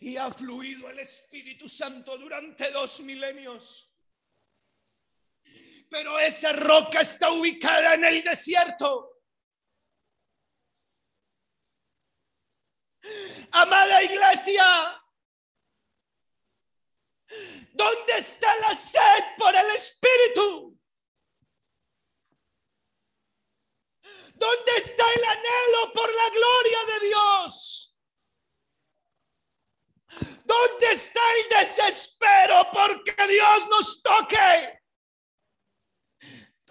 Y 0.00 0.16
ha 0.16 0.30
fluido 0.30 0.88
el 0.88 1.00
Espíritu 1.00 1.68
Santo 1.68 2.16
durante 2.16 2.70
dos 2.70 3.00
milenios. 3.00 3.92
Pero 5.90 6.18
esa 6.20 6.52
roca 6.52 7.00
está 7.00 7.32
ubicada 7.32 7.94
en 7.94 8.04
el 8.04 8.22
desierto. 8.22 9.22
Amada 13.50 14.04
iglesia, 14.04 15.02
¿dónde 17.72 18.16
está 18.18 18.54
la 18.58 18.74
sed 18.74 19.24
por 19.38 19.54
el 19.54 19.70
Espíritu? 19.70 20.78
¿Dónde 24.34 24.72
está 24.76 25.04
el 25.14 25.24
anhelo 25.24 25.92
por 25.94 26.12
la 26.12 26.28
gloria 26.28 26.84
de 26.84 27.06
Dios? 27.06 27.96
¿Dónde 30.44 30.92
está 30.92 31.20
el 31.38 31.48
desespero 31.60 32.70
porque 32.72 33.26
Dios 33.26 33.68
nos 33.68 34.02
toque? 34.02 34.75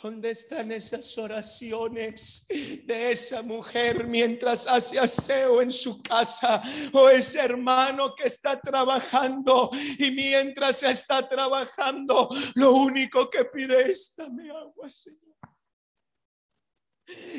¿Dónde 0.06 0.30
están 0.30 0.72
esas 0.72 1.18
oraciones 1.18 2.46
de 2.84 3.12
esa 3.12 3.42
mujer 3.42 4.06
mientras 4.06 4.68
hace 4.68 5.00
aseo 5.00 5.64
en 5.64 5.72
su 5.72 6.00
casa? 6.04 6.62
O 6.94 7.10
ese 7.10 7.40
hermano 7.40 8.14
que 8.14 8.28
está 8.28 8.62
trabajando 8.62 9.72
y 9.98 10.12
mientras 10.12 10.84
está 10.84 11.28
trabajando, 11.28 12.30
lo 12.54 12.74
único 12.74 13.32
que 13.32 13.46
pide 13.46 13.90
es 13.90 14.14
dame 14.16 14.52
agua, 14.52 14.88
Señor. 14.92 15.38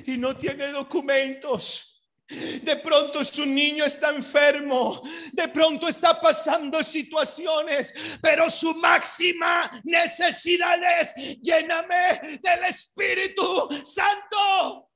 Y 0.05 0.17
no 0.17 0.37
tiene 0.37 0.73
documentos 0.73 1.96
de 2.29 2.77
pronto 2.77 3.25
su 3.25 3.47
niño 3.47 3.85
está 3.85 4.11
enfermo, 4.11 5.03
de 5.33 5.49
pronto 5.49 5.87
está 5.87 6.21
pasando 6.21 6.83
situaciones, 6.83 7.95
pero 8.21 8.51
su 8.51 8.75
máxima 8.75 9.81
necesidad 9.85 10.79
es 11.01 11.15
lléname 11.41 12.21
del 12.43 12.65
Espíritu 12.65 13.69
Santo. 13.85 14.91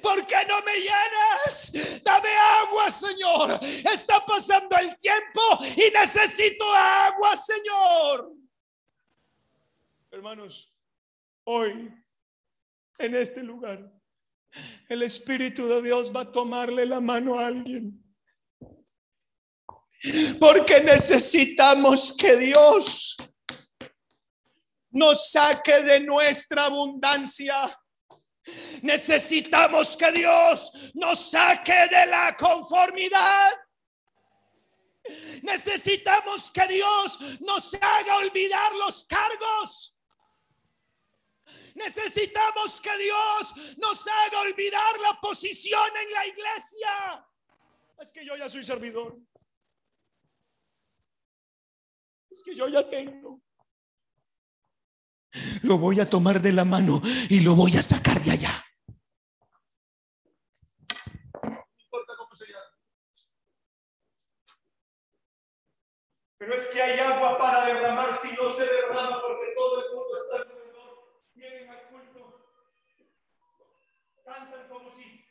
¿Por 0.00 0.24
qué 0.28 0.36
no 0.46 0.62
me 0.62 0.76
llenas? 0.78 1.72
Dame 2.04 2.28
agua, 2.62 2.88
Señor. 2.88 3.60
Está 3.62 4.24
pasando 4.24 4.76
el 4.78 4.96
tiempo 4.96 5.40
y 5.76 5.90
necesito 5.90 6.64
agua, 6.72 7.36
Señor. 7.36 8.32
Hermanos, 10.12 10.72
hoy 11.44 11.92
en 12.98 13.14
este 13.16 13.42
lugar 13.42 13.95
el 14.88 15.02
Espíritu 15.02 15.66
de 15.66 15.82
Dios 15.82 16.14
va 16.14 16.22
a 16.22 16.32
tomarle 16.32 16.86
la 16.86 17.00
mano 17.00 17.38
a 17.38 17.46
alguien. 17.46 18.02
Porque 20.38 20.80
necesitamos 20.80 22.14
que 22.16 22.36
Dios 22.36 23.16
nos 24.90 25.30
saque 25.30 25.82
de 25.82 26.00
nuestra 26.00 26.66
abundancia. 26.66 27.78
Necesitamos 28.82 29.96
que 29.96 30.12
Dios 30.12 30.72
nos 30.94 31.30
saque 31.30 31.88
de 31.90 32.06
la 32.06 32.36
conformidad. 32.36 33.52
Necesitamos 35.42 36.50
que 36.50 36.66
Dios 36.68 37.18
nos 37.40 37.74
haga 37.74 38.16
olvidar 38.18 38.72
los 38.74 39.04
cargos. 39.04 39.95
Necesitamos 41.76 42.80
que 42.80 42.96
Dios 42.96 43.76
nos 43.76 44.08
haga 44.08 44.40
olvidar 44.40 44.98
la 45.00 45.20
posición 45.20 45.88
en 46.02 46.12
la 46.12 46.26
iglesia. 46.26 47.28
Es 48.00 48.10
que 48.10 48.24
yo 48.24 48.34
ya 48.34 48.48
soy 48.48 48.64
servidor. 48.64 49.18
Es 52.30 52.42
que 52.42 52.54
yo 52.54 52.68
ya 52.68 52.88
tengo. 52.88 53.42
Lo 55.64 55.76
voy 55.76 56.00
a 56.00 56.08
tomar 56.08 56.40
de 56.40 56.54
la 56.54 56.64
mano 56.64 57.02
y 57.28 57.40
lo 57.40 57.54
voy 57.54 57.76
a 57.76 57.82
sacar 57.82 58.22
de 58.22 58.30
allá. 58.30 58.64
Pero 66.38 66.54
es 66.54 66.66
que 66.68 66.80
hay 66.80 67.00
agua 67.00 67.36
para 67.38 67.66
derramar 67.66 68.14
si 68.14 68.34
no 68.34 68.48
se 68.48 68.64
derrama 68.64 69.20
porque 69.20 69.52
todo 69.54 69.80
el 69.80 69.94
mundo 69.94 70.16
está 70.16 70.55
vienen 71.36 71.68
al 71.68 71.88
culto, 71.88 72.50
cantan 74.24 74.68
como 74.68 74.90
si 74.90 75.24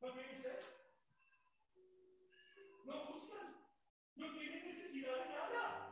no 0.00 0.12
tienen 0.12 0.36
sed, 0.36 0.58
no 2.84 3.06
buscan, 3.06 3.56
no 4.16 4.32
tienen 4.32 4.66
necesidad 4.66 5.16
de 5.16 5.28
nada. 5.30 5.86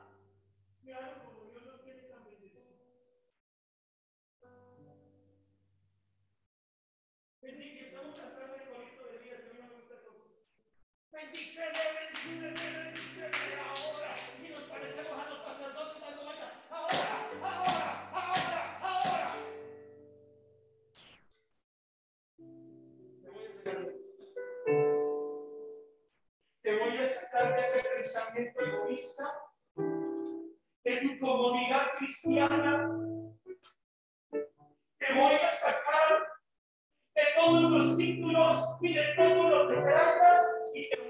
Vean 0.83 1.21
como 1.25 1.45
Dios 1.51 1.63
los 1.63 1.85
tiene 1.85 2.03
tan 2.03 2.25
bendecidos. 2.25 2.81
Bendice, 7.41 7.87
estamos 7.87 8.19
cantando 8.19 8.55
el 8.57 8.69
corito 8.69 9.05
de 9.05 9.19
día, 9.19 9.45
que 9.45 9.51
una 9.51 9.69
Bendícele, 11.13 11.71
bendícele, 11.71 12.08
voy 26.99 27.07
a 27.07 27.11
sacar 27.11 27.55
de 27.55 27.61
ese 27.61 27.89
pensamiento 27.95 28.61
egoísta, 28.61 29.25
de 30.85 30.97
tu 30.97 31.21
comodidad 31.21 31.93
cristiana. 31.97 32.91
Te 34.31 35.15
voy 35.15 35.35
a 35.35 35.49
sacar 35.49 36.27
de 37.15 37.23
todos 37.37 37.71
los 37.71 37.97
títulos 37.97 38.79
y 38.83 38.95
de 38.95 39.15
todo 39.17 39.49
lo 39.49 39.69
que 39.69 39.81
tratas 39.81 40.65
y 40.75 40.91
te 40.91 41.08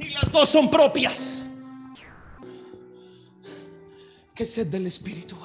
y 0.00 0.08
las 0.10 0.32
dos 0.32 0.48
son 0.48 0.70
propias. 0.70 1.44
¿Qué 4.34 4.44
sed 4.44 4.66
del 4.66 4.88
Espíritu 4.88 5.36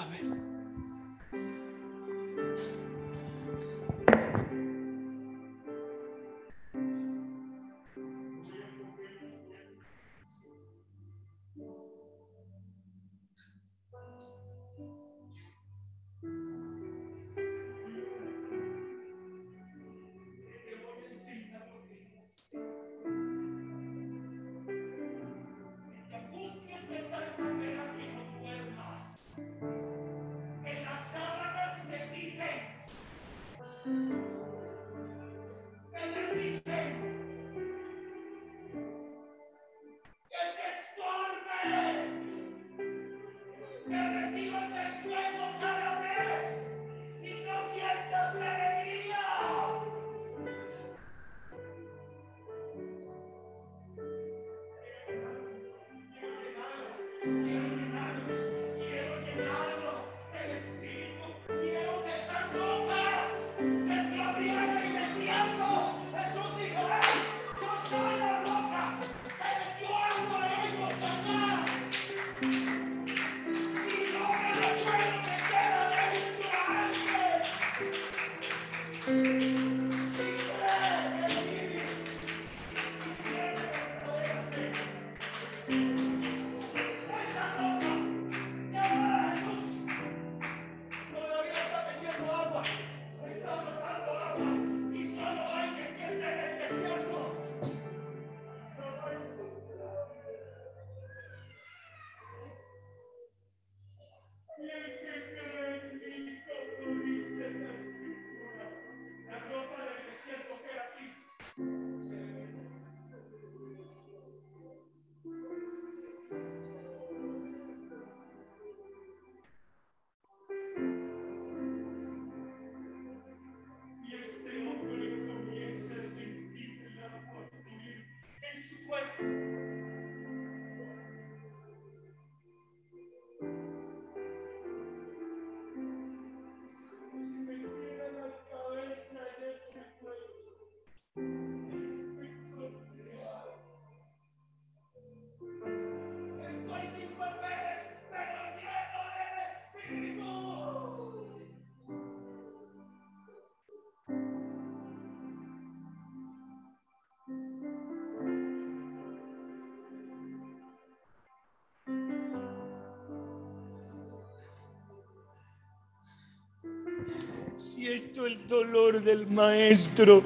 Siento 167.60 168.26
el 168.26 168.40
dolor 168.48 169.04
del 169.04 169.28
maestro 169.28 170.24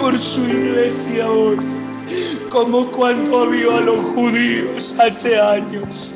por 0.00 0.18
su 0.18 0.42
iglesia 0.42 1.30
hoy, 1.30 1.58
como 2.48 2.90
cuando 2.90 3.48
vio 3.48 3.76
a 3.76 3.80
los 3.80 4.00
judíos 4.00 4.96
hace 4.98 5.38
años. 5.38 6.12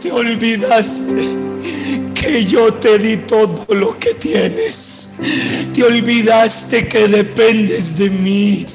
Te 0.00 0.10
olvidaste 0.10 1.28
que 2.12 2.44
yo 2.44 2.74
te 2.74 2.98
di 2.98 3.18
todo 3.18 3.72
lo 3.72 3.96
que 4.00 4.14
tienes. 4.14 5.10
Te 5.72 5.84
olvidaste 5.84 6.88
que 6.88 7.06
dependes 7.06 7.96
de 7.96 8.10
mí. 8.10 8.66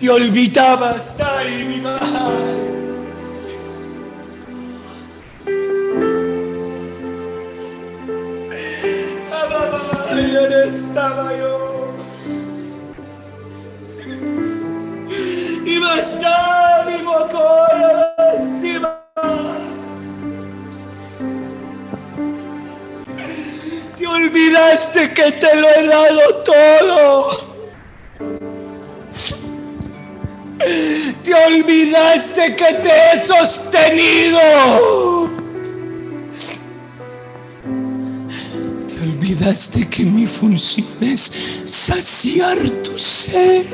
Te 0.00 0.10
olvidabas, 0.10 1.09
olvidaste 24.30 25.12
que 25.12 25.32
te 25.32 25.56
lo 25.56 25.68
he 25.68 25.86
dado 25.86 26.34
todo. 26.44 27.50
Te 31.24 31.34
olvidaste 31.34 32.54
que 32.54 32.74
te 32.74 33.12
he 33.12 33.18
sostenido. 33.18 34.40
Te 38.88 39.02
olvidaste 39.02 39.88
que 39.88 40.04
mi 40.04 40.26
función 40.26 40.86
es 41.00 41.32
saciar 41.64 42.58
tu 42.82 42.96
sed. 42.96 43.66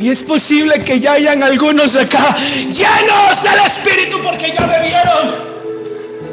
Y 0.00 0.08
es 0.08 0.22
posible 0.24 0.82
que 0.82 0.98
ya 0.98 1.12
hayan 1.12 1.42
algunos 1.42 1.94
acá 1.94 2.36
llenos 2.66 3.42
del 3.42 3.60
Espíritu 3.66 4.20
porque 4.22 4.50
ya 4.50 4.66
bebieron. 4.66 5.49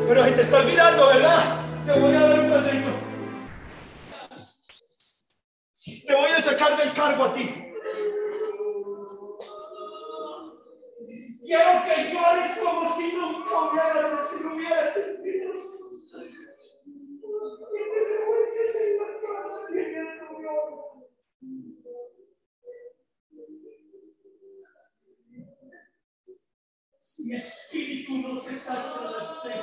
Pero 0.08 0.24
te 0.24 0.42
está 0.42 0.60
olvidando, 0.60 1.08
¿verdad? 1.08 1.66
Te 1.86 2.00
voy 2.00 2.16
a 2.16 2.20
dar 2.22 2.40
un 2.40 2.50
paseito. 2.50 2.90
Te 6.08 6.16
voy 6.16 6.32
a 6.32 6.42
sacar 6.42 6.78
del 6.78 6.94
cargo 6.94 7.26
a 7.26 7.34
ti. 7.34 7.74
Quiero 11.46 11.84
que 11.84 12.14
llores 12.14 12.58
como 12.64 12.98
si 12.98 13.16
nunca 13.16 13.62
hubiera, 13.70 14.24
si 14.24 14.44
no 14.44 14.56
hubiera 14.56 14.94
sentido 14.94 15.54
eso. 15.54 15.88
Si 27.18 27.34
espíritu 27.34 28.16
no 28.20 28.36
se 28.36 28.54
sacia 28.54 29.10
la 29.10 29.20
sed, 29.24 29.60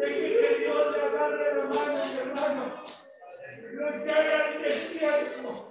deje 0.00 0.36
que 0.38 0.58
Dios 0.58 0.92
le 0.92 1.02
agarre 1.02 1.54
la 1.54 1.64
mano, 1.64 2.04
mi 2.04 2.18
hermano, 2.18 2.84
lo 3.72 3.90
lleve 4.04 4.34
al 4.34 4.62
desierto, 4.62 5.70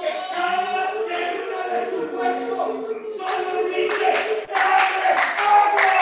que 0.00 0.12
cada 0.34 0.90
célula 0.90 1.68
de 1.72 1.80
su 1.88 2.10
cuerpo 2.10 3.04
solo 3.04 3.68
grite, 3.68 4.44
¡Dame 4.48 5.06
agua! 5.38 5.99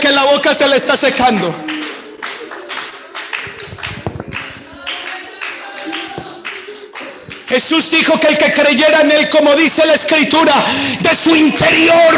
Que 0.00 0.10
la 0.12 0.24
boca 0.24 0.52
se 0.54 0.66
le 0.66 0.76
está 0.76 0.96
secando. 0.96 1.54
Jesús 7.48 7.90
dijo 7.90 8.18
que 8.20 8.28
el 8.28 8.38
que 8.38 8.52
creyera 8.52 9.00
en 9.00 9.10
él, 9.10 9.28
como 9.28 9.54
dice 9.54 9.84
la 9.84 9.94
escritura, 9.94 10.54
de 11.00 11.14
su 11.14 11.34
interior, 11.34 12.14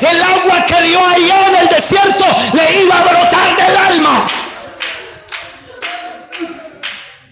el 0.00 0.22
agua 0.22 0.64
que 0.66 0.82
dio 0.82 1.06
allá 1.06 1.48
en 1.48 1.56
el 1.56 1.68
desierto 1.68 2.24
le 2.52 2.82
iba 2.82 2.98
a 2.98 3.02
brotar 3.02 3.56
del 3.56 3.76
alma. 3.76 4.28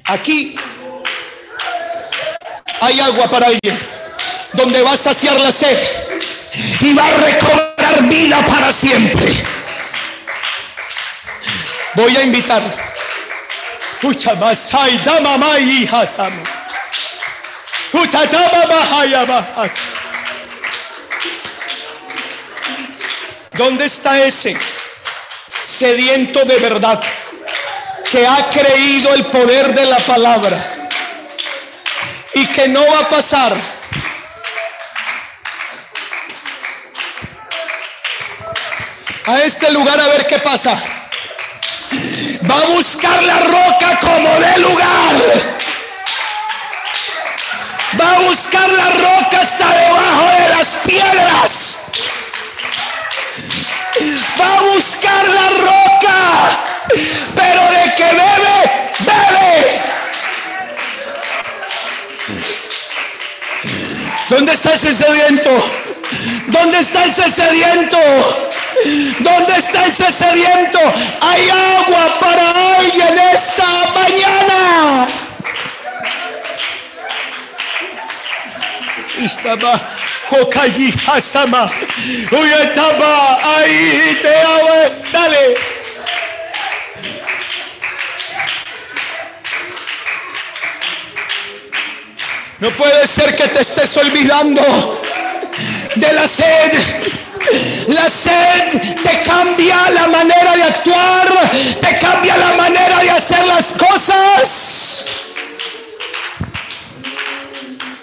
Aquí 0.05 0.57
hay 2.81 3.01
agua 3.01 3.29
para 3.29 3.47
alguien, 3.47 3.79
donde 4.53 4.83
va 4.83 4.93
a 4.93 4.97
saciar 4.97 5.41
la 5.41 5.53
sed 5.53 5.79
y 6.81 6.93
va 6.95 7.07
a 7.07 7.72
recobrar 7.83 8.09
vida 8.09 8.45
para 8.47 8.73
siempre. 8.73 9.45
Voy 11.95 12.17
a 12.17 12.23
invitar. 12.23 12.63
Masai, 14.41 14.99
dama. 15.05 15.39
¿Dónde 23.53 23.85
está 23.85 24.25
ese 24.25 24.57
sediento 25.63 26.45
de 26.45 26.59
verdad 26.59 27.01
que 28.11 28.27
ha 28.27 28.51
creído 28.51 29.15
el 29.15 29.27
poder 29.27 29.75
de 29.75 29.87
la 29.87 29.99
palabra 29.99 30.91
y 32.35 32.47
que 32.47 32.67
no 32.69 32.85
va 32.87 33.01
a 33.01 33.09
pasar? 33.09 33.82
A 39.27 39.41
este 39.43 39.71
lugar 39.73 40.01
a 40.01 40.09
ver 40.09 40.27
qué 40.27 40.39
pasa. 40.39 40.81
Va 42.51 42.57
a 42.57 42.67
buscar 42.67 43.23
la 43.23 43.39
roca 43.39 44.01
como 44.01 44.29
de 44.41 44.59
lugar 44.59 45.63
va 48.01 48.17
a 48.17 48.21
buscar 48.21 48.71
la 48.71 48.91
roca 48.91 49.41
hasta 49.41 49.69
debajo 49.69 50.27
de 50.39 50.49
las 50.49 50.75
piedras. 50.85 51.83
Va 54.41 54.59
a 54.59 54.61
buscar 54.75 55.29
la 55.29 55.49
roca, 55.49 56.19
pero 57.35 57.63
de 57.71 57.95
que 57.95 58.05
bebe, 58.05 58.59
bebe. 59.01 59.83
¿Dónde 64.29 64.53
está 64.53 64.75
ese 64.75 64.95
sediento? 64.95 65.51
¿Dónde 66.47 66.79
está 66.79 67.05
ese 67.05 67.31
sediento? 67.31 67.99
¿Dónde 69.19 69.57
está 69.59 69.87
ese 69.87 70.11
sediento? 70.11 70.79
Hay 71.21 71.49
agua 71.51 72.19
para 72.21 72.77
alguien 72.77 73.19
esta 73.35 73.65
mañana. 73.95 75.09
Istaba 79.23 79.81
Hokayi 80.31 80.93
Hasama 81.07 81.71
Uyataba 82.33 83.39
ahí 83.57 84.19
te 84.21 84.37
agua 84.37 84.89
sale. 84.89 85.55
No 92.59 92.71
puede 92.77 93.07
ser 93.07 93.35
que 93.35 93.49
te 93.49 93.61
estés 93.61 93.97
olvidando 93.97 94.63
de 95.97 96.13
la 96.13 96.29
sed. 96.29 96.73
La 97.89 98.09
sed 98.09 98.81
te 99.03 99.23
cambia 99.23 99.91
la 99.91 100.09
manera 100.09 100.57
de 100.57 100.63
actuar, 100.63 101.51
te 101.81 101.99
cambia 101.99 102.37
la 102.37 102.55
manera 102.55 103.01
de 103.01 103.11
hacer 103.11 103.47
las 103.47 103.75
cosas. 103.75 105.09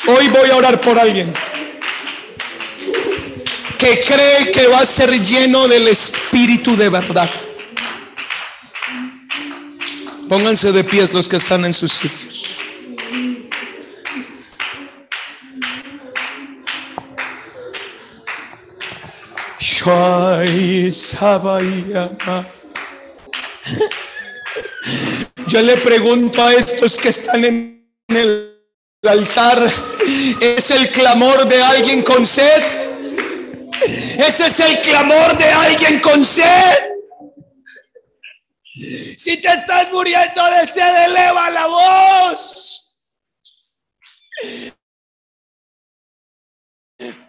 Hoy 0.08 0.28
voy 0.28 0.50
a 0.50 0.56
orar 0.56 0.82
por 0.82 0.98
alguien 0.98 1.34
que 3.78 4.04
cree 4.04 4.52
que 4.52 4.68
va 4.68 4.80
a 4.80 4.86
ser 4.86 5.22
lleno 5.22 5.68
del 5.68 5.88
Espíritu 5.88 6.76
de 6.76 6.90
verdad. 6.90 7.30
Pónganse 10.28 10.72
de 10.72 10.84
pies 10.84 11.14
los 11.14 11.30
que 11.30 11.38
están 11.38 11.64
en 11.66 11.74
sus 11.74 11.94
sitios. 11.94 12.59
Yo 25.48 25.62
le 25.62 25.78
pregunto 25.78 26.44
a 26.44 26.54
estos 26.54 26.98
que 26.98 27.10
están 27.10 27.46
en 27.46 27.90
el 28.10 28.62
altar, 29.04 29.72
¿es 30.42 30.72
el 30.72 30.92
clamor 30.92 31.48
de 31.48 31.64
alguien 31.64 32.02
con 32.04 32.26
sed? 32.26 32.62
Ese 33.82 34.48
es 34.48 34.60
el 34.60 34.82
clamor 34.82 35.38
de 35.38 35.46
alguien 35.46 36.02
con 36.02 36.26
sed. 36.26 36.90
Si 38.74 39.38
te 39.38 39.48
estás 39.48 39.92
muriendo 39.94 40.44
de 40.52 40.66
sed, 40.66 41.06
eleva 41.06 41.50
la 41.52 41.68
voz. 41.68 43.02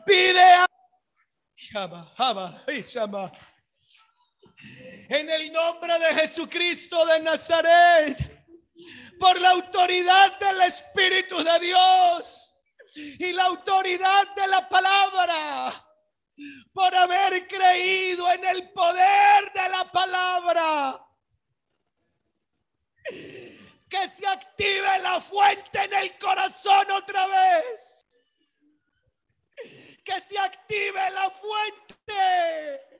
Pide 0.04 0.42
a 0.42 0.66
Jaba, 0.66 0.66
jaba, 0.66 1.59
y 1.59 1.59
llama. 1.59 1.59
En 5.08 5.30
el 5.30 5.52
nombre 5.52 5.98
de 5.98 6.14
Jesucristo 6.14 7.06
de 7.06 7.20
Nazaret, 7.20 8.16
por 9.18 9.40
la 9.40 9.50
autoridad 9.50 10.38
del 10.38 10.62
Espíritu 10.62 11.42
de 11.42 11.58
Dios 11.60 12.54
y 12.94 13.32
la 13.32 13.44
autoridad 13.44 14.34
de 14.34 14.48
la 14.48 14.68
palabra, 14.68 15.86
por 16.72 16.94
haber 16.94 17.46
creído 17.46 18.30
en 18.32 18.44
el 18.46 18.72
poder 18.72 19.52
de 19.52 19.68
la 19.68 19.92
palabra. 19.92 21.06
Que 23.88 24.08
se 24.08 24.26
active 24.26 24.98
la 25.02 25.20
fuente 25.20 25.84
en 25.84 25.94
el 25.94 26.18
corazón 26.18 26.90
otra 26.92 27.26
vez. 27.26 28.06
Que 30.04 30.20
se 30.20 30.38
active 30.38 31.10
la 31.10 31.30
fuente. 31.30 32.90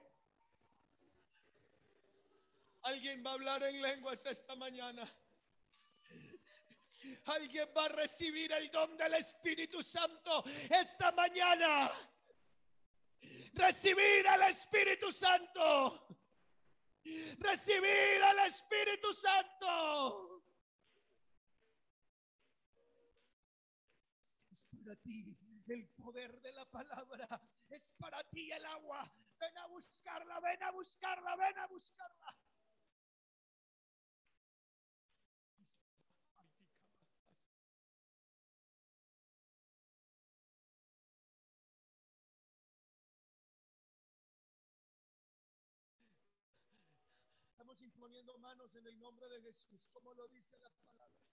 Alguien 2.82 3.22
va 3.24 3.30
a 3.30 3.34
hablar 3.34 3.62
en 3.64 3.82
lenguas 3.82 4.24
esta 4.26 4.56
mañana. 4.56 5.08
Alguien 7.26 7.68
va 7.76 7.86
a 7.86 7.88
recibir 7.88 8.52
el 8.52 8.70
don 8.70 8.96
del 8.96 9.14
Espíritu 9.14 9.82
Santo 9.82 10.44
esta 10.70 11.12
mañana. 11.12 11.90
Recibir 13.54 14.26
el 14.34 14.42
Espíritu 14.42 15.10
Santo. 15.10 16.06
Recibir 17.38 18.22
el 18.30 18.38
Espíritu 18.46 19.12
Santo. 19.12 20.44
Es 24.52 24.66
ti 25.02 25.36
el 25.68 25.88
poder 25.90 26.40
de 26.40 26.52
la 26.52 26.59
palabra. 26.70 27.28
Es 27.68 27.92
para 27.98 28.22
ti 28.24 28.50
el 28.50 28.64
agua. 28.64 29.12
Ven 29.38 29.58
a 29.58 29.66
buscarla, 29.68 30.40
ven 30.40 30.62
a 30.62 30.70
buscarla, 30.70 31.36
ven 31.36 31.58
a 31.58 31.66
buscarla. 31.66 32.36
Estamos 47.50 47.82
imponiendo 47.82 48.36
manos 48.38 48.74
en 48.74 48.86
el 48.86 48.98
nombre 48.98 49.28
de 49.28 49.40
Jesús, 49.42 49.88
como 49.88 50.12
lo 50.12 50.26
dice 50.28 50.58
la 50.58 50.70
palabra. 50.70 51.29